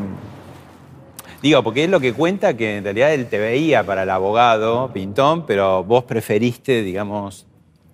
Digo, 1.41 1.63
porque 1.63 1.83
es 1.83 1.89
lo 1.89 1.99
que 1.99 2.13
cuenta 2.13 2.55
que 2.55 2.77
en 2.77 2.83
realidad 2.83 3.13
él 3.13 3.27
te 3.27 3.37
veía 3.37 3.85
para 3.85 4.03
el 4.03 4.09
abogado, 4.09 4.91
pintón, 4.91 5.45
pero 5.45 5.83
vos 5.83 6.03
preferiste, 6.03 6.81
digamos, 6.81 7.45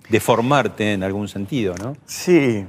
deformarte 0.10 0.94
en 0.94 1.04
algún 1.04 1.28
sentido, 1.28 1.76
¿no? 1.82 1.96
Sí, 2.06 2.66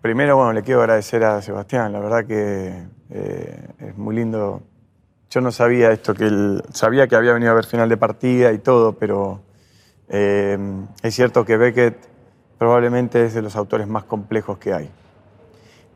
primero, 0.00 0.36
bueno, 0.36 0.52
le 0.52 0.62
quiero 0.62 0.80
agradecer 0.80 1.24
a 1.24 1.42
Sebastián, 1.42 1.92
la 1.92 1.98
verdad 1.98 2.24
que 2.26 2.84
eh, 3.10 3.68
es 3.80 3.98
muy 3.98 4.14
lindo. 4.14 4.62
Yo 5.30 5.40
no 5.40 5.50
sabía 5.50 5.90
esto, 5.90 6.14
que 6.14 6.26
él 6.26 6.62
sabía 6.72 7.08
que 7.08 7.16
había 7.16 7.32
venido 7.32 7.50
a 7.50 7.54
ver 7.54 7.66
final 7.66 7.88
de 7.88 7.96
partida 7.96 8.52
y 8.52 8.58
todo, 8.58 8.92
pero 8.92 9.40
eh, 10.08 10.56
es 11.02 11.12
cierto 11.12 11.44
que 11.44 11.56
Beckett 11.56 11.96
probablemente 12.56 13.26
es 13.26 13.34
de 13.34 13.42
los 13.42 13.56
autores 13.56 13.88
más 13.88 14.04
complejos 14.04 14.58
que 14.58 14.72
hay. 14.72 14.90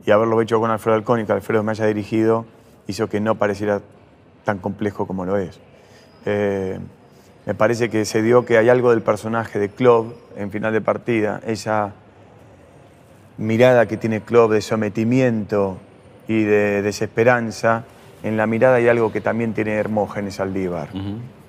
Y 0.05 0.11
haberlo 0.11 0.41
hecho 0.41 0.61
con 0.61 0.71
Alfredo 0.71 0.97
Alcón 0.97 1.21
y 1.21 1.25
que 1.25 1.33
Alfredo 1.33 1.63
me 1.63 1.73
haya 1.73 1.87
dirigido 1.87 2.47
hizo 2.87 3.09
que 3.09 3.21
no 3.21 3.35
pareciera 3.35 3.81
tan 4.45 4.59
complejo 4.59 5.07
como 5.07 5.25
lo 5.25 5.37
es. 5.37 5.61
Eh, 6.25 6.79
me 7.47 7.55
parece 7.55 7.89
que 7.91 8.05
se 8.05 8.23
dio 8.23 8.45
que 8.45 8.59
hay 8.59 8.69
algo 8.69 8.91
del 8.91 9.03
personaje 9.03 9.59
de 9.59 9.69
Club 9.69 10.15
en 10.37 10.51
final 10.51 10.73
de 10.73 10.81
partida, 10.81 11.41
esa 11.47 11.93
mirada 13.39 13.87
que 13.87 13.97
tiene 13.97 14.21
Club 14.21 14.53
de 14.53 14.61
sometimiento 14.61 15.79
y 16.27 16.45
de 16.45 16.83
desesperanza, 16.83 17.85
en 18.23 18.37
la 18.37 18.47
mirada 18.47 18.77
hay 18.77 18.89
algo 18.89 19.13
que 19.13 19.21
también 19.21 19.55
tiene 19.55 19.75
Hermógenes 19.75 20.41
Aldívar. 20.41 20.89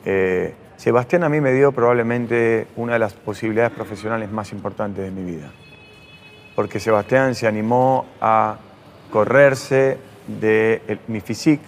Eh, 0.05 0.53
Sebastián 0.77 1.23
a 1.23 1.29
mí 1.29 1.41
me 1.41 1.51
dio 1.51 1.73
probablemente 1.73 2.67
una 2.77 2.93
de 2.93 2.99
las 2.99 3.13
posibilidades 3.13 3.73
profesionales 3.73 4.31
más 4.31 4.53
importantes 4.53 5.03
de 5.03 5.11
mi 5.11 5.29
vida, 5.29 5.51
porque 6.59 6.81
Sebastián 6.81 7.35
se 7.35 7.47
animó 7.47 8.05
a 8.19 8.57
correrse 9.13 9.97
de 10.27 10.81
el- 10.89 10.99
mi 11.07 11.21
physique, 11.21 11.63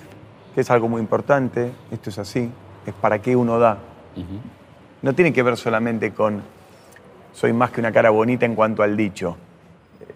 que 0.53 0.59
es 0.59 0.69
algo 0.69 0.89
muy 0.89 0.99
importante, 0.99 1.71
esto 1.91 2.09
es 2.09 2.19
así, 2.19 2.51
es 2.85 2.93
para 2.95 3.19
qué 3.21 3.37
uno 3.37 3.57
da. 3.57 3.77
No 5.01 5.13
tiene 5.15 5.31
que 5.31 5.43
ver 5.43 5.55
solamente 5.55 6.11
con 6.11 6.41
soy 7.31 7.53
más 7.53 7.71
que 7.71 7.79
una 7.79 7.93
cara 7.93 8.09
bonita 8.09 8.45
en 8.45 8.53
cuanto 8.53 8.83
al 8.83 8.97
dicho. 8.97 9.37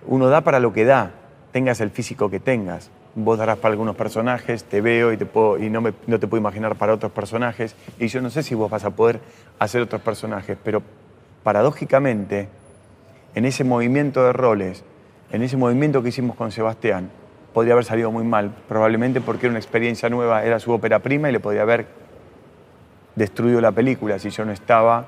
Uno 0.08 0.28
da 0.28 0.42
para 0.42 0.60
lo 0.60 0.74
que 0.74 0.84
da, 0.84 1.12
tengas 1.54 1.80
el 1.80 1.90
físico 1.90 2.30
que 2.30 2.42
tengas. 2.42 2.92
Vos 3.16 3.38
darás 3.38 3.58
para 3.60 3.72
algunos 3.72 3.96
personajes, 3.96 4.66
te 4.66 4.82
veo 4.82 5.14
y, 5.14 5.16
te 5.18 5.26
puedo, 5.26 5.58
y 5.58 5.70
no, 5.70 5.80
me- 5.80 5.94
no 6.06 6.20
te 6.20 6.28
puedo 6.28 6.42
imaginar 6.42 6.76
para 6.76 6.94
otros 6.94 7.14
personajes. 7.14 7.78
Y 7.98 8.08
yo 8.10 8.22
no 8.22 8.30
sé 8.30 8.44
si 8.44 8.56
vos 8.56 8.70
vas 8.70 8.84
a 8.84 8.90
poder 8.90 9.22
hacer 9.58 9.82
otros 9.82 10.02
personajes, 10.02 10.58
pero 10.62 10.82
paradójicamente, 11.44 12.50
en 13.36 13.46
ese 13.46 13.64
movimiento 13.64 14.24
de 14.24 14.34
roles, 14.34 14.84
en 15.32 15.44
ese 15.44 15.58
movimiento 15.58 16.02
que 16.02 16.10
hicimos 16.10 16.36
con 16.36 16.52
Sebastián, 16.52 17.10
podría 17.54 17.74
haber 17.74 17.86
salido 17.86 18.12
muy 18.12 18.24
mal, 18.24 18.52
probablemente 18.68 19.22
porque 19.22 19.46
era 19.46 19.52
una 19.52 19.60
experiencia 19.60 20.10
nueva, 20.10 20.44
era 20.44 20.60
su 20.60 20.72
ópera 20.72 21.00
prima 21.00 21.30
y 21.30 21.32
le 21.34 21.40
podía 21.40 21.62
haber 21.62 21.86
destruido 23.16 23.62
la 23.62 23.72
película 23.72 24.20
si 24.20 24.30
yo 24.30 24.44
no 24.46 24.52
estaba 24.52 25.06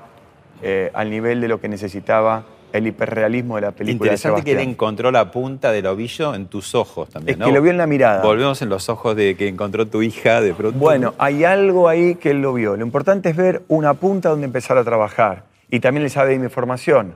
eh, 0.62 0.90
al 0.94 1.10
nivel 1.10 1.40
de 1.40 1.48
lo 1.48 1.60
que 1.60 1.68
necesitaba 1.68 2.44
el 2.72 2.86
hiperrealismo 2.86 3.54
de 3.56 3.62
la 3.62 3.72
película. 3.72 4.10
de 4.10 4.16
Interesante 4.16 4.44
que 4.44 4.52
él 4.52 4.68
encontró 4.68 5.10
la 5.10 5.30
punta 5.30 5.72
del 5.72 5.86
ovillo 5.86 6.34
en 6.34 6.46
tus 6.46 6.74
ojos 6.74 7.08
también, 7.08 7.34
Es 7.34 7.38
¿no? 7.38 7.46
que 7.46 7.52
lo 7.52 7.62
vio 7.62 7.70
en 7.70 7.78
la 7.78 7.86
mirada. 7.86 8.22
Volvemos 8.22 8.60
en 8.60 8.68
los 8.68 8.88
ojos 8.90 9.16
de 9.16 9.36
que 9.36 9.48
encontró 9.48 9.86
tu 9.86 10.02
hija 10.02 10.40
de 10.42 10.52
pronto. 10.52 10.78
Bueno, 10.78 11.14
hay 11.18 11.44
algo 11.44 11.88
ahí 11.88 12.16
que 12.16 12.30
él 12.32 12.42
lo 12.42 12.52
vio. 12.52 12.76
Lo 12.76 12.84
importante 12.84 13.30
es 13.30 13.36
ver 13.36 13.62
una 13.68 13.94
punta 13.94 14.28
donde 14.28 14.44
empezar 14.46 14.76
a 14.76 14.84
trabajar. 14.84 15.44
Y 15.70 15.80
también 15.80 16.02
le 16.02 16.10
sabe 16.10 16.30
de 16.32 16.38
mi 16.38 16.48
formación, 16.48 17.14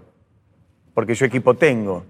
porque 0.94 1.14
yo 1.14 1.26
equipo 1.26 1.54
tengo. 1.54 2.04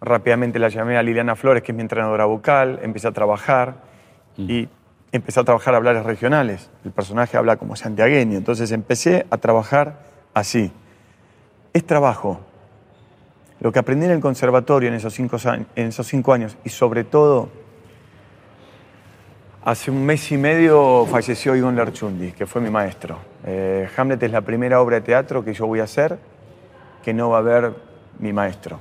Rápidamente 0.00 0.58
la 0.58 0.68
llamé 0.68 0.96
a 0.96 1.02
Liliana 1.02 1.36
Flores, 1.36 1.62
que 1.62 1.72
es 1.72 1.76
mi 1.76 1.82
entrenadora 1.82 2.24
vocal, 2.24 2.78
empecé 2.82 3.08
a 3.08 3.12
trabajar 3.12 3.76
y 4.36 4.68
empecé 5.10 5.40
a 5.40 5.44
trabajar 5.44 5.74
hablares 5.74 6.04
regionales. 6.04 6.70
El 6.84 6.92
personaje 6.92 7.36
habla 7.36 7.56
como 7.56 7.74
santiagueño, 7.74 8.38
entonces 8.38 8.70
empecé 8.70 9.26
a 9.30 9.38
trabajar 9.38 10.06
así. 10.34 10.72
Es 11.72 11.84
trabajo. 11.84 12.40
Lo 13.60 13.72
que 13.72 13.80
aprendí 13.80 14.06
en 14.06 14.12
el 14.12 14.20
conservatorio 14.20 14.88
en 14.88 14.94
esos 14.94 15.12
cinco, 15.14 15.36
en 15.44 15.86
esos 15.88 16.06
cinco 16.06 16.32
años 16.32 16.56
y 16.64 16.68
sobre 16.68 17.02
todo 17.04 17.48
Hace 19.68 19.90
un 19.90 20.06
mes 20.06 20.32
y 20.32 20.38
medio 20.38 21.04
falleció 21.04 21.54
Igon 21.54 21.76
Lerchundi, 21.76 22.32
que 22.32 22.46
fue 22.46 22.62
mi 22.62 22.70
maestro. 22.70 23.18
Eh, 23.44 23.86
Hamlet 23.94 24.22
es 24.22 24.32
la 24.32 24.40
primera 24.40 24.80
obra 24.80 24.96
de 24.96 25.02
teatro 25.02 25.44
que 25.44 25.52
yo 25.52 25.66
voy 25.66 25.80
a 25.80 25.84
hacer 25.84 26.18
que 27.04 27.12
no 27.12 27.28
va 27.28 27.38
a 27.38 27.42
ver 27.42 27.74
mi 28.18 28.32
maestro. 28.32 28.78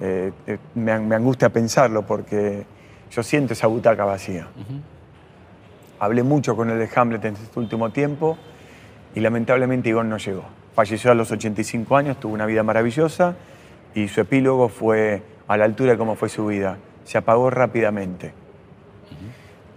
Eh, 0.00 0.32
eh, 0.46 0.58
me, 0.74 0.92
an- 0.92 1.08
me 1.08 1.16
angustia 1.16 1.48
pensarlo 1.48 2.06
porque 2.06 2.64
yo 3.10 3.22
siento 3.22 3.52
esa 3.54 3.66
butaca 3.66 4.04
vacía. 4.04 4.46
Hablé 6.00 6.22
mucho 6.22 6.54
con 6.54 6.70
el 6.70 6.78
de 6.78 6.88
Hamlet 6.94 7.24
en 7.24 7.34
este 7.34 7.58
último 7.58 7.90
tiempo 7.90 8.38
y 9.14 9.20
lamentablemente 9.20 9.88
Igon 9.88 10.08
no 10.08 10.18
llegó. 10.18 10.44
falleció 10.74 11.10
a 11.10 11.14
los 11.14 11.30
85 11.32 11.96
años, 11.96 12.20
tuvo 12.20 12.34
una 12.34 12.46
vida 12.46 12.62
maravillosa 12.62 13.34
y 13.94 14.06
su 14.06 14.20
epílogo 14.20 14.68
fue 14.68 15.22
a 15.48 15.56
la 15.56 15.64
altura 15.64 15.92
de 15.92 15.98
cómo 15.98 16.14
fue 16.14 16.28
su 16.28 16.46
vida. 16.46 16.76
Se 17.04 17.18
apagó 17.18 17.50
rápidamente. 17.50 18.32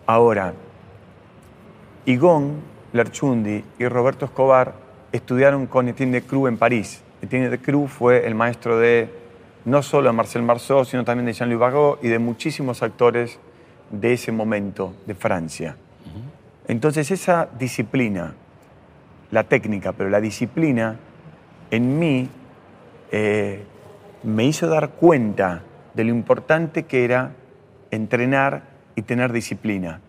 Ahora, 0.06 0.54
Igón 2.06 2.62
Lerchundi 2.94 3.64
y 3.80 3.88
Roberto 3.88 4.26
Escobar 4.26 4.74
estudiaron 5.12 5.66
con 5.68 5.88
Etienne 5.88 6.20
de 6.22 6.28
Cruz 6.28 6.50
en 6.50 6.58
París. 6.58 7.02
Etienne 7.22 7.50
de 7.50 7.60
Cruz 7.60 7.92
fue 7.92 8.26
el 8.26 8.36
maestro 8.36 8.80
de 8.80 9.10
no 9.66 9.84
solo 9.84 10.10
de 10.10 10.14
Marcel 10.14 10.42
Marceau, 10.42 10.86
sino 10.86 11.04
también 11.04 11.26
de 11.26 11.34
Jean-Louis 11.34 11.60
Barrault 11.60 12.04
y 12.04 12.08
de 12.08 12.20
muchísimos 12.20 12.82
actores 12.82 13.40
de 13.92 14.14
ese 14.14 14.32
momento 14.32 14.96
de 15.06 15.16
Francia. 15.16 15.76
Entonces 16.68 17.12
esa 17.12 17.50
disciplina, 17.60 18.34
la 19.30 19.44
técnica, 19.44 19.92
pero 19.92 20.10
la 20.10 20.22
disciplina, 20.22 20.98
en 21.70 22.00
mí 22.00 22.30
eh, 23.12 23.64
me 24.24 24.46
hizo 24.46 24.68
dar 24.68 24.92
cuenta 24.92 25.64
de 25.94 26.04
lo 26.04 26.12
importante 26.12 26.84
que 26.84 27.04
era 27.04 27.34
entrenar 27.92 28.64
y 28.96 29.02
tener 29.02 29.34
disciplina. 29.34 30.00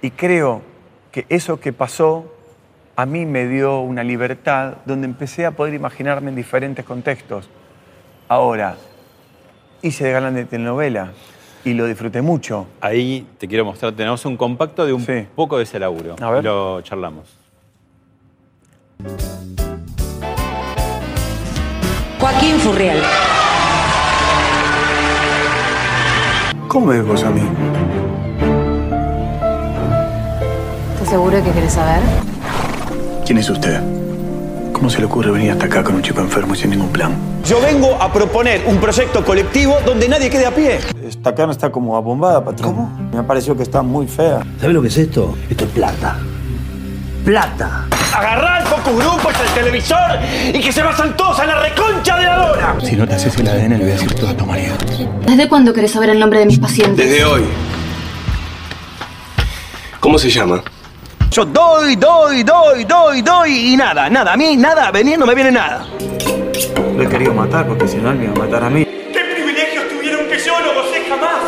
Y 0.00 0.10
creo 0.10 0.62
que 1.12 1.26
eso 1.28 1.60
que 1.60 1.72
pasó 1.72 2.31
a 3.02 3.06
mí 3.06 3.26
me 3.26 3.48
dio 3.48 3.80
una 3.80 4.04
libertad 4.04 4.74
donde 4.86 5.06
empecé 5.08 5.44
a 5.44 5.50
poder 5.50 5.74
imaginarme 5.74 6.28
en 6.30 6.36
diferentes 6.36 6.84
contextos. 6.84 7.48
Ahora, 8.28 8.76
hice 9.82 10.04
de 10.04 10.12
galán 10.12 10.36
de 10.36 10.44
telenovela 10.44 11.10
y 11.64 11.74
lo 11.74 11.86
disfruté 11.86 12.22
mucho. 12.22 12.68
Ahí 12.80 13.26
te 13.38 13.48
quiero 13.48 13.64
mostrar, 13.64 13.90
tenemos 13.92 14.24
un 14.24 14.36
compacto 14.36 14.86
de 14.86 14.92
un 14.92 15.04
Sí. 15.04 15.26
poco 15.34 15.56
de 15.58 15.64
ese 15.64 15.80
laburo. 15.80 16.14
A 16.20 16.30
ver. 16.30 16.44
Lo 16.44 16.80
charlamos. 16.82 17.26
Joaquín 22.20 22.56
Furriel. 22.60 23.02
¿Cómo 26.68 26.86
me 26.86 26.98
ves 26.98 27.06
vos 27.08 27.24
a 27.24 27.30
mí? 27.30 27.42
¿Estás 30.94 31.08
seguro 31.08 31.36
de 31.36 31.42
que 31.42 31.50
querés 31.50 31.72
saber? 31.72 32.31
¿Quién 33.32 33.40
es 33.40 33.48
usted? 33.48 33.80
¿Cómo 34.74 34.90
se 34.90 34.98
le 34.98 35.06
ocurre 35.06 35.30
venir 35.30 35.52
hasta 35.52 35.64
acá 35.64 35.82
con 35.82 35.94
un 35.94 36.02
chico 36.02 36.20
enfermo 36.20 36.52
y 36.52 36.58
sin 36.58 36.68
ningún 36.68 36.90
plan? 36.90 37.16
Yo 37.46 37.62
vengo 37.62 37.94
a 37.94 38.12
proponer 38.12 38.62
un 38.66 38.76
proyecto 38.76 39.24
colectivo 39.24 39.78
donde 39.86 40.06
nadie 40.06 40.28
quede 40.28 40.44
a 40.44 40.54
pie. 40.54 40.80
Esta 41.02 41.34
carne 41.34 41.52
está 41.52 41.72
como 41.72 41.96
abombada, 41.96 42.44
patrón. 42.44 42.74
¿Cómo? 42.74 43.08
Me 43.10 43.20
ha 43.20 43.26
parecido 43.26 43.56
que 43.56 43.62
está 43.62 43.80
muy 43.80 44.06
fea. 44.06 44.44
¿Sabes 44.60 44.74
lo 44.74 44.82
que 44.82 44.88
es 44.88 44.98
esto? 44.98 45.34
Esto 45.48 45.64
es 45.64 45.70
plata. 45.70 46.18
Plata. 47.24 47.86
Agarrá 48.14 48.58
el 48.60 48.66
focus 48.66 48.96
grupos, 48.98 49.32
el 49.48 49.54
televisor 49.54 50.18
y 50.52 50.60
que 50.60 50.70
se 50.70 50.82
vayan 50.82 51.16
todos 51.16 51.40
a 51.40 51.46
la 51.46 51.58
reconcha 51.58 52.18
de 52.18 52.24
la 52.24 52.36
lora. 52.36 52.76
Si 52.82 52.94
no 52.96 53.08
te 53.08 53.14
haces 53.14 53.34
el 53.38 53.48
ADN, 53.48 53.70
le 53.70 53.78
voy 53.78 53.88
a 53.92 53.94
decir 53.94 54.14
todo 54.14 54.28
a 54.28 54.36
tu 54.36 54.44
marido. 54.44 54.74
¿Desde 55.26 55.48
cuándo 55.48 55.72
querés 55.72 55.92
saber 55.92 56.10
el 56.10 56.18
nombre 56.18 56.40
de 56.40 56.44
mis 56.44 56.58
pacientes? 56.58 56.98
Desde 57.08 57.24
hoy. 57.24 57.44
¿Cómo 60.00 60.18
se 60.18 60.28
llama? 60.28 60.62
Yo 61.32 61.46
doy, 61.46 61.96
doy, 61.96 62.42
doy, 62.42 62.84
doy, 62.84 63.22
doy 63.22 63.72
y 63.72 63.74
nada, 63.74 64.10
nada. 64.10 64.34
A 64.34 64.36
mí 64.36 64.54
nada, 64.54 64.90
venir 64.90 65.18
no 65.18 65.24
me 65.24 65.34
viene 65.34 65.50
nada. 65.50 65.86
Lo 66.94 67.02
he 67.02 67.08
querido 67.08 67.32
matar 67.32 67.66
porque 67.66 67.88
si 67.88 67.96
no 67.96 68.10
él 68.10 68.18
me 68.18 68.24
iba 68.24 68.34
a 68.34 68.36
matar 68.36 68.64
a 68.64 68.68
mí. 68.68 68.84
¿Qué 68.84 69.20
privilegios 69.32 69.88
tuvieron 69.88 70.26
que 70.26 70.38
yo 70.38 70.52
no 70.60 70.74
gocé 70.74 71.00
jamás? 71.08 71.40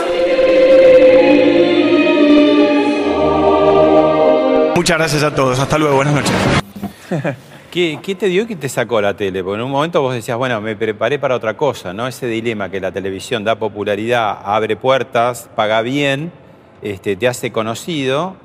Muchas 4.74 4.96
gracias 4.96 5.22
a 5.22 5.34
todos. 5.34 5.58
Hasta 5.58 5.76
luego. 5.76 5.96
Buenas 5.96 6.14
noches. 6.14 6.32
¿Qué, 7.70 7.98
qué 8.02 8.14
te 8.14 8.28
dio 8.28 8.44
y 8.44 8.46
qué 8.46 8.56
te 8.56 8.70
sacó 8.70 9.02
la 9.02 9.14
tele? 9.14 9.44
Porque 9.44 9.56
en 9.60 9.66
un 9.66 9.70
momento 9.70 10.00
vos 10.00 10.14
decías, 10.14 10.38
bueno, 10.38 10.62
me 10.62 10.76
preparé 10.76 11.18
para 11.18 11.34
otra 11.34 11.58
cosa, 11.58 11.92
¿no? 11.92 12.08
Ese 12.08 12.26
dilema 12.26 12.70
que 12.70 12.80
la 12.80 12.90
televisión 12.90 13.44
da 13.44 13.56
popularidad, 13.56 14.38
abre 14.44 14.76
puertas, 14.76 15.50
paga 15.54 15.82
bien, 15.82 16.32
este, 16.80 17.16
te 17.16 17.28
hace 17.28 17.52
conocido, 17.52 18.36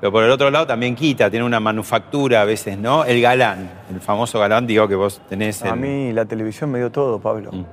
pero 0.00 0.12
por 0.12 0.24
el 0.24 0.30
otro 0.30 0.50
lado 0.50 0.66
también 0.66 0.94
quita, 0.94 1.30
tiene 1.30 1.44
una 1.44 1.60
manufactura 1.60 2.42
a 2.42 2.44
veces, 2.44 2.78
¿no? 2.78 3.04
El 3.04 3.20
galán, 3.20 3.70
el 3.90 4.00
famoso 4.00 4.38
galán, 4.38 4.66
digo 4.66 4.86
que 4.86 4.94
vos 4.94 5.20
tenés. 5.28 5.62
A 5.64 5.74
mí 5.74 6.12
la 6.12 6.24
televisión 6.24 6.70
me 6.70 6.78
dio 6.78 6.90
todo, 6.90 7.18
Pablo. 7.20 7.50
Mm. 7.52 7.64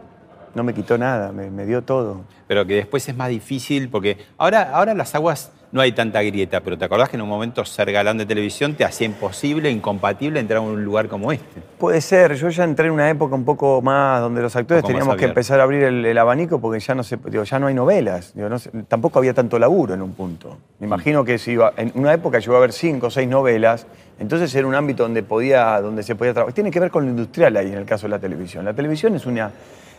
No 0.56 0.64
me 0.64 0.74
quitó 0.74 0.98
nada, 0.98 1.32
me, 1.32 1.50
me 1.52 1.66
dio 1.66 1.84
todo. 1.84 2.22
pero 2.48 2.66
que 2.66 2.76
después 2.76 3.08
es 3.10 3.16
más 3.16 3.30
difícil 3.30 3.90
porque 3.90 4.18
ahora, 4.38 4.72
ahora 4.74 4.94
las 4.94 5.14
aguas 5.14 5.52
no 5.76 5.82
hay 5.82 5.92
tanta 5.92 6.22
grieta, 6.22 6.62
pero 6.62 6.78
¿te 6.78 6.86
acordás 6.86 7.10
que 7.10 7.18
en 7.18 7.22
un 7.22 7.28
momento 7.28 7.66
ser 7.66 7.92
galán 7.92 8.18
de 8.18 8.26
televisión 8.26 8.76
te 8.76 8.86
hacía 8.86 9.08
imposible, 9.08 9.70
incompatible 9.70 10.40
entrar 10.40 10.60
a 10.60 10.62
un 10.62 10.86
lugar 10.86 11.10
como 11.10 11.34
este? 11.34 11.62
Puede 11.78 12.00
ser, 12.00 12.34
yo 12.36 12.48
ya 12.48 12.64
entré 12.64 12.88
en 12.88 12.94
una 12.94 13.10
época 13.10 13.36
un 13.36 13.44
poco 13.44 13.82
más 13.82 14.22
donde 14.22 14.42
los 14.42 14.56
actores 14.56 14.86
teníamos 14.86 15.18
que 15.18 15.26
empezar 15.26 15.60
a 15.60 15.64
abrir 15.64 15.84
el, 15.84 16.06
el 16.06 16.18
abanico 16.18 16.62
porque 16.62 16.80
ya 16.80 16.96
no 16.96 17.04
se, 17.04 17.18
digo, 17.30 17.44
ya 17.44 17.60
no 17.60 17.68
hay 17.68 17.74
novelas. 17.74 18.34
Digo, 18.34 18.48
no 18.48 18.58
sé, 18.58 18.72
tampoco 18.88 19.20
había 19.20 19.34
tanto 19.34 19.60
laburo 19.60 19.94
en 19.94 20.02
un 20.02 20.14
punto. 20.14 20.58
Me 20.80 20.88
imagino 20.88 21.26
que 21.26 21.38
si 21.38 21.52
iba, 21.52 21.74
en 21.76 21.92
una 21.96 22.14
época 22.14 22.40
llegó 22.40 22.54
a 22.54 22.60
haber 22.60 22.72
cinco 22.72 23.08
o 23.08 23.12
seis 23.12 23.28
novelas, 23.28 23.86
entonces 24.18 24.56
era 24.56 24.66
un 24.66 24.76
ámbito 24.76 25.04
donde 25.04 25.24
podía, 25.24 25.82
donde 25.82 26.04
se 26.04 26.16
podía 26.16 26.32
trabajar. 26.34 26.54
Tiene 26.54 26.72
que 26.72 26.80
ver 26.80 26.90
con 26.90 27.04
lo 27.04 27.10
industrial 27.10 27.58
ahí 27.58 27.68
en 27.68 27.78
el 27.80 27.86
caso 27.86 28.04
de 28.08 28.12
la 28.12 28.20
televisión. 28.20 28.64
La 28.64 28.74
televisión 28.74 29.14
es 29.14 29.26
una 29.26 29.52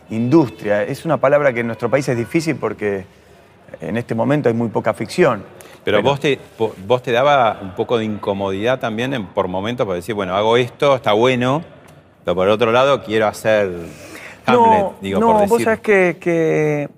industria, 0.09 0.85
es 0.85 1.05
una 1.05 1.19
palabra 1.19 1.53
que 1.53 1.61
en 1.61 1.67
nuestro 1.67 1.91
país 1.91 2.09
es 2.09 2.17
difícil 2.17 2.57
porque 2.57 3.05
en 3.79 3.99
este 3.99 4.15
momento 4.15 4.49
hay 4.49 4.55
muy 4.55 4.69
poca 4.69 4.95
ficción. 4.95 5.43
Pero, 5.87 6.03
vos, 6.03 6.19
te, 6.21 6.39
vo- 6.59 6.73
vos 6.87 7.01
te 7.03 7.13
daba 7.13 7.61
un 7.63 7.71
poco 7.77 7.97
de 7.97 8.05
incomodidad 8.05 8.81
también 8.81 9.15
en- 9.15 9.27
por 9.27 9.47
momentos 9.47 9.87
para 9.87 9.95
decir, 9.97 10.15
bueno, 10.17 10.35
hago 10.35 10.57
esto, 10.57 10.97
está 10.97 11.13
bueno, 11.13 11.63
pero 12.25 12.35
por 12.35 12.49
otro 12.49 12.73
lado 12.73 13.05
quiero 13.05 13.29
hacer 13.29 13.71
Hamlet, 14.47 14.81
no, 14.83 14.95
digo, 15.01 15.21
no, 15.21 15.27
por 15.29 15.35
vos 15.37 15.51
decir. 15.51 15.65
sabés 15.65 15.81
que, 15.81 16.17
que 16.21 16.89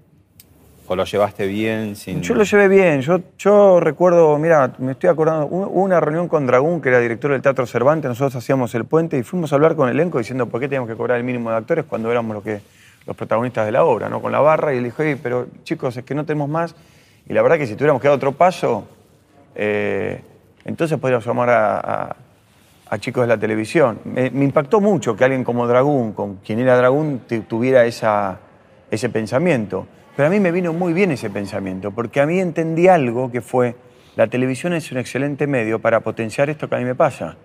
O 0.86 0.96
lo 0.96 1.04
llevaste 1.04 1.46
bien 1.46 1.96
sin. 1.96 2.22
Yo 2.22 2.34
lo 2.34 2.44
llevé 2.44 2.66
bien. 2.68 3.02
Yo, 3.02 3.20
yo 3.38 3.78
recuerdo, 3.78 4.38
mira, 4.38 4.72
me 4.78 4.92
estoy 4.92 5.10
acordando, 5.10 5.44
hubo 5.46 5.66
una 5.82 6.00
reunión 6.00 6.26
con 6.28 6.46
Dragún, 6.46 6.80
que 6.80 6.88
era 6.88 6.98
director 6.98 7.30
del 7.32 7.42
Teatro 7.42 7.66
Cervantes, 7.66 8.08
nosotros 8.08 8.36
hacíamos 8.36 8.74
el 8.74 8.86
puente 8.86 9.18
y 9.18 9.22
fuimos 9.22 9.52
a 9.52 9.56
hablar 9.56 9.76
con 9.76 9.90
el 9.90 9.96
elenco 9.96 10.16
diciendo 10.16 10.46
por 10.46 10.60
qué 10.62 10.66
teníamos 10.68 10.88
que 10.88 10.96
cobrar 10.96 11.18
el 11.18 11.24
mínimo 11.24 11.50
de 11.50 11.56
actores 11.56 11.84
cuando 11.86 12.10
éramos 12.10 12.34
lo 12.36 12.42
que, 12.42 12.62
los 13.06 13.14
protagonistas 13.14 13.66
de 13.66 13.72
la 13.72 13.84
obra, 13.84 14.08
¿no? 14.08 14.22
Con 14.22 14.32
la 14.32 14.40
barra 14.40 14.72
y 14.72 14.82
dije, 14.82 15.02
"Oye, 15.02 15.16
pero 15.22 15.46
chicos, 15.62 15.94
es 15.98 16.04
que 16.04 16.14
no 16.14 16.24
tenemos 16.24 16.48
más. 16.48 16.74
Y 17.28 17.32
la 17.34 17.42
verdad 17.42 17.58
que 17.58 17.66
si 17.66 17.74
tuviéramos 17.74 18.00
que 18.00 18.08
dar 18.08 18.16
otro 18.16 18.32
paso, 18.32 18.88
eh, 19.54 20.20
entonces 20.64 20.98
podríamos 20.98 21.26
llamar 21.26 21.50
a, 21.50 21.78
a- 21.78 22.16
a 22.90 22.98
chicos 22.98 23.22
de 23.24 23.28
la 23.28 23.36
televisión. 23.38 23.98
Me, 24.04 24.30
me 24.30 24.44
impactó 24.46 24.80
mucho 24.80 25.14
que 25.14 25.24
alguien 25.24 25.44
como 25.44 25.66
Dragún, 25.66 26.12
con 26.14 26.36
quien 26.36 26.58
era 26.58 26.74
Dragún, 26.76 27.20
tuviera 27.46 27.84
esa, 27.84 28.38
ese 28.90 29.10
pensamiento. 29.10 29.86
Pero 30.16 30.28
a 30.28 30.30
mí 30.30 30.40
me 30.40 30.50
vino 30.52 30.72
muy 30.72 30.94
bien 30.94 31.10
ese 31.12 31.28
pensamiento, 31.28 31.90
porque 31.90 32.20
a 32.20 32.26
mí 32.26 32.40
entendí 32.40 32.88
algo 32.88 33.30
que 33.30 33.42
fue, 33.42 33.76
la 34.16 34.26
televisión 34.26 34.72
es 34.72 34.90
un 34.90 34.96
excelente 34.98 35.46
medio 35.46 35.80
para 35.80 36.00
potenciar 36.00 36.48
esto 36.48 36.68
que 36.68 36.76
a 36.76 36.78
mí 36.78 36.84
me 36.84 36.94
pasa. 36.94 37.36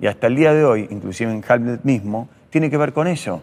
Y 0.00 0.08
hasta 0.08 0.26
el 0.26 0.34
día 0.36 0.52
de 0.52 0.64
hoy, 0.64 0.88
inclusive 0.90 1.30
en 1.32 1.44
Hamlet 1.48 1.84
mismo, 1.84 2.28
tiene 2.50 2.68
que 2.68 2.76
ver 2.76 2.92
con 2.92 3.06
eso. 3.06 3.42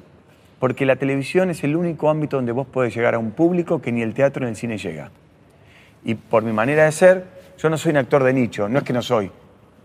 Porque 0.59 0.86
la 0.86 0.97
televisión 0.97 1.49
es 1.49 1.64
el 1.64 1.76
único 1.78 2.09
ámbito 2.09 2.36
donde 2.36 2.51
vos 2.51 2.68
podés 2.68 2.93
llegar 2.95 3.16
a 3.16 3.20
un 3.20 3.32
público 3.32 3.82
que 3.82 3.91
ni 3.91 4.01
el 4.01 4.14
teatro 4.14 4.43
ni 4.43 4.49
el 4.51 4.55
cine 4.57 4.78
llega. 4.78 5.09
Y 6.06 6.16
por 6.16 6.43
mi 6.43 6.51
manera 6.51 6.86
de 6.86 6.91
ser, 6.91 7.26
yo 7.58 7.70
no 7.70 7.78
soy 7.78 7.91
un 7.91 7.97
actor 7.97 8.24
de 8.24 8.34
nicho, 8.34 8.68
no 8.70 8.80
es 8.80 8.84
que 8.84 8.93
no 8.93 9.01
soy. 9.01 9.32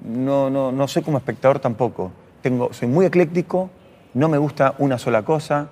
No, 0.05 0.49
no, 0.51 0.73
no 0.73 0.89
soy 0.89 1.03
como 1.03 1.19
espectador 1.19 1.59
tampoco. 1.59 2.13
Tengo, 2.43 2.73
soy 2.73 2.89
muy 2.89 3.07
ecléctico, 3.07 3.71
no 4.15 4.29
me 4.29 4.39
gusta 4.39 4.75
una 4.79 4.99
sola 4.99 5.23
cosa. 5.23 5.69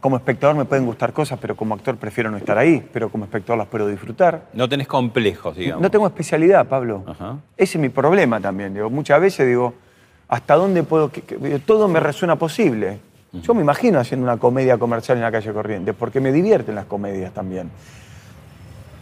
Como 0.00 0.16
espectador 0.16 0.56
me 0.56 0.64
pueden 0.64 0.86
gustar 0.86 1.12
cosas, 1.12 1.38
pero 1.38 1.54
como 1.54 1.74
actor 1.74 1.96
prefiero 1.98 2.30
no 2.30 2.38
estar 2.38 2.56
ahí, 2.56 2.86
pero 2.92 3.10
como 3.10 3.24
espectador 3.24 3.58
las 3.58 3.66
puedo 3.68 3.86
disfrutar. 3.86 4.46
No 4.54 4.66
tenés 4.66 4.86
complejos, 4.86 5.54
digamos. 5.56 5.82
No 5.82 5.90
tengo 5.90 6.06
especialidad, 6.06 6.66
Pablo. 6.66 7.04
Ajá. 7.06 7.36
Ese 7.56 7.76
es 7.76 7.82
mi 7.82 7.90
problema 7.90 8.40
también. 8.40 8.72
Digo, 8.72 8.88
muchas 8.88 9.20
veces 9.20 9.46
digo, 9.46 9.74
¿hasta 10.28 10.54
dónde 10.54 10.82
puedo? 10.84 11.10
que- 11.12 11.20
que- 11.22 11.58
todo 11.58 11.86
me 11.88 12.00
resuena 12.00 12.36
posible. 12.36 12.98
Yo 13.32 13.54
me 13.54 13.60
imagino 13.60 14.00
haciendo 14.00 14.24
una 14.24 14.38
comedia 14.38 14.76
comercial 14.78 15.18
en 15.18 15.22
la 15.22 15.30
calle 15.30 15.52
Corrientes, 15.52 15.94
porque 15.96 16.18
me 16.18 16.32
divierten 16.32 16.74
las 16.74 16.86
comedias 16.86 17.32
también. 17.32 17.70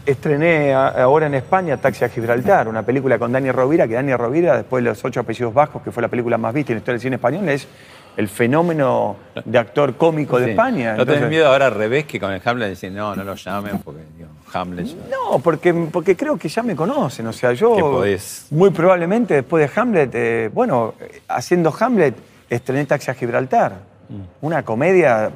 Estrené 0.09 0.73
ahora 0.73 1.27
en 1.27 1.35
España 1.35 1.77
Taxi 1.77 2.03
a 2.03 2.09
Gibraltar, 2.09 2.67
una 2.67 2.83
película 2.83 3.19
con 3.19 3.31
Dani 3.31 3.51
Rovira, 3.53 3.87
que 3.87 3.93
Dani 3.93 4.17
Rovira, 4.17 4.57
después 4.57 4.83
de 4.83 4.89
Los 4.89 5.05
Ocho 5.05 5.21
Apellidos 5.21 5.53
Bajos, 5.53 5.83
que 5.83 5.91
fue 5.93 6.01
la 6.03 6.09
película 6.09 6.39
más 6.39 6.55
vista 6.55 6.73
en 6.73 6.77
la 6.77 6.79
historia 6.79 6.95
del 6.95 7.01
cine 7.03 7.17
español, 7.17 7.47
es 7.51 7.69
el 8.17 8.27
fenómeno 8.27 9.17
de 9.45 9.59
actor 9.59 9.97
cómico 9.99 10.39
de 10.39 10.47
Sí. 10.47 10.51
España. 10.53 10.93
¿No 10.93 11.05
tenés 11.05 11.17
Entonces- 11.17 11.29
miedo 11.29 11.49
ahora 11.49 11.67
al 11.67 11.75
revés 11.75 12.07
que 12.07 12.19
con 12.19 12.33
el 12.33 12.41
Hamlet 12.43 12.71
decir, 12.71 12.91
no, 12.91 13.15
no 13.15 13.23
lo 13.23 13.35
llamen 13.35 13.81
porque 13.81 14.01
digo, 14.17 14.31
Hamlet. 14.51 14.87
No, 15.11 15.41
porque, 15.41 15.75
porque 15.75 16.17
creo 16.17 16.39
que 16.39 16.49
ya 16.49 16.63
me 16.63 16.75
conocen. 16.75 17.27
O 17.27 17.33
sea, 17.35 17.53
yo 17.53 17.77
podés. 17.77 18.47
muy 18.51 18.71
probablemente 18.71 19.35
después 19.35 19.71
de 19.71 19.79
Hamlet, 19.79 20.11
eh, 20.15 20.51
bueno, 20.55 20.95
haciendo 21.29 21.71
Hamlet, 21.79 22.15
estrené 22.49 22.87
Taxi 22.87 23.11
a 23.11 23.15
Gibraltar. 23.15 23.73
Mm. 24.09 24.23
Una 24.47 24.65
comedia, 24.65 25.31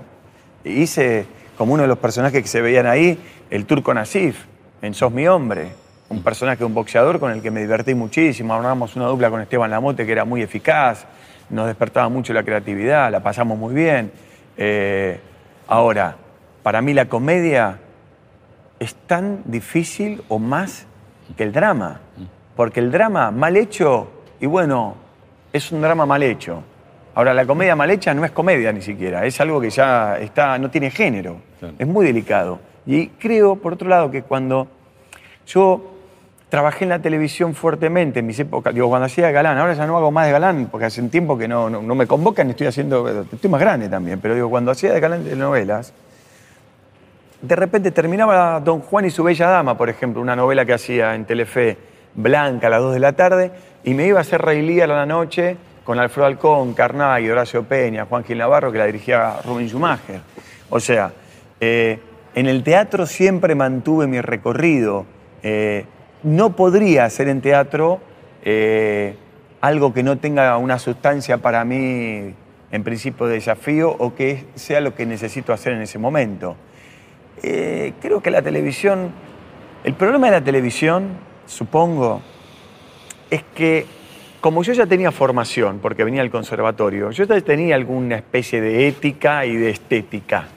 hice 0.64 1.26
como 1.58 1.74
uno 1.74 1.82
de 1.82 1.88
los 1.88 1.98
personajes 1.98 2.40
que 2.40 2.48
se 2.48 2.62
veían 2.62 2.86
ahí, 2.86 3.18
el 3.50 3.66
turco 3.66 3.92
Nasif, 3.92 4.46
en 4.82 4.94
Sos 4.94 5.12
mi 5.12 5.26
hombre. 5.26 5.68
Un 6.08 6.22
personaje, 6.22 6.64
un 6.64 6.74
boxeador 6.74 7.18
con 7.18 7.30
el 7.30 7.40
que 7.40 7.50
me 7.50 7.60
divertí 7.60 7.94
muchísimo. 7.94 8.52
Armamos 8.52 8.96
una 8.96 9.06
dupla 9.06 9.30
con 9.30 9.40
Esteban 9.40 9.70
Lamote 9.70 10.04
que 10.04 10.12
era 10.12 10.24
muy 10.24 10.42
eficaz. 10.42 11.06
nos 11.48 11.66
despertaba 11.66 12.08
mucho 12.08 12.32
la 12.32 12.42
creatividad, 12.42 13.10
la 13.10 13.22
pasamos 13.22 13.56
muy 13.56 13.74
bien. 13.74 14.10
Eh, 14.56 15.18
ahora, 15.68 16.16
para 16.62 16.82
mí 16.82 16.92
la 16.92 17.06
comedia 17.06 17.78
es 18.78 18.94
tan 19.06 19.42
difícil 19.44 20.22
o 20.28 20.38
más 20.38 20.86
que 21.36 21.44
el 21.44 21.52
drama, 21.52 22.00
porque 22.56 22.80
el 22.80 22.90
drama 22.90 23.30
mal 23.30 23.56
hecho, 23.56 24.10
y 24.40 24.46
bueno, 24.46 24.96
es 25.52 25.70
un 25.72 25.80
drama 25.80 26.04
mal 26.04 26.22
hecho. 26.22 26.62
Ahora, 27.14 27.32
la 27.32 27.46
comedia 27.46 27.76
mal 27.76 27.90
hecha 27.90 28.12
no 28.14 28.24
es 28.24 28.32
comedia 28.32 28.72
ni 28.72 28.82
siquiera, 28.82 29.24
es 29.24 29.40
algo 29.40 29.60
que 29.60 29.70
ya 29.70 30.18
está, 30.18 30.58
no 30.58 30.70
tiene 30.70 30.90
género, 30.90 31.36
es 31.78 31.86
muy 31.86 32.06
delicado. 32.06 32.71
Y 32.86 33.08
creo, 33.08 33.56
por 33.56 33.74
otro 33.74 33.88
lado, 33.88 34.10
que 34.10 34.22
cuando 34.22 34.68
yo 35.46 35.92
trabajé 36.48 36.84
en 36.84 36.90
la 36.90 36.98
televisión 37.00 37.54
fuertemente 37.54 38.20
en 38.20 38.26
mis 38.26 38.38
épocas, 38.38 38.74
digo, 38.74 38.88
cuando 38.88 39.06
hacía 39.06 39.26
de 39.26 39.32
galán, 39.32 39.56
ahora 39.56 39.74
ya 39.74 39.86
no 39.86 39.96
hago 39.96 40.10
más 40.10 40.26
de 40.26 40.32
galán, 40.32 40.68
porque 40.70 40.86
hace 40.86 41.00
un 41.00 41.08
tiempo 41.08 41.38
que 41.38 41.48
no, 41.48 41.70
no, 41.70 41.94
me 41.94 42.06
convocan, 42.06 42.50
estoy 42.50 42.66
haciendo, 42.66 43.22
estoy 43.32 43.50
más 43.50 43.60
grande 43.60 43.88
también, 43.88 44.20
pero 44.20 44.34
digo, 44.34 44.50
cuando 44.50 44.70
hacía 44.70 44.92
de 44.92 45.00
galán 45.00 45.24
de 45.24 45.34
novelas, 45.34 45.94
de 47.40 47.56
repente 47.56 47.90
terminaba 47.90 48.60
Don 48.60 48.80
Juan 48.80 49.06
y 49.06 49.10
su 49.10 49.24
Bella 49.24 49.48
Dama, 49.48 49.76
por 49.76 49.88
ejemplo, 49.88 50.20
una 50.20 50.36
novela 50.36 50.64
que 50.64 50.74
hacía 50.74 51.14
en 51.14 51.24
Telefe, 51.24 51.76
Blanca, 52.14 52.66
a 52.66 52.70
las 52.70 52.80
2 52.82 52.94
de 52.94 53.00
la 53.00 53.14
tarde, 53.14 53.50
y 53.84 53.94
me 53.94 54.06
iba 54.06 54.18
a 54.18 54.20
hacer 54.20 54.42
Rey 54.42 54.62
Lear 54.62 54.90
a 54.90 54.96
la 54.96 55.06
noche 55.06 55.56
con 55.84 55.98
Alfredo 55.98 56.26
Alcón, 56.26 56.74
Carnay, 56.74 57.28
Horacio 57.28 57.64
Peña, 57.64 58.04
Juan 58.04 58.24
Gil 58.24 58.38
Navarro, 58.38 58.70
que 58.70 58.78
la 58.78 58.86
dirigía 58.86 59.38
Rubén 59.44 59.68
Schumacher. 59.68 60.20
O 60.70 60.78
sea, 60.78 61.12
eh, 61.58 61.98
en 62.34 62.46
el 62.46 62.62
teatro 62.62 63.06
siempre 63.06 63.54
mantuve 63.54 64.06
mi 64.06 64.20
recorrido. 64.20 65.06
Eh, 65.42 65.84
no 66.22 66.56
podría 66.56 67.04
hacer 67.04 67.28
en 67.28 67.40
teatro 67.40 68.00
eh, 68.44 69.16
algo 69.60 69.92
que 69.92 70.02
no 70.02 70.18
tenga 70.18 70.56
una 70.56 70.78
sustancia 70.78 71.38
para 71.38 71.64
mí, 71.64 72.34
en 72.70 72.84
principio, 72.84 73.26
de 73.26 73.34
desafío 73.34 73.90
o 73.90 74.14
que 74.14 74.44
sea 74.54 74.80
lo 74.80 74.94
que 74.94 75.04
necesito 75.04 75.52
hacer 75.52 75.74
en 75.74 75.82
ese 75.82 75.98
momento. 75.98 76.56
Eh, 77.42 77.92
creo 78.00 78.22
que 78.22 78.30
la 78.30 78.42
televisión, 78.42 79.10
el 79.84 79.94
problema 79.94 80.26
de 80.26 80.32
la 80.32 80.44
televisión, 80.44 81.08
supongo, 81.46 82.22
es 83.30 83.42
que 83.54 83.86
como 84.40 84.62
yo 84.64 84.72
ya 84.72 84.86
tenía 84.86 85.12
formación, 85.12 85.78
porque 85.80 86.02
venía 86.02 86.22
del 86.22 86.30
conservatorio, 86.30 87.10
yo 87.12 87.24
ya 87.24 87.40
tenía 87.40 87.76
alguna 87.76 88.16
especie 88.16 88.60
de 88.60 88.88
ética 88.88 89.46
y 89.46 89.54
de 89.54 89.70
estética. 89.70 90.48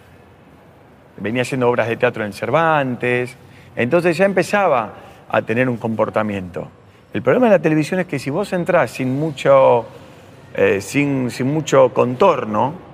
Venía 1.17 1.43
haciendo 1.43 1.69
obras 1.69 1.87
de 1.87 1.97
teatro 1.97 2.25
en 2.25 2.33
Cervantes, 2.33 3.35
entonces 3.75 4.17
ya 4.17 4.25
empezaba 4.25 4.93
a 5.29 5.41
tener 5.41 5.69
un 5.69 5.77
comportamiento. 5.77 6.67
El 7.13 7.21
problema 7.21 7.47
de 7.47 7.53
la 7.53 7.59
televisión 7.59 7.99
es 8.01 8.07
que 8.07 8.19
si 8.19 8.29
vos 8.29 8.51
entrás 8.53 8.91
sin 8.91 9.17
mucho, 9.17 9.85
eh, 10.53 10.81
sin, 10.81 11.31
sin 11.31 11.47
mucho 11.47 11.93
contorno, 11.93 12.84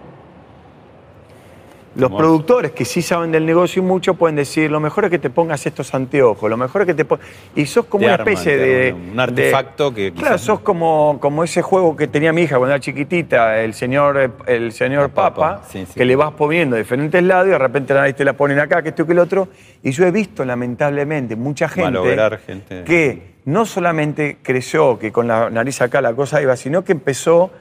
los 1.95 2.11
productores 2.11 2.71
que 2.71 2.85
sí 2.85 3.01
saben 3.01 3.31
del 3.31 3.45
negocio 3.45 3.81
y 3.81 3.85
mucho 3.85 4.13
pueden 4.13 4.37
decir, 4.37 4.71
lo 4.71 4.79
mejor 4.79 5.05
es 5.05 5.11
que 5.11 5.19
te 5.19 5.29
pongas 5.29 5.65
estos 5.65 5.93
anteojos, 5.93 6.49
lo 6.49 6.55
mejor 6.57 6.83
es 6.83 6.87
que 6.87 6.93
te 6.93 7.05
pongas... 7.05 7.25
Y 7.55 7.65
sos 7.65 7.85
como 7.85 8.01
Te 8.01 8.05
una 8.05 8.13
arman, 8.15 8.27
especie 8.29 8.57
de... 8.57 8.93
un 8.93 9.19
artefacto 9.19 9.93
que 9.93 10.13
Claro, 10.13 10.37
sos 10.37 10.61
como, 10.61 11.17
como 11.19 11.43
ese 11.43 11.61
juego 11.61 11.95
que 11.95 12.07
tenía 12.07 12.31
mi 12.31 12.43
hija 12.43 12.57
cuando 12.57 12.73
era 12.75 12.79
chiquitita, 12.79 13.61
el 13.61 13.73
señor, 13.73 14.31
el 14.47 14.71
señor 14.71 15.09
Papa, 15.09 15.63
que 15.93 16.05
le 16.05 16.15
vas 16.15 16.31
poniendo 16.31 16.75
de 16.75 16.83
diferentes 16.83 17.21
lados 17.21 17.47
y 17.47 17.49
de 17.51 17.57
repente 17.57 17.93
la 17.93 18.01
nariz 18.01 18.15
te 18.15 18.25
la 18.25 18.33
ponen 18.33 18.59
acá, 18.59 18.81
que 18.81 18.89
esto 18.89 19.03
y 19.03 19.05
que 19.07 19.11
el 19.11 19.19
otro. 19.19 19.49
Y 19.83 19.91
yo 19.91 20.05
he 20.05 20.11
visto, 20.11 20.45
lamentablemente, 20.45 21.35
mucha 21.35 21.67
gente, 21.67 22.39
gente. 22.45 22.83
que 22.85 23.31
no 23.45 23.65
solamente 23.65 24.37
creció, 24.41 24.97
que 24.97 25.11
con 25.11 25.27
la 25.27 25.49
nariz 25.49 25.81
acá 25.81 25.99
la 26.01 26.13
cosa 26.13 26.41
iba, 26.41 26.55
sino 26.55 26.83
que 26.83 26.93
empezó 26.93 27.51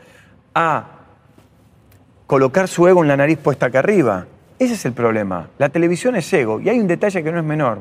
a 0.54 0.99
colocar 2.30 2.68
su 2.68 2.86
ego 2.86 3.02
en 3.02 3.08
la 3.08 3.16
nariz 3.16 3.38
puesta 3.38 3.66
acá 3.66 3.80
arriba. 3.80 4.24
Ese 4.60 4.74
es 4.74 4.84
el 4.84 4.92
problema. 4.92 5.48
La 5.58 5.68
televisión 5.68 6.14
es 6.14 6.32
ego 6.32 6.60
y 6.60 6.68
hay 6.68 6.78
un 6.78 6.86
detalle 6.86 7.24
que 7.24 7.32
no 7.32 7.38
es 7.40 7.44
menor. 7.44 7.80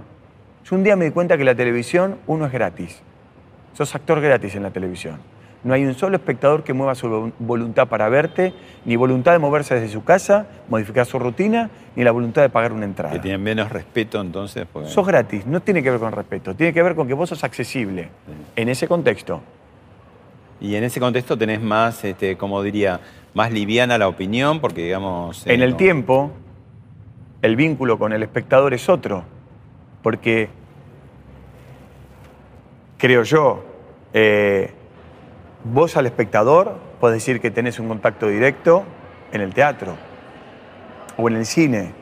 Yo 0.66 0.76
un 0.76 0.84
día 0.84 0.96
me 0.96 1.06
di 1.06 1.12
cuenta 1.12 1.38
que 1.38 1.44
la 1.44 1.54
televisión 1.54 2.16
uno 2.26 2.48
es 2.48 2.52
gratis. 2.52 3.00
Sos 3.74 3.94
actor 3.94 4.20
gratis 4.22 4.56
en 4.56 4.64
la 4.64 4.72
televisión. 4.72 5.18
No 5.64 5.76
hay 5.76 5.86
un 5.86 5.94
solo 5.94 6.16
espectador 6.16 6.64
que 6.64 6.74
mueva 6.74 6.96
su 6.96 7.08
vo- 7.08 7.32
voluntad 7.38 7.88
para 7.90 8.10
verte, 8.10 8.52
ni 8.86 8.96
voluntad 8.96 9.34
de 9.34 9.38
moverse 9.38 9.76
desde 9.76 9.90
su 9.90 10.04
casa, 10.04 10.48
modificar 10.68 11.06
su 11.06 11.20
rutina, 11.20 11.70
ni 11.96 12.04
la 12.04 12.10
voluntad 12.10 12.42
de 12.42 12.50
pagar 12.50 12.72
una 12.74 12.86
entrada. 12.86 13.14
que 13.14 13.20
tienen 13.20 13.44
menos 13.44 13.72
respeto 13.72 14.20
entonces. 14.20 14.66
Porque... 14.74 14.90
Sos 14.90 15.06
gratis, 15.06 15.46
no 15.46 15.60
tiene 15.60 15.84
que 15.84 15.92
ver 15.92 16.00
con 16.00 16.12
respeto, 16.12 16.56
tiene 16.56 16.74
que 16.74 16.82
ver 16.82 16.96
con 16.96 17.08
que 17.08 17.14
vos 17.14 17.30
sos 17.30 17.44
accesible 17.44 18.10
en 18.56 18.68
ese 18.68 18.88
contexto. 18.88 19.44
Y 20.62 20.76
en 20.76 20.84
ese 20.84 21.00
contexto 21.00 21.38
tenés 21.38 21.62
más, 21.62 22.04
este, 22.04 22.36
como 22.38 22.62
diría, 22.62 23.00
más 23.34 23.52
liviana 23.52 23.98
la 23.98 24.08
opinión, 24.08 24.60
porque 24.60 24.84
digamos... 24.84 25.46
eh, 25.48 25.54
En 25.54 25.62
el 25.62 25.72
no- 25.72 25.78
tiempo, 25.78 26.32
el 27.42 27.56
vínculo 27.56 27.98
con 27.98 28.12
el 28.14 28.22
espectador 28.24 28.74
es 28.74 28.90
otro, 28.90 29.24
porque 30.04 30.50
creo 32.98 33.24
yo, 33.24 33.64
eh, 34.14 34.72
vos 35.64 35.96
al 35.98 36.06
espectador 36.06 36.76
podés 37.00 37.16
decir 37.24 37.40
que 37.40 37.52
tenés 37.52 37.80
un 37.80 37.88
contacto 37.88 38.28
directo 38.28 38.84
en 39.32 39.42
el 39.42 39.54
teatro, 39.54 39.96
o 41.18 41.28
en 41.30 41.36
el 41.38 41.46
cine, 41.46 41.94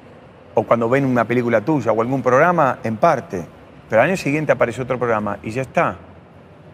o 0.55 0.63
cuando 0.63 0.89
ven 0.89 1.05
una 1.05 1.25
película 1.25 1.61
tuya 1.61 1.91
o 1.91 2.01
algún 2.01 2.21
programa, 2.23 2.79
en 2.83 2.97
parte. 2.97 3.45
Pero 3.89 4.01
al 4.01 4.07
año 4.09 4.17
siguiente 4.17 4.51
aparece 4.51 4.81
otro 4.81 4.97
programa 4.97 5.37
y 5.43 5.51
ya 5.51 5.61
está. 5.61 5.97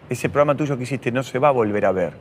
Ese 0.08 0.28
programa 0.28 0.54
tuyo 0.54 0.76
que 0.76 0.84
hiciste 0.84 1.10
no 1.10 1.22
se 1.22 1.38
va 1.38 1.48
a 1.48 1.52
volver 1.52 1.86
a 1.86 1.92
ver. 1.92 2.12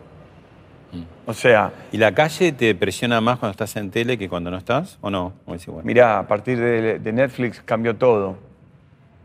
O 1.26 1.34
sea, 1.34 1.72
¿Y 1.92 1.98
la 1.98 2.14
calle 2.14 2.52
te 2.52 2.76
presiona 2.76 3.20
más 3.22 3.40
cuando 3.40 3.52
estás 3.52 3.76
en 3.78 3.90
tele 3.90 4.18
que 4.18 4.30
cuando 4.30 4.52
no 4.52 4.58
estás? 4.58 4.98
¿O 5.02 5.10
no? 5.10 5.34
¿O 5.46 5.56
es 5.56 5.68
igual? 5.68 5.84
Mirá, 5.86 6.20
a 6.20 6.28
partir 6.28 6.60
de, 6.60 7.00
de 7.00 7.14
Netflix 7.14 7.62
cambió 7.64 7.96
todo. 7.96 8.38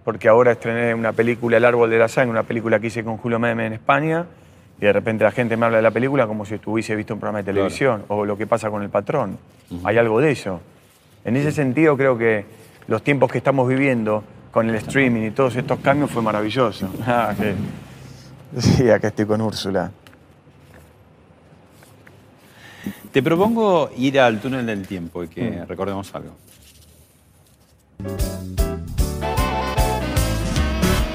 Porque 0.04 0.28
ahora 0.28 0.52
estrené 0.52 0.94
una 0.94 1.12
película, 1.12 1.58
El 1.58 1.64
Árbol 1.66 1.90
de 1.90 1.98
la 1.98 2.08
Sangre, 2.08 2.30
una 2.30 2.44
película 2.44 2.80
que 2.80 2.86
hice 2.86 3.04
con 3.04 3.18
Julio 3.18 3.38
Meme 3.38 3.66
en 3.66 3.74
España, 3.74 4.24
y 4.80 4.86
de 4.86 4.92
repente 4.92 5.24
la 5.24 5.32
gente 5.32 5.56
me 5.56 5.66
habla 5.66 5.78
de 5.78 5.82
la 5.82 5.90
película 5.90 6.26
como 6.26 6.46
si 6.46 6.54
estuviese 6.54 6.96
visto 6.96 7.12
un 7.12 7.20
programa 7.20 7.38
de 7.40 7.44
televisión, 7.44 8.04
o 8.08 8.24
lo 8.24 8.38
que 8.38 8.46
pasa 8.46 8.70
con 8.70 8.82
El 8.82 8.88
Patrón. 8.88 9.36
Hay 9.84 9.98
algo 9.98 10.20
de 10.20 10.30
eso. 10.30 10.62
En 11.24 11.36
ese 11.36 11.52
sentido, 11.52 11.96
creo 11.96 12.16
que 12.16 12.46
los 12.86 13.02
tiempos 13.02 13.30
que 13.30 13.38
estamos 13.38 13.68
viviendo 13.68 14.24
con 14.50 14.70
el 14.70 14.76
streaming 14.76 15.26
y 15.26 15.30
todos 15.32 15.56
estos 15.56 15.80
cambios 15.80 16.10
fue 16.10 16.22
maravilloso. 16.22 16.88
Ah, 17.06 17.34
Sí, 18.58 18.90
acá 18.90 19.08
estoy 19.08 19.26
con 19.26 19.40
Úrsula. 19.40 19.90
Te 23.12 23.22
propongo 23.22 23.90
ir 23.96 24.20
al 24.20 24.40
túnel 24.40 24.66
del 24.66 24.86
tiempo 24.86 25.22
y 25.24 25.26
Mm. 25.26 25.30
que 25.30 25.64
recordemos 25.66 26.14
algo. 26.14 26.30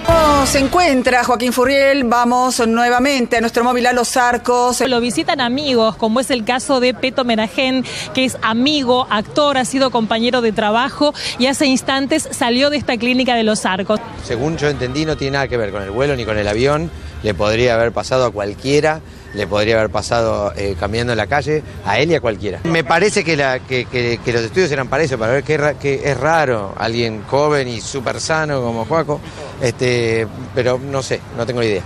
¿Cómo 0.06 0.46
se 0.46 0.60
encuentra 0.60 1.24
Joaquín 1.24 1.54
Furriel? 1.54 2.04
Vamos 2.04 2.66
nuevamente 2.68 3.38
a 3.38 3.42
nuestro 3.42 3.64
móvil 3.64 3.86
a 3.88 3.94
Los 3.94 4.18
Arcos. 4.18 4.82
Lo 4.82 5.00
visitan 5.00 5.40
amigos, 5.40 5.96
como 5.96 6.20
es 6.20 6.30
el 6.32 6.44
caso 6.44 6.80
de 6.82 6.94
Peto 6.94 7.24
Menajén, 7.24 7.86
que 8.14 8.26
es 8.26 8.38
amigo, 8.42 9.08
actor, 9.10 9.58
ha 9.58 9.64
sido 9.66 9.90
compañero 9.90 10.42
de 10.42 10.52
trabajo 10.52 11.14
y 11.40 11.46
hace 11.48 11.66
instantes 11.68 12.28
salió 12.32 12.70
de 12.70 12.78
esta 12.78 12.98
clínica 12.98 13.36
de 13.36 13.44
Los 13.44 13.66
Arcos. 13.66 14.02
Según 14.24 14.58
yo 14.58 14.68
entendí, 14.68 15.06
no 15.06 15.16
tiene 15.16 15.34
nada 15.34 15.48
que 15.48 15.56
ver 15.58 15.72
con 15.72 15.82
el 15.82 15.92
vuelo 15.92 16.16
ni 16.16 16.26
con 16.26 16.38
el 16.38 16.48
avión. 16.48 16.92
Le 17.24 17.34
podría 17.34 17.74
haber 17.76 17.92
pasado 17.92 18.26
a 18.26 18.32
cualquiera, 18.32 19.00
le 19.34 19.48
podría 19.48 19.78
haber 19.80 19.90
pasado 19.90 20.54
eh, 20.56 20.76
caminando 20.80 21.14
en 21.14 21.18
la 21.18 21.28
calle, 21.28 21.64
a 21.86 21.98
él 22.00 22.12
y 22.12 22.16
a 22.16 22.22
cualquiera. 22.22 22.60
Me 22.66 22.84
parece 22.84 23.24
que, 23.24 23.36
la- 23.38 23.60
que- 23.60 23.86
que- 23.86 24.20
que 24.24 24.34
los 24.34 24.42
estudios 24.44 24.72
eran 24.72 24.88
para 24.90 25.04
eso, 25.04 25.18
para 25.18 25.32
ver 25.34 25.44
qué, 25.44 25.76
qué 25.80 26.02
es 26.04 26.20
raro 26.20 26.74
alguien 26.78 27.24
joven 27.24 27.68
y 27.68 27.82
súper 27.82 28.20
sano 28.20 28.62
como 28.62 28.86
Juaco, 28.86 29.20
este, 29.62 30.28
pero 30.54 30.78
no 30.78 31.02
sé, 31.02 31.20
no 31.38 31.46
tengo 31.46 31.64
idea. 31.64 31.82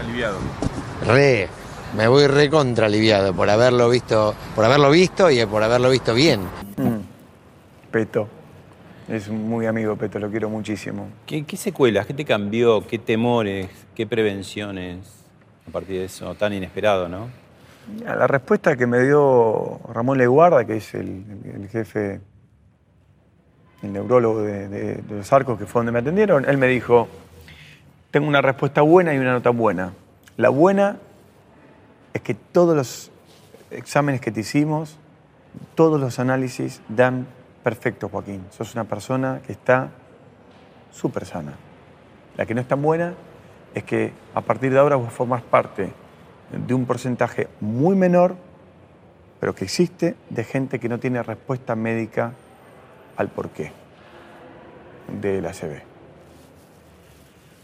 aliviado. 0.00 0.36
Re, 1.06 1.48
me 1.96 2.06
voy 2.08 2.26
re 2.26 2.50
contra 2.50 2.86
aliviado 2.86 3.32
por 3.34 3.48
haberlo 3.48 3.88
visto, 3.88 4.34
por 4.54 4.64
haberlo 4.64 4.90
visto 4.90 5.30
y 5.30 5.44
por 5.46 5.62
haberlo 5.62 5.90
visto 5.90 6.12
bien. 6.14 6.42
Peto. 7.90 8.28
Es 9.08 9.28
muy 9.28 9.66
amigo 9.66 9.96
Peto, 9.96 10.18
lo 10.18 10.30
quiero 10.30 10.48
muchísimo. 10.48 11.08
¿Qué, 11.26 11.44
qué 11.44 11.56
secuelas? 11.56 12.06
¿Qué 12.06 12.14
te 12.14 12.24
cambió? 12.24 12.86
¿Qué 12.86 12.98
temores? 12.98 13.68
¿Qué 13.94 14.06
prevenciones? 14.06 14.98
A 15.68 15.72
partir 15.72 15.98
de 15.98 16.04
eso 16.06 16.34
tan 16.34 16.52
inesperado, 16.52 17.08
¿no? 17.08 17.28
La 18.02 18.26
respuesta 18.26 18.76
que 18.76 18.86
me 18.86 19.02
dio 19.02 19.78
Ramón 19.92 20.16
Leguarda, 20.16 20.64
que 20.64 20.76
es 20.78 20.94
el, 20.94 21.22
el 21.54 21.68
jefe, 21.68 22.20
el 23.82 23.92
neurólogo 23.92 24.40
de, 24.42 24.68
de- 24.68 24.94
de 24.96 25.16
los 25.16 25.30
arcos, 25.34 25.58
que 25.58 25.66
fue 25.66 25.80
donde 25.80 25.92
me 25.92 25.98
atendieron, 25.98 26.48
él 26.48 26.56
me 26.56 26.66
dijo, 26.66 27.08
tengo 28.10 28.26
una 28.26 28.40
respuesta 28.40 28.80
buena 28.80 29.12
y 29.14 29.18
una 29.18 29.32
no 29.32 29.42
tan 29.42 29.58
buena. 29.58 29.92
La 30.38 30.48
buena 30.48 30.96
es 32.14 32.22
que 32.22 32.32
todos 32.34 32.74
los 32.74 33.10
exámenes 33.70 34.22
que 34.22 34.30
te 34.32 34.40
hicimos, 34.40 34.96
todos 35.74 36.00
los 36.00 36.18
análisis 36.18 36.80
dan 36.88 37.26
perfecto, 37.64 38.08
Joaquín. 38.08 38.44
Sos 38.50 38.74
una 38.74 38.84
persona 38.84 39.40
que 39.44 39.52
está 39.52 39.90
súper 40.92 41.24
sana. 41.24 41.54
La 42.36 42.46
que 42.46 42.54
no 42.54 42.60
es 42.60 42.68
tan 42.68 42.80
buena 42.80 43.14
es 43.74 43.82
que 43.82 44.12
a 44.34 44.42
partir 44.42 44.72
de 44.72 44.78
ahora 44.78 44.96
vos 44.96 45.12
formás 45.12 45.42
parte 45.42 45.90
de 46.52 46.74
un 46.74 46.84
porcentaje 46.84 47.48
muy 47.60 47.96
menor, 47.96 48.36
pero 49.40 49.54
que 49.54 49.64
existe, 49.64 50.14
de 50.30 50.44
gente 50.44 50.78
que 50.78 50.88
no 50.88 51.00
tiene 51.00 51.22
respuesta 51.22 51.74
médica 51.74 52.34
al 53.16 53.28
porqué 53.28 53.72
de 55.20 55.40
la 55.40 55.50
ACV. 55.50 55.82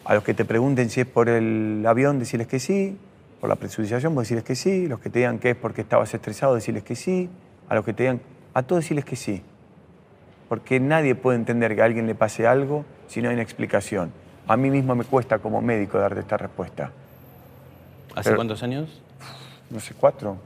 A 0.06 0.14
los 0.14 0.24
que 0.24 0.34
te 0.34 0.44
pregunten 0.44 0.88
si 0.88 1.02
es 1.02 1.06
por 1.06 1.28
el 1.28 1.84
avión, 1.86 2.18
decirles 2.18 2.48
que 2.48 2.58
sí, 2.58 2.98
por 3.38 3.50
la 3.50 3.56
presurización, 3.56 4.16
decirles 4.16 4.44
que 4.44 4.56
sí, 4.56 4.88
los 4.88 4.98
que 4.98 5.10
te 5.10 5.20
digan 5.20 5.38
que 5.38 5.50
es 5.50 5.56
porque 5.56 5.82
estabas 5.82 6.12
estresado, 6.12 6.54
decirles 6.54 6.84
que 6.84 6.96
sí, 6.96 7.28
a 7.68 7.74
los 7.74 7.84
que 7.84 7.92
te 7.92 8.04
digan, 8.04 8.20
a 8.54 8.62
todos 8.62 8.82
decirles 8.82 9.04
que 9.04 9.16
sí. 9.16 9.42
Porque 10.50 10.80
nadie 10.80 11.14
puede 11.14 11.36
entender 11.38 11.76
que 11.76 11.80
a 11.82 11.84
alguien 11.84 12.08
le 12.08 12.16
pase 12.16 12.44
algo 12.44 12.84
si 13.06 13.22
no 13.22 13.28
hay 13.28 13.34
una 13.34 13.42
explicación. 13.44 14.10
A 14.48 14.56
mí 14.56 14.68
mismo 14.68 14.96
me 14.96 15.04
cuesta 15.04 15.38
como 15.38 15.62
médico 15.62 15.96
darte 15.96 16.18
esta 16.18 16.36
respuesta. 16.36 16.90
¿Hace 18.16 18.30
Pero- 18.30 18.36
cuántos 18.36 18.60
años? 18.64 19.00
No 19.70 19.78
sé, 19.78 19.94
cuatro, 19.94 20.38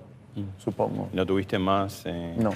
supongo. 0.58 1.08
¿No 1.14 1.24
tuviste 1.24 1.58
más? 1.58 2.02
eh, 2.04 2.34
No. 2.36 2.50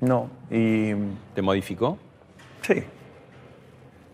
No. 0.00 0.30
Y. 0.50 0.92
¿Te 1.34 1.42
modificó? 1.42 1.98
Sí. 2.62 2.82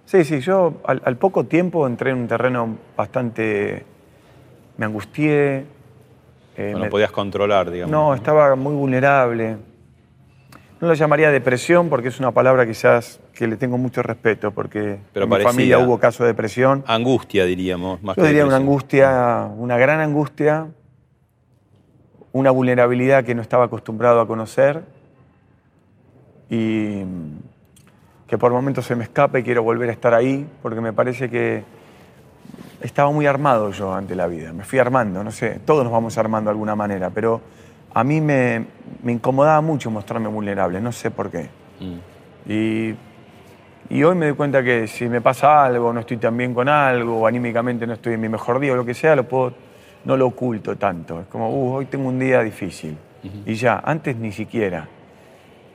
Sí, 0.04 0.24
sí, 0.24 0.40
yo 0.40 0.74
al, 0.84 1.00
al 1.04 1.16
poco 1.18 1.44
tiempo 1.44 1.86
entré 1.86 2.10
en 2.10 2.16
un 2.18 2.26
terreno 2.28 2.76
bastante. 2.96 3.84
Me 4.76 4.86
angustié. 4.86 5.64
eh, 6.56 6.72
¿O 6.74 6.78
me- 6.78 6.84
no 6.86 6.90
podías 6.90 7.12
controlar, 7.12 7.70
digamos? 7.70 7.92
No, 7.92 8.12
estaba 8.12 8.56
muy 8.56 8.74
vulnerable. 8.74 9.56
No 10.82 10.88
lo 10.88 10.94
llamaría 10.94 11.30
depresión 11.30 11.88
porque 11.88 12.08
es 12.08 12.18
una 12.18 12.32
palabra 12.32 12.66
quizás 12.66 13.20
que 13.32 13.46
le 13.46 13.56
tengo 13.56 13.78
mucho 13.78 14.02
respeto 14.02 14.50
porque 14.50 14.98
Pero 15.12 15.26
en 15.26 15.30
mi 15.30 15.40
familia 15.40 15.78
hubo 15.78 16.00
casos 16.00 16.24
de 16.24 16.26
depresión. 16.26 16.82
Angustia, 16.88 17.44
diríamos. 17.44 18.02
Más 18.02 18.16
Yo 18.16 18.24
que 18.24 18.28
diría 18.30 18.44
una 18.44 18.56
angustia, 18.56 19.48
una 19.56 19.78
gran 19.78 20.00
angustia, 20.00 20.66
una 22.32 22.50
vulnerabilidad 22.50 23.22
que 23.22 23.32
no 23.32 23.42
estaba 23.42 23.66
acostumbrado 23.66 24.20
a 24.20 24.26
conocer 24.26 24.82
y 26.50 27.04
que 28.26 28.36
por 28.36 28.50
momentos 28.50 28.84
se 28.84 28.96
me 28.96 29.04
escapa 29.04 29.38
y 29.38 29.44
quiero 29.44 29.62
volver 29.62 29.88
a 29.88 29.92
estar 29.92 30.14
ahí 30.14 30.48
porque 30.62 30.80
me 30.80 30.92
parece 30.92 31.30
que 31.30 31.62
estaba 32.80 33.12
muy 33.12 33.26
armado 33.26 33.70
yo 33.70 33.94
ante 33.94 34.16
la 34.16 34.26
vida. 34.26 34.52
Me 34.52 34.64
fui 34.64 34.80
armando, 34.80 35.22
no 35.22 35.30
sé, 35.30 35.60
todos 35.64 35.84
nos 35.84 35.92
vamos 35.92 36.18
armando 36.18 36.48
de 36.48 36.54
alguna 36.54 36.74
manera, 36.74 37.10
pero 37.10 37.40
a 37.94 38.04
mí 38.04 38.20
me, 38.20 38.66
me 39.02 39.12
incomodaba 39.12 39.60
mucho 39.60 39.90
mostrarme 39.90 40.28
vulnerable, 40.28 40.80
no 40.80 40.92
sé 40.92 41.10
por 41.10 41.30
qué. 41.30 41.48
Mm. 41.80 42.50
Y, 42.50 42.94
y 43.90 44.02
hoy 44.02 44.14
me 44.14 44.26
doy 44.26 44.34
cuenta 44.34 44.62
que 44.62 44.86
si 44.86 45.08
me 45.08 45.20
pasa 45.20 45.64
algo, 45.64 45.92
no 45.92 46.00
estoy 46.00 46.16
tan 46.16 46.36
bien 46.36 46.54
con 46.54 46.68
algo, 46.68 47.18
o 47.18 47.26
anímicamente 47.26 47.86
no 47.86 47.92
estoy 47.94 48.14
en 48.14 48.20
mi 48.20 48.28
mejor 48.28 48.58
día 48.60 48.72
o 48.72 48.76
lo 48.76 48.84
que 48.84 48.94
sea, 48.94 49.14
lo 49.14 49.28
puedo, 49.28 49.52
no 50.04 50.16
lo 50.16 50.26
oculto 50.26 50.76
tanto. 50.76 51.20
Es 51.20 51.26
como, 51.26 51.50
uh, 51.50 51.74
hoy 51.74 51.86
tengo 51.86 52.08
un 52.08 52.18
día 52.18 52.42
difícil. 52.42 52.96
Y 53.46 53.54
ya, 53.54 53.80
antes 53.84 54.16
ni 54.16 54.32
siquiera. 54.32 54.88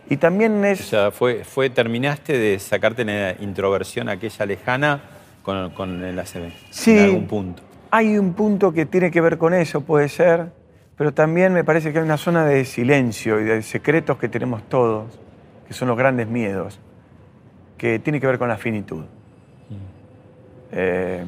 Y 0.09 0.18
también 0.18 0.65
es... 0.65 0.82
O 0.82 0.84
sea, 0.84 1.11
fue, 1.11 1.45
fue, 1.45 1.70
terminaste 1.70 2.38
de 2.38 2.59
sacarte 2.59 3.05
la 3.05 3.36
introversión 3.39 4.09
aquella 4.09 4.45
lejana 4.45 5.01
con, 5.43 5.70
con 5.70 6.03
el 6.03 6.20
ACV. 6.20 6.51
Sí. 6.72 6.97
En 6.97 7.05
algún 7.05 7.28
punto. 7.28 7.63
Hay 7.89 8.18
un 8.18 8.34
punto 8.34 8.74
que 8.74 8.86
tiene 8.86 9.11
que 9.11 9.22
ver 9.22 9.38
con 9.38 9.53
eso, 9.53 9.80
puede 9.80 10.09
ser, 10.09 10.47
pero 10.97 11.13
también 11.13 11.53
me 11.53 11.63
parece 11.63 11.93
que 11.93 11.99
hay 11.99 12.05
una 12.05 12.17
zona 12.17 12.43
de 12.45 12.65
silencio 12.65 13.39
y 13.39 13.43
de 13.43 13.61
secretos 13.61 14.17
que 14.17 14.27
tenemos 14.27 14.63
todos, 14.67 15.19
que 15.67 15.73
son 15.73 15.87
los 15.87 15.97
grandes 15.97 16.27
miedos, 16.27 16.79
que 17.77 17.99
tiene 17.99 18.19
que 18.19 18.25
ver 18.25 18.39
con 18.39 18.49
la 18.49 18.57
finitud. 18.57 19.05
Eh, 20.71 21.23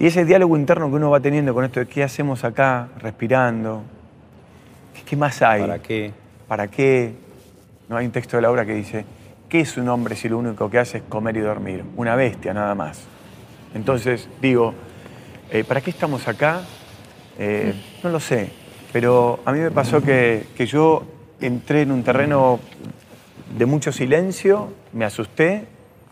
y 0.00 0.06
ese 0.06 0.24
diálogo 0.24 0.56
interno 0.56 0.88
que 0.88 0.96
uno 0.96 1.10
va 1.10 1.20
teniendo 1.20 1.52
con 1.52 1.64
esto 1.64 1.80
de 1.80 1.86
qué 1.86 2.02
hacemos 2.02 2.42
acá, 2.42 2.88
respirando, 2.98 3.82
¿qué, 4.94 5.02
qué 5.02 5.16
más 5.16 5.42
hay? 5.42 5.60
¿Para 5.60 5.78
qué? 5.78 6.12
¿Para 6.48 6.66
qué? 6.68 7.12
No 7.88 7.98
hay 7.98 8.06
un 8.06 8.12
texto 8.12 8.38
de 8.38 8.42
la 8.42 8.50
obra 8.50 8.64
que 8.64 8.74
dice, 8.74 9.04
¿qué 9.48 9.60
es 9.60 9.76
un 9.76 9.88
hombre 9.90 10.16
si 10.16 10.28
lo 10.28 10.38
único 10.38 10.70
que 10.70 10.78
hace 10.78 10.98
es 10.98 11.04
comer 11.04 11.36
y 11.36 11.40
dormir? 11.40 11.84
Una 11.96 12.16
bestia 12.16 12.54
nada 12.54 12.74
más. 12.74 13.04
Entonces 13.74 14.26
digo, 14.40 14.72
eh, 15.50 15.64
¿para 15.64 15.82
qué 15.82 15.90
estamos 15.90 16.26
acá? 16.26 16.62
Eh, 17.38 17.74
no 18.02 18.10
lo 18.10 18.20
sé, 18.20 18.50
pero 18.92 19.40
a 19.44 19.52
mí 19.52 19.58
me 19.60 19.70
pasó 19.70 20.00
que, 20.02 20.44
que 20.56 20.66
yo 20.66 21.04
entré 21.40 21.82
en 21.82 21.90
un 21.92 22.02
terreno 22.02 22.60
de 23.58 23.66
mucho 23.66 23.92
silencio, 23.92 24.72
me 24.92 25.04
asusté 25.04 25.64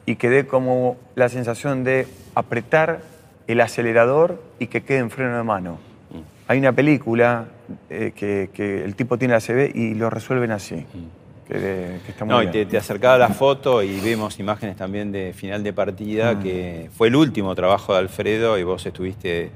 y 0.06 0.16
quedé 0.16 0.46
como 0.46 0.96
la 1.14 1.28
sensación 1.28 1.84
de 1.84 2.06
apretar 2.34 3.00
el 3.46 3.60
acelerador 3.60 4.42
y 4.58 4.66
que 4.66 4.82
quede 4.82 4.98
en 4.98 5.10
freno 5.10 5.36
de 5.36 5.42
mano. 5.42 5.78
Hay 6.48 6.58
una 6.58 6.72
película 6.72 7.46
eh, 7.88 8.12
que, 8.14 8.50
que 8.52 8.84
el 8.84 8.94
tipo 8.96 9.16
tiene 9.16 9.34
la 9.34 9.40
CB 9.40 9.74
y 9.74 9.94
lo 9.94 10.10
resuelven 10.10 10.50
así. 10.50 10.84
Que, 11.48 11.98
que 12.04 12.10
está 12.12 12.24
muy 12.24 12.34
No, 12.34 12.42
y 12.42 12.48
te, 12.48 12.66
te 12.66 12.76
acercaba 12.76 13.16
la 13.18 13.28
foto 13.28 13.82
y 13.82 14.00
vemos 14.00 14.38
imágenes 14.38 14.76
también 14.76 15.12
de 15.12 15.32
final 15.34 15.62
de 15.62 15.72
partida, 15.72 16.34
Mm. 16.34 16.42
que 16.42 16.90
fue 16.96 17.08
el 17.08 17.16
último 17.16 17.54
trabajo 17.54 17.92
de 17.94 18.00
Alfredo 18.00 18.58
y 18.58 18.64
vos 18.64 18.84
estuviste 18.86 19.50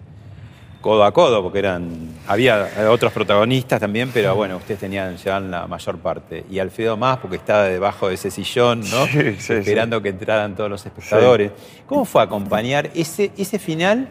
codo 0.81 1.05
a 1.05 1.13
codo, 1.13 1.43
porque 1.43 1.59
eran 1.59 2.17
había 2.27 2.69
otros 2.89 3.13
protagonistas 3.13 3.81
también, 3.81 4.11
pero 4.13 4.35
bueno, 4.35 4.57
ustedes 4.57 4.81
tenían 4.81 5.17
llevaban 5.17 5.51
la 5.51 5.67
mayor 5.67 5.99
parte. 5.99 6.45
Y 6.51 6.59
Alfredo 6.59 6.97
más, 6.97 7.19
porque 7.19 7.37
estaba 7.37 7.65
debajo 7.65 8.09
de 8.09 8.15
ese 8.15 8.31
sillón, 8.31 8.81
¿no? 8.81 9.07
Sí, 9.07 9.37
sí, 9.39 9.53
Esperando 9.55 10.03
que 10.03 10.11
entraran 10.11 10.55
todos 10.55 10.71
los 10.71 10.85
espectadores. 10.85 11.53
¿Cómo 11.87 12.05
fue 12.05 12.23
acompañar 12.23 12.91
ese, 12.95 13.33
ese 13.37 13.59
final 13.59 14.09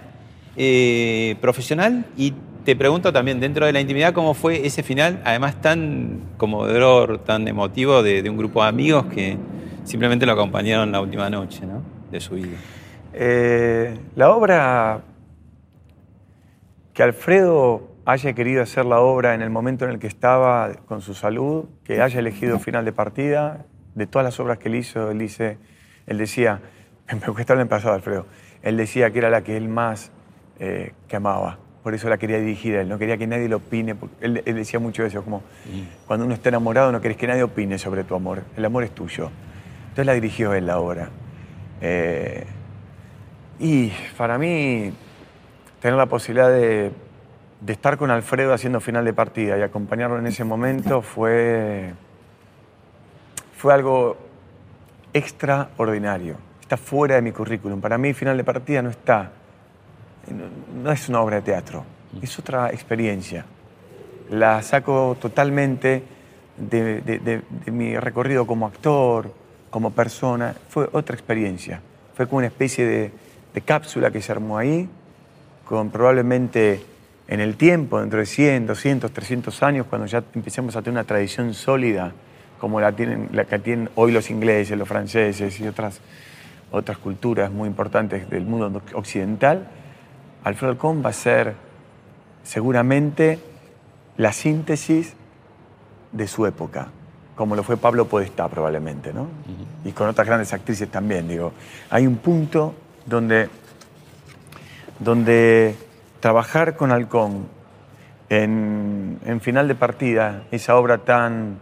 eh, 0.55 1.35
profesional? 1.41 2.05
Y 2.17 2.33
te 2.63 2.75
pregunto 2.75 3.13
también, 3.13 3.39
dentro 3.39 3.65
de 3.65 3.73
la 3.73 3.79
intimidad, 3.79 4.13
¿cómo 4.13 4.33
fue 4.33 4.65
ese 4.65 4.81
final, 4.81 5.21
además 5.23 5.61
tan 5.61 6.21
conmovedor, 6.37 7.19
tan 7.19 7.47
emotivo, 7.47 8.01
de, 8.01 8.23
de 8.23 8.29
un 8.29 8.37
grupo 8.37 8.63
de 8.63 8.69
amigos 8.69 9.05
que 9.05 9.37
simplemente 9.83 10.25
lo 10.25 10.31
acompañaron 10.31 10.91
la 10.91 10.99
última 10.99 11.29
noche 11.29 11.65
¿no? 11.65 11.83
de 12.11 12.19
su 12.19 12.35
vida? 12.35 12.57
Eh, 13.13 13.97
la 14.15 14.31
obra, 14.31 14.99
que 16.95 17.03
Alfredo 17.03 17.91
haya 18.05 18.33
querido 18.33 18.63
hacer 18.63 18.85
la 18.85 19.01
obra 19.01 19.35
en 19.35 19.41
el 19.41 19.49
momento 19.49 19.83
en 19.83 19.91
el 19.91 19.99
que 19.99 20.07
estaba 20.07 20.71
con 20.87 21.01
su 21.01 21.13
salud, 21.13 21.65
que 21.83 22.01
haya 22.01 22.19
elegido 22.19 22.57
final 22.57 22.85
de 22.85 22.93
partida, 22.93 23.65
de 23.95 24.07
todas 24.07 24.23
las 24.23 24.39
obras 24.39 24.59
que 24.59 24.69
él 24.69 24.75
hizo, 24.75 25.11
él, 25.11 25.19
dice, 25.19 25.57
él 26.07 26.17
decía, 26.17 26.61
me 27.07 27.25
hablar 27.25 27.59
en 27.59 27.67
pasado 27.67 27.95
Alfredo, 27.95 28.25
él 28.63 28.77
decía 28.77 29.11
que 29.11 29.19
era 29.19 29.29
la 29.29 29.43
que 29.43 29.57
él 29.57 29.67
más 29.67 30.11
eh, 30.59 30.93
que 31.09 31.17
amaba, 31.17 31.59
por 31.83 31.93
eso 31.93 32.07
la 32.07 32.17
quería 32.17 32.39
dirigir 32.39 32.77
a 32.77 32.81
él, 32.81 32.87
no 32.87 32.97
quería 32.97 33.17
que 33.17 33.27
nadie 33.27 33.49
lo 33.49 33.57
opine, 33.57 33.95
él, 34.21 34.41
él 34.45 34.55
decía 34.55 34.79
mucho 34.79 35.03
eso, 35.05 35.21
como 35.21 35.43
cuando 36.07 36.25
uno 36.25 36.33
está 36.33 36.47
enamorado 36.47 36.93
no 36.93 37.01
querés 37.01 37.17
que 37.17 37.27
nadie 37.27 37.43
opine 37.43 37.77
sobre 37.77 38.05
tu 38.05 38.15
amor, 38.15 38.43
el 38.55 38.63
amor 38.63 38.85
es 38.85 38.91
tuyo. 38.91 39.29
Entonces 39.89 40.05
la 40.05 40.13
dirigió 40.13 40.53
él 40.53 40.65
la 40.65 40.79
obra. 40.79 41.09
Eh, 41.81 42.45
y 43.59 43.91
para 44.17 44.37
mí, 44.37 44.91
tener 45.81 45.97
la 45.97 46.05
posibilidad 46.07 46.49
de, 46.49 46.91
de 47.61 47.73
estar 47.73 47.97
con 47.97 48.11
Alfredo 48.11 48.53
haciendo 48.53 48.79
final 48.79 49.05
de 49.05 49.13
partida 49.13 49.57
y 49.57 49.61
acompañarlo 49.61 50.17
en 50.19 50.27
ese 50.27 50.43
momento 50.43 51.01
fue, 51.01 51.93
fue 53.57 53.73
algo 53.73 54.17
extraordinario. 55.13 56.35
Está 56.61 56.77
fuera 56.77 57.15
de 57.15 57.21
mi 57.21 57.31
currículum. 57.31 57.79
Para 57.79 57.97
mí, 57.97 58.13
final 58.13 58.37
de 58.37 58.43
partida 58.43 58.81
no 58.81 58.89
está. 58.89 59.31
No, 60.83 60.91
es 60.91 61.07
una 61.09 61.21
obra 61.21 61.35
de 61.37 61.41
teatro, 61.43 61.83
es 62.21 62.39
otra 62.39 62.69
experiencia. 62.71 63.45
La 64.31 64.61
saco 64.63 65.15
totalmente 65.21 66.01
de, 66.57 67.01
de- 67.01 67.19
de- 67.19 67.41
de 67.65 67.71
mi 67.71 67.95
recorrido 67.97 68.47
como 68.47 68.65
actor, 68.65 69.31
como 69.69 69.91
persona. 69.91 70.55
Fue 70.69 70.89
otra 70.93 71.15
experiencia. 71.15 71.79
Fue 72.15 72.25
como 72.27 72.39
una 72.39 72.47
especie 72.47 72.85
de 73.53 73.61
cápsula 73.63 74.09
que 74.09 74.21
se 74.21 74.31
armó 74.31 74.57
ahí, 74.57 74.89
con 75.65 75.89
probablemente 75.89 76.83
en 77.27 77.39
el 77.39 77.55
tiempo, 77.55 77.99
dentro 77.99 78.19
de 78.19 78.25
100, 78.25 78.67
200, 78.67 79.11
300 79.11 79.63
años, 79.63 79.87
cuando 79.89 80.07
ya 80.07 80.23
empecemos 80.33 80.75
a 80.75 80.81
tener 80.81 80.93
una 80.93 81.03
tradición 81.03 81.53
sólida, 81.53 82.13
como 82.59 82.79
la, 82.79 82.91
tienen, 82.91 83.29
la 83.33 83.45
que 83.45 83.59
tienen 83.59 83.89
hoy 83.95 84.11
los 84.11 84.29
ingleses, 84.29 84.77
los 84.77 84.87
franceses 84.87 85.59
y 85.59 85.67
otras, 85.67 85.99
otras 86.71 86.97
culturas 86.97 87.51
muy 87.51 87.67
importantes 87.67 88.29
del 88.29 88.45
mundo 88.45 88.81
occidental, 88.93 89.67
Alfredo 90.43 90.71
Alcón 90.71 91.03
va 91.03 91.09
a 91.09 91.13
ser 91.13 91.55
seguramente 92.43 93.39
la 94.17 94.31
síntesis 94.31 95.13
de 96.11 96.27
su 96.27 96.45
época, 96.45 96.87
como 97.35 97.55
lo 97.55 97.63
fue 97.63 97.77
Pablo 97.77 98.07
Podestá 98.07 98.47
probablemente, 98.47 99.11
¿no? 99.11 99.27
Y 99.83 99.91
con 99.91 100.07
otras 100.07 100.25
grandes 100.25 100.53
actrices 100.53 100.89
también, 100.89 101.27
digo. 101.27 101.51
Hay 101.89 102.07
un 102.07 102.17
punto 102.17 102.75
donde, 103.05 103.49
donde 104.99 105.75
trabajar 106.19 106.75
con 106.75 106.91
Halcón 106.91 107.47
en, 108.29 109.19
en 109.25 109.41
final 109.41 109.67
de 109.67 109.75
partida, 109.75 110.43
esa 110.51 110.75
obra 110.75 110.99
tan, 110.99 111.59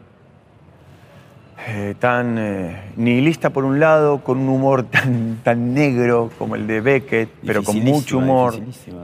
eh, 1.67 1.95
tan 1.99 2.37
eh, 2.37 2.91
nihilista 2.95 3.49
por 3.49 3.65
un 3.65 3.79
lado, 3.79 4.23
con 4.23 4.37
un 4.37 4.49
humor 4.49 4.83
tan, 4.91 5.39
tan 5.43 5.73
negro 5.73 6.31
como 6.37 6.55
el 6.55 6.67
de 6.67 6.81
Beckett, 6.81 7.29
pero 7.45 7.63
con 7.63 7.79
mucho 7.79 8.19
humor, 8.19 8.55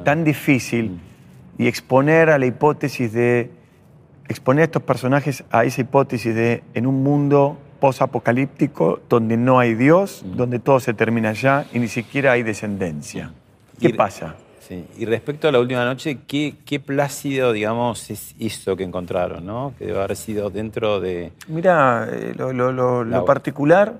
tan 0.04 0.24
difícil, 0.24 1.00
y 1.58 1.68
exponer 1.68 2.30
a 2.30 2.38
la 2.38 2.46
hipótesis 2.46 3.12
de, 3.12 3.52
exponer 4.30 4.62
a 4.62 4.66
estos 4.66 4.84
personajes 4.84 5.44
a 5.52 5.66
esa 5.66 5.82
hipótesis 5.82 6.34
de 6.34 6.64
en 6.74 6.86
un 6.86 7.04
mundo 7.04 7.58
posapocalíptico 7.80 9.00
donde 9.10 9.38
no 9.38 9.60
hay 9.60 9.74
Dios, 9.74 10.24
donde 10.24 10.60
todo 10.60 10.80
se 10.80 10.94
termina 10.94 11.34
ya 11.34 11.66
y 11.74 11.80
ni 11.80 11.88
siquiera 11.88 12.34
hay 12.34 12.44
descendencia. 12.44 13.34
¿Qué 13.80 13.90
Y- 13.90 13.94
pasa? 13.94 14.36
Sí. 14.60 14.86
Y 15.00 15.06
respecto 15.06 15.48
a 15.48 15.52
la 15.52 15.60
última 15.60 15.84
noche, 15.84 16.20
¿qué, 16.28 16.56
qué 16.64 16.80
plácido, 16.80 17.52
digamos, 17.54 18.12
es 18.12 18.36
eso 18.40 18.76
que 18.76 18.84
encontraron, 18.84 19.44
¿no? 19.44 19.74
Que 19.80 19.88
debe 19.88 19.98
haber 19.98 20.16
sido 20.16 20.52
dentro 20.52 21.00
de... 21.00 21.32
Mira, 21.48 22.08
eh, 22.12 22.34
lo, 22.36 22.54
lo- 22.54 22.72
lo- 22.72 23.04
La- 23.04 23.18
lo 23.18 23.26
particular 23.26 24.00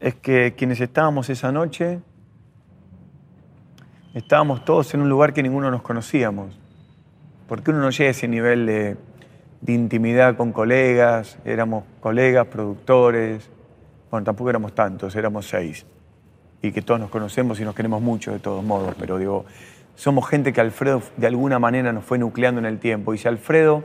es 0.00 0.14
que 0.14 0.54
quienes 0.56 0.80
estábamos 0.80 1.28
esa 1.28 1.52
noche 1.52 1.98
estábamos 4.14 4.64
todos 4.64 4.94
en 4.94 5.00
un 5.02 5.08
lugar 5.08 5.32
que 5.34 5.42
ninguno 5.42 5.70
nos 5.70 5.82
conocíamos. 5.82 6.56
Porque 7.46 7.70
uno 7.70 7.80
no 7.80 7.90
llega 7.90 8.08
a 8.08 8.10
ese 8.12 8.28
nivel 8.28 8.66
de, 8.66 8.96
de 9.60 9.72
intimidad 9.72 10.36
con 10.36 10.52
colegas, 10.52 11.38
éramos 11.44 11.84
colegas, 12.00 12.46
productores, 12.46 13.48
bueno, 14.10 14.24
tampoco 14.24 14.50
éramos 14.50 14.74
tantos, 14.74 15.14
éramos 15.14 15.46
seis. 15.46 15.84
Y 16.62 16.72
que 16.72 16.82
todos 16.82 16.98
nos 17.00 17.10
conocemos 17.10 17.60
y 17.60 17.64
nos 17.64 17.74
queremos 17.74 18.02
mucho 18.02 18.32
de 18.32 18.40
todos 18.40 18.64
modos, 18.64 18.94
pero 18.98 19.18
digo, 19.18 19.44
somos 19.94 20.28
gente 20.28 20.52
que 20.52 20.60
Alfredo 20.60 21.02
de 21.16 21.26
alguna 21.28 21.58
manera 21.58 21.92
nos 21.92 22.04
fue 22.04 22.18
nucleando 22.18 22.58
en 22.60 22.66
el 22.66 22.78
tiempo. 22.78 23.14
Y 23.14 23.18
si 23.18 23.28
Alfredo 23.28 23.84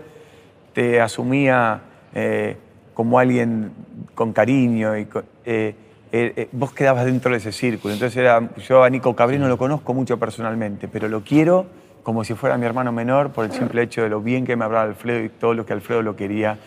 te 0.74 0.99
asumía 1.01 1.82
eh, 2.15 2.57
como 2.93 3.19
alguien 3.19 3.71
con 4.15 4.34
cariño 4.34 4.97
y 4.97 5.05
con- 5.05 5.26
eh, 5.45 5.76
eh, 6.11 6.47
vos 6.51 6.74
quedabas 6.74 7.05
dentro 7.05 7.32
de 7.32 7.38
ese 7.38 7.51
círculo. 7.51 7.93
Entonces 7.93 8.17
era, 8.17 8.49
yo 8.67 8.84
a 8.84 8.89
Nico 8.89 9.15
Cabrí 9.15 9.38
no 9.39 9.47
lo 9.47 9.57
conozco 9.57 9.93
mucho 9.93 10.17
personalmente, 10.19 10.88
pero 10.88 11.07
lo 11.07 11.21
quiero 11.24 11.65
como 12.03 12.24
si 12.24 12.34
fuera 12.34 12.57
mi 12.57 12.65
hermano 12.65 12.91
menor 12.91 13.32
por 13.32 13.45
el 13.45 13.51
simple 13.51 13.82
hecho 13.84 14.01
de 14.03 14.09
lo 14.09 14.19
bien 14.21 14.45
que 14.45 14.55
me 14.55 14.65
hablaba 14.65 14.84
Alfredo 14.86 15.24
y 15.24 15.30
todo 15.30 15.53
lo 15.53 15.65
que 15.65 15.74
Alfredo 15.74 16.01
lo 16.01 16.15
quería 16.15 16.57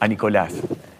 a 0.00 0.06
Nicolás. 0.08 0.54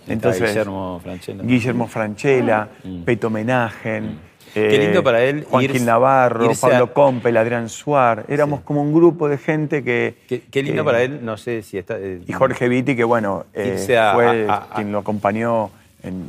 Entonces, 0.08 0.48
Guillermo 0.50 1.00
Franchella. 1.02 1.42
Guillermo 1.44 1.86
Franchella, 1.86 2.68
Peto 3.04 3.30
Menagen, 3.30 4.18
Qué 4.60 4.74
eh, 4.76 4.78
lindo 4.78 5.02
para 5.04 5.22
él 5.22 5.44
Joaquín 5.50 5.84
Navarro, 5.84 6.44
irse 6.46 6.66
a- 6.66 6.70
Pablo 6.70 6.92
Compel, 6.94 7.36
Adrián 7.36 7.68
Suar. 7.68 8.24
Éramos 8.28 8.60
como 8.62 8.80
un 8.80 8.92
grupo 8.94 9.28
de 9.28 9.36
gente 9.38 9.84
que... 9.84 10.14
Qué, 10.26 10.42
qué 10.50 10.62
lindo 10.62 10.80
eh, 10.82 10.84
para 10.84 11.02
él, 11.02 11.20
no 11.22 11.36
sé 11.36 11.62
si 11.62 11.76
está... 11.76 11.96
eh, 11.98 12.22
y 12.26 12.32
Jorge 12.32 12.68
Vitti, 12.68 12.96
que 12.96 13.04
bueno, 13.04 13.44
eh, 13.52 13.98
a- 13.98 14.14
fue 14.14 14.46
a- 14.48 14.68
quien 14.74 14.92
lo 14.92 14.98
acompañó 14.98 15.70
en 16.02 16.24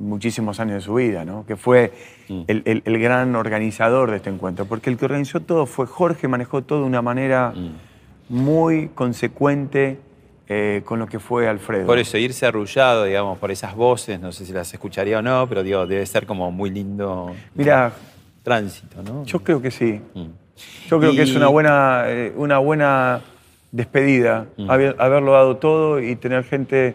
muchísimos 0.00 0.58
años 0.58 0.74
de 0.74 0.80
su 0.80 0.94
vida, 0.94 1.24
¿no? 1.24 1.44
que 1.46 1.56
fue 1.56 1.92
Mm. 2.28 2.42
el, 2.48 2.62
el- 2.64 2.82
el 2.84 2.98
gran 2.98 3.36
organizador 3.36 4.10
de 4.10 4.16
este 4.16 4.30
encuentro, 4.30 4.64
porque 4.66 4.90
el 4.90 4.96
que 4.96 5.04
organizó 5.04 5.38
todo 5.38 5.64
fue 5.66 5.86
Jorge, 5.86 6.26
manejó 6.26 6.62
todo 6.62 6.80
de 6.80 6.86
una 6.86 7.00
manera 7.00 7.52
Mm. 7.54 7.70
muy 8.28 8.88
consecuente 8.88 9.98
eh, 10.48 10.82
con 10.84 10.98
lo 10.98 11.06
que 11.06 11.18
fue 11.18 11.48
Alfredo. 11.48 11.86
Por 11.86 11.98
eso, 11.98 12.16
irse 12.18 12.46
arrullado, 12.46 13.04
digamos, 13.04 13.38
por 13.38 13.50
esas 13.50 13.74
voces, 13.74 14.20
no 14.20 14.30
sé 14.32 14.44
si 14.46 14.52
las 14.52 14.72
escucharía 14.72 15.18
o 15.18 15.22
no, 15.22 15.46
pero 15.48 15.62
digo, 15.62 15.86
debe 15.86 16.06
ser 16.06 16.26
como 16.26 16.50
muy 16.52 16.70
lindo 16.70 17.34
Mira, 17.54 17.92
tránsito, 18.42 19.02
¿no? 19.02 19.24
yo 19.24 19.40
creo 19.40 19.60
que 19.60 19.70
sí. 19.70 20.00
Mm. 20.14 20.26
Yo 20.88 20.98
creo 21.00 21.12
que 21.14 21.22
es 21.22 21.34
una 21.34 21.48
buena, 21.48 22.04
eh, 22.06 22.32
una 22.36 22.58
buena 22.58 23.20
despedida, 23.72 24.46
Mm. 24.56 24.70
haber- 24.70 24.96
haberlo 24.98 25.32
dado 25.32 25.56
todo 25.56 26.00
y 26.00 26.16
tener 26.16 26.44
gente 26.44 26.94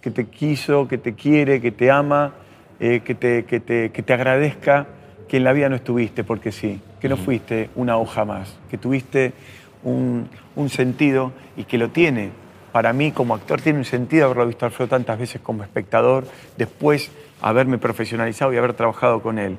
que 0.00 0.10
te 0.10 0.26
quiso, 0.26 0.86
que 0.86 0.98
te 0.98 1.14
quiere, 1.14 1.60
que 1.60 1.72
te 1.72 1.90
ama, 1.90 2.32
eh, 2.78 3.00
que, 3.04 3.14
te, 3.14 3.44
que, 3.44 3.60
te, 3.60 3.90
que 3.90 4.02
te 4.02 4.12
agradezca 4.12 4.86
que 5.28 5.36
en 5.38 5.44
la 5.44 5.52
vida 5.52 5.68
no 5.68 5.76
estuviste 5.76 6.24
porque 6.24 6.52
sí, 6.52 6.80
que 7.00 7.08
no 7.08 7.16
fuiste 7.16 7.70
una 7.76 7.96
hoja 7.98 8.24
más, 8.24 8.56
que 8.70 8.78
tuviste 8.78 9.32
un, 9.82 10.28
un 10.56 10.68
sentido 10.68 11.32
y 11.56 11.64
que 11.64 11.78
lo 11.78 11.88
tiene. 11.90 12.30
Para 12.72 12.92
mí 12.92 13.10
como 13.12 13.34
actor 13.34 13.60
tiene 13.60 13.78
un 13.80 13.84
sentido 13.84 14.26
haberlo 14.26 14.46
visto 14.46 14.64
a 14.64 14.68
Alfredo 14.68 14.88
tantas 14.90 15.18
veces 15.18 15.40
como 15.40 15.62
espectador, 15.62 16.26
después 16.56 17.10
haberme 17.42 17.78
profesionalizado 17.78 18.52
y 18.52 18.56
haber 18.58 18.74
trabajado 18.74 19.20
con 19.22 19.38
él. 19.38 19.58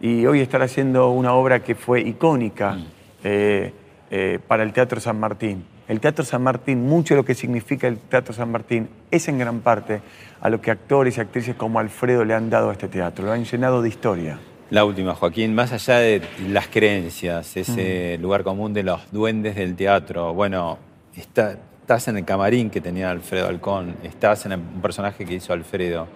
Y 0.00 0.26
hoy 0.26 0.40
estar 0.40 0.62
haciendo 0.62 1.10
una 1.10 1.34
obra 1.34 1.60
que 1.60 1.74
fue 1.74 2.00
icónica 2.00 2.76
eh, 3.24 3.72
eh, 4.10 4.38
para 4.46 4.62
el 4.62 4.72
Teatro 4.72 5.00
San 5.00 5.18
Martín. 5.20 5.64
El 5.88 6.00
Teatro 6.00 6.24
San 6.24 6.42
Martín, 6.42 6.86
mucho 6.86 7.14
de 7.14 7.20
lo 7.20 7.24
que 7.24 7.34
significa 7.34 7.88
el 7.88 7.98
Teatro 7.98 8.32
San 8.32 8.50
Martín 8.50 8.88
es 9.10 9.26
en 9.28 9.38
gran 9.38 9.60
parte 9.60 10.00
a 10.40 10.48
lo 10.48 10.60
que 10.60 10.70
actores 10.70 11.18
y 11.18 11.20
actrices 11.20 11.54
como 11.56 11.78
Alfredo 11.80 12.24
le 12.24 12.34
han 12.34 12.48
dado 12.48 12.70
a 12.70 12.72
este 12.72 12.88
teatro, 12.88 13.24
lo 13.26 13.32
han 13.32 13.44
llenado 13.44 13.82
de 13.82 13.88
historia. 13.88 14.38
La 14.70 14.84
última, 14.84 15.14
Joaquín, 15.16 15.54
más 15.54 15.72
allá 15.72 15.98
de 15.98 16.22
las 16.48 16.68
creencias, 16.68 17.56
ese 17.56 18.18
lugar 18.18 18.44
común 18.44 18.72
de 18.72 18.84
los 18.84 19.10
duendes 19.10 19.56
del 19.56 19.74
teatro, 19.74 20.32
bueno, 20.32 20.78
está- 21.16 21.56
estás 21.90 22.06
en 22.06 22.18
el 22.18 22.24
camarín 22.24 22.70
que 22.70 22.80
tenía 22.80 23.10
Alfredo 23.10 23.48
Alcón, 23.48 23.96
estás 24.04 24.46
en 24.46 24.52
el- 24.52 24.60
un 24.60 24.80
personaje 24.80 25.24
que 25.24 25.34
hizo 25.34 25.52
Alfredo. 25.52 26.06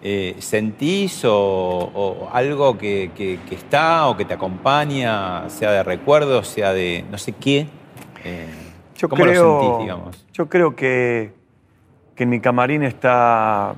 Eh, 0.00 0.36
¿Sentís 0.38 1.24
o, 1.24 1.32
o 1.92 2.30
algo 2.32 2.78
que, 2.78 3.10
que- 3.16 3.40
que 3.48 3.56
está 3.56 4.06
o 4.06 4.16
que 4.16 4.24
te 4.24 4.34
acompaña, 4.34 5.50
sea 5.50 5.72
de 5.72 5.82
recuerdo, 5.82 6.44
sea 6.44 6.72
de 6.72 7.04
no 7.10 7.18
sé 7.18 7.32
qué? 7.32 7.66
Eh, 8.22 8.46
Yo 8.96 9.08
¿Cómo 9.08 9.24
creo, 9.24 9.42
lo 9.54 9.60
sentís, 9.60 9.78
digamos? 9.80 10.24
Yo 10.32 10.48
creo 10.48 10.76
que, 10.76 11.32
que 12.14 12.22
en 12.22 12.28
mi 12.30 12.38
camarín 12.38 12.84
está 12.84 13.74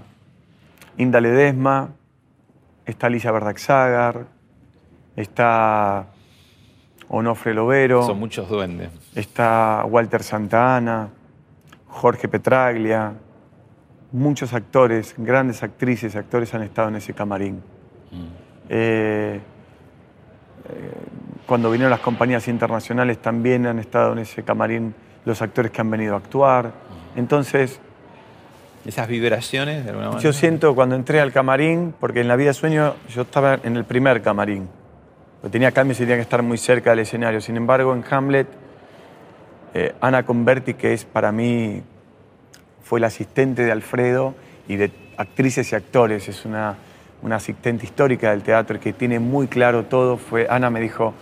Inda 0.99 1.18
Ledesma, 1.18 1.92
está 2.84 3.09
Lisa 3.09 3.32
Verdaxagar, 3.32 4.26
está 5.16 6.09
Onofre 7.09 7.55
Lovero. 7.55 8.03
Son 8.03 8.18
muchos 8.18 8.51
duendes. 8.51 8.90
Está 9.14 9.86
Walter 9.88 10.22
Santana, 10.22 11.09
Jorge 11.99 12.28
Petraglia, 12.28 13.12
muchos 14.12 14.55
actores, 14.55 15.14
grandes 15.18 15.64
actrices, 15.64 16.14
actores 16.14 16.55
han 16.55 16.62
estado 16.62 16.88
en 16.88 16.96
ese 16.96 17.12
camarín. 17.12 17.61
Eh, 18.68 19.40
eh, 20.68 20.92
cuando 21.44 21.70
vinieron 21.70 21.90
las 21.90 22.01
compañías 22.01 22.46
internacionales 22.46 23.18
también 23.18 23.66
han 23.66 23.80
estado 23.80 24.12
en 24.12 24.20
ese 24.20 24.44
camarín 24.44 24.94
los 25.24 25.42
actores 25.42 25.72
que 25.72 25.80
han 25.80 25.90
venido 25.90 26.14
a 26.14 26.18
actuar. 26.18 26.70
Entonces, 27.16 27.80
Esas 28.86 29.09
vibraciones, 29.09 29.82
de 29.82 29.90
alguna 29.90 30.09
manera. 30.11 30.22
yo 30.22 30.32
siento 30.32 30.76
cuando 30.76 30.94
entré 30.94 31.20
al 31.20 31.32
camarín, 31.32 31.94
porque 31.99 32.20
en 32.20 32.28
la 32.28 32.36
vida 32.36 32.53
sueño 32.53 32.94
yo 33.09 33.22
estaba 33.22 33.59
en 33.64 33.76
el 33.76 33.84
primer 33.84 34.22
camarín, 34.22 34.68
tenía 35.51 35.72
cambios 35.72 35.99
y 35.99 36.03
tenía 36.05 36.16
que 36.16 36.22
estar 36.22 36.44
muy 36.44 36.59
cerca 36.59 36.90
del 36.90 37.01
escenario. 37.01 37.40
Sin 37.40 37.57
embargo, 37.57 37.92
en 37.92 38.05
Hamlet, 38.09 38.46
eh, 39.75 39.95
Ana 40.01 40.25
Converti, 40.25 40.75
que 40.75 40.93
es 40.93 41.05
para 41.05 41.33
mí, 41.33 41.83
fue 42.83 43.01
la 43.01 43.09
asistente 43.09 43.64
de 43.64 43.73
Alfredo 43.73 44.35
y 44.66 44.77
de 44.77 44.91
actrices 45.16 45.73
y 45.73 45.77
actores, 45.77 46.29
es 46.29 46.45
una, 46.45 46.77
una 47.23 47.37
asistente 47.37 47.85
histórica 47.85 48.31
del 48.31 48.43
teatro 48.43 48.79
que 48.81 48.93
tiene 48.93 49.19
muy 49.19 49.47
claro 49.47 49.85
todo, 49.85 50.16
fue, 50.16 50.47
Ana 50.49 50.71
me 50.71 50.81
dijo, 50.81 51.14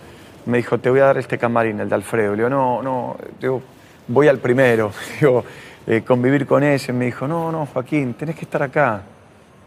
me 0.47 0.57
dijo, 0.57 0.77
te 0.77 0.89
voy 0.89 1.01
a 1.01 1.05
dar 1.05 1.17
este 1.17 1.37
camarín, 1.37 1.79
el 1.79 1.89
de 1.89 1.95
Alfredo. 1.95 2.31
Le 2.31 2.37
digo, 2.37 2.49
no, 2.49 2.81
no, 2.81 3.17
digo, 3.39 3.61
voy 4.07 4.27
al 4.27 4.39
primero. 4.39 4.91
Digo, 5.19 5.43
eh, 5.85 6.03
convivir 6.05 6.45
con 6.45 6.63
ese. 6.63 6.93
Me 6.93 7.05
dijo, 7.05 7.27
no, 7.27 7.51
no, 7.51 7.65
Joaquín, 7.65 8.13
tenés 8.13 8.35
que 8.35 8.45
estar 8.45 8.63
acá. 8.63 9.01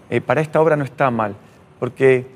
Eh, 0.08 0.20
para 0.20 0.40
esta 0.40 0.60
obra 0.60 0.76
no 0.76 0.84
está 0.84 1.10
mal, 1.10 1.34
porque 1.78 2.26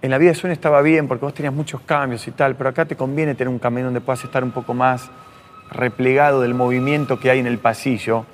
en 0.00 0.10
la 0.10 0.18
vida 0.18 0.30
de 0.30 0.34
sueño 0.36 0.54
estaba 0.54 0.80
bien, 0.80 1.08
porque 1.08 1.24
vos 1.24 1.34
tenías 1.34 1.52
muchos 1.52 1.80
cambios 1.82 2.26
y 2.26 2.30
tal, 2.30 2.54
pero 2.54 2.70
acá 2.70 2.84
te 2.84 2.96
conviene 2.96 3.34
tener 3.34 3.48
un 3.48 3.58
camarín 3.58 3.86
donde 3.86 4.00
puedas 4.00 4.22
estar 4.24 4.42
un 4.42 4.52
poco 4.52 4.72
más 4.72 5.10
replegado 5.70 6.40
del 6.42 6.54
movimiento 6.54 7.18
que 7.18 7.30
hay 7.30 7.38
en 7.38 7.46
el 7.46 7.58
pasillo, 7.58 8.24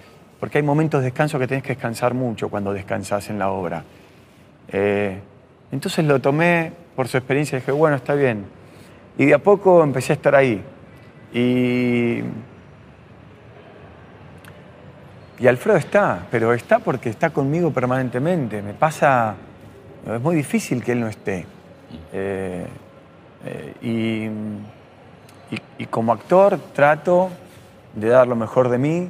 porque 0.41 0.59
hay 0.59 0.65
momentos 0.65 1.01
de 1.01 1.07
descanso 1.07 1.39
que 1.39 1.47
tenés 1.47 1.63
que 1.63 1.71
descansar 1.71 2.15
mucho 2.15 2.49
cuando 2.49 2.73
descansás 2.73 3.31
en 3.31 3.39
la 3.39 3.51
obra. 3.51 3.85
Eh, 4.69 5.19
entonces 5.71 6.05
lo 6.05 6.21
tomé 6.21 6.73
por 6.97 7.09
su 7.09 7.17
experiencia 7.17 7.57
y 7.57 7.61
dije, 7.61 7.73
bueno, 7.73 7.97
está 7.97 8.15
bien. 8.15 8.45
Y 9.19 9.27
de 9.27 9.35
a 9.35 9.39
poco 9.39 9.83
empecé 9.83 10.13
a 10.13 10.17
estar 10.17 10.35
ahí. 10.35 10.63
Y, 11.33 12.21
y 15.39 15.47
Alfredo 15.47 15.79
está, 15.79 16.27
pero 16.31 16.53
está 16.53 16.79
porque 16.79 17.09
está 17.09 17.31
conmigo 17.31 17.73
permanentemente. 17.73 18.63
Me 18.63 18.75
pasa, 18.75 19.35
es 20.07 20.21
muy 20.21 20.37
difícil 20.37 20.83
que 20.83 20.93
él 20.93 21.01
no 21.01 21.09
esté. 21.09 21.47
Eh, 22.13 22.67
eh, 23.45 23.75
y, 23.83 24.29
y- 25.79 25.87
como 25.87 26.13
actor 26.13 26.59
trato 26.75 27.31
de 27.95 28.09
dar 28.09 28.27
lo 28.27 28.37
mejor 28.37 28.69
de 28.69 28.79
mí 28.79 29.09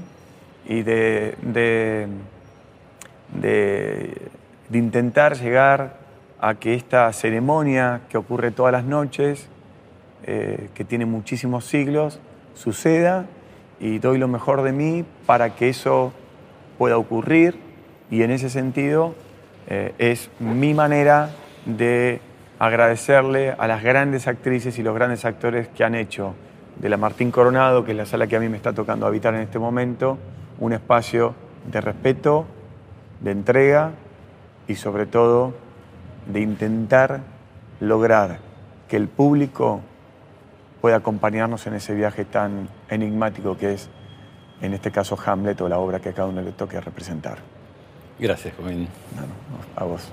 y 0.66 0.82
de- 0.82 1.36
de 4.70 4.78
intentar 4.78 5.36
llegar 5.36 5.96
a 6.40 6.54
que 6.54 6.74
esta 6.74 7.12
ceremonia 7.12 8.00
que 8.08 8.18
ocurre 8.18 8.50
todas 8.50 8.72
las 8.72 8.84
noches, 8.84 9.46
eh, 10.24 10.68
que 10.74 10.84
tiene 10.84 11.06
muchísimos 11.06 11.64
siglos, 11.64 12.18
suceda 12.54 13.26
y 13.80 13.98
doy 13.98 14.18
lo 14.18 14.28
mejor 14.28 14.62
de 14.62 14.72
mí 14.72 15.04
para 15.26 15.54
que 15.54 15.68
eso 15.68 16.12
pueda 16.78 16.96
ocurrir. 16.98 17.58
Y 18.10 18.22
en 18.22 18.30
ese 18.30 18.50
sentido 18.50 19.14
eh, 19.68 19.94
es 19.98 20.30
mi 20.40 20.74
manera 20.74 21.30
de 21.64 22.20
agradecerle 22.62 23.56
a 23.58 23.66
las 23.66 23.82
grandes 23.82 24.28
actrices 24.28 24.78
y 24.78 24.84
los 24.84 24.94
grandes 24.94 25.24
actores 25.24 25.66
que 25.66 25.82
han 25.82 25.96
hecho 25.96 26.36
de 26.76 26.88
la 26.88 26.96
Martín 26.96 27.32
Coronado, 27.32 27.84
que 27.84 27.90
es 27.90 27.96
la 27.96 28.06
sala 28.06 28.28
que 28.28 28.36
a 28.36 28.40
mí 28.40 28.48
me 28.48 28.56
está 28.56 28.72
tocando 28.72 29.04
habitar 29.04 29.34
en 29.34 29.40
este 29.40 29.58
momento, 29.58 30.16
un 30.60 30.72
espacio 30.72 31.34
de 31.72 31.80
respeto, 31.80 32.46
de 33.18 33.32
entrega 33.32 33.90
y 34.68 34.76
sobre 34.76 35.06
todo 35.06 35.54
de 36.32 36.38
intentar 36.38 37.22
lograr 37.80 38.38
que 38.86 38.96
el 38.96 39.08
público 39.08 39.80
pueda 40.80 40.98
acompañarnos 40.98 41.66
en 41.66 41.74
ese 41.74 41.96
viaje 41.96 42.24
tan 42.24 42.68
enigmático 42.88 43.58
que 43.58 43.72
es, 43.72 43.90
en 44.60 44.72
este 44.72 44.92
caso, 44.92 45.18
Hamlet 45.26 45.60
o 45.62 45.68
la 45.68 45.80
obra 45.80 45.98
que 45.98 46.10
a 46.10 46.12
cada 46.12 46.28
uno 46.28 46.40
le 46.40 46.52
toque 46.52 46.80
representar. 46.80 47.38
Gracias, 48.20 48.54
Joaquín. 48.54 48.86
A 49.74 49.82
vos. 49.82 50.12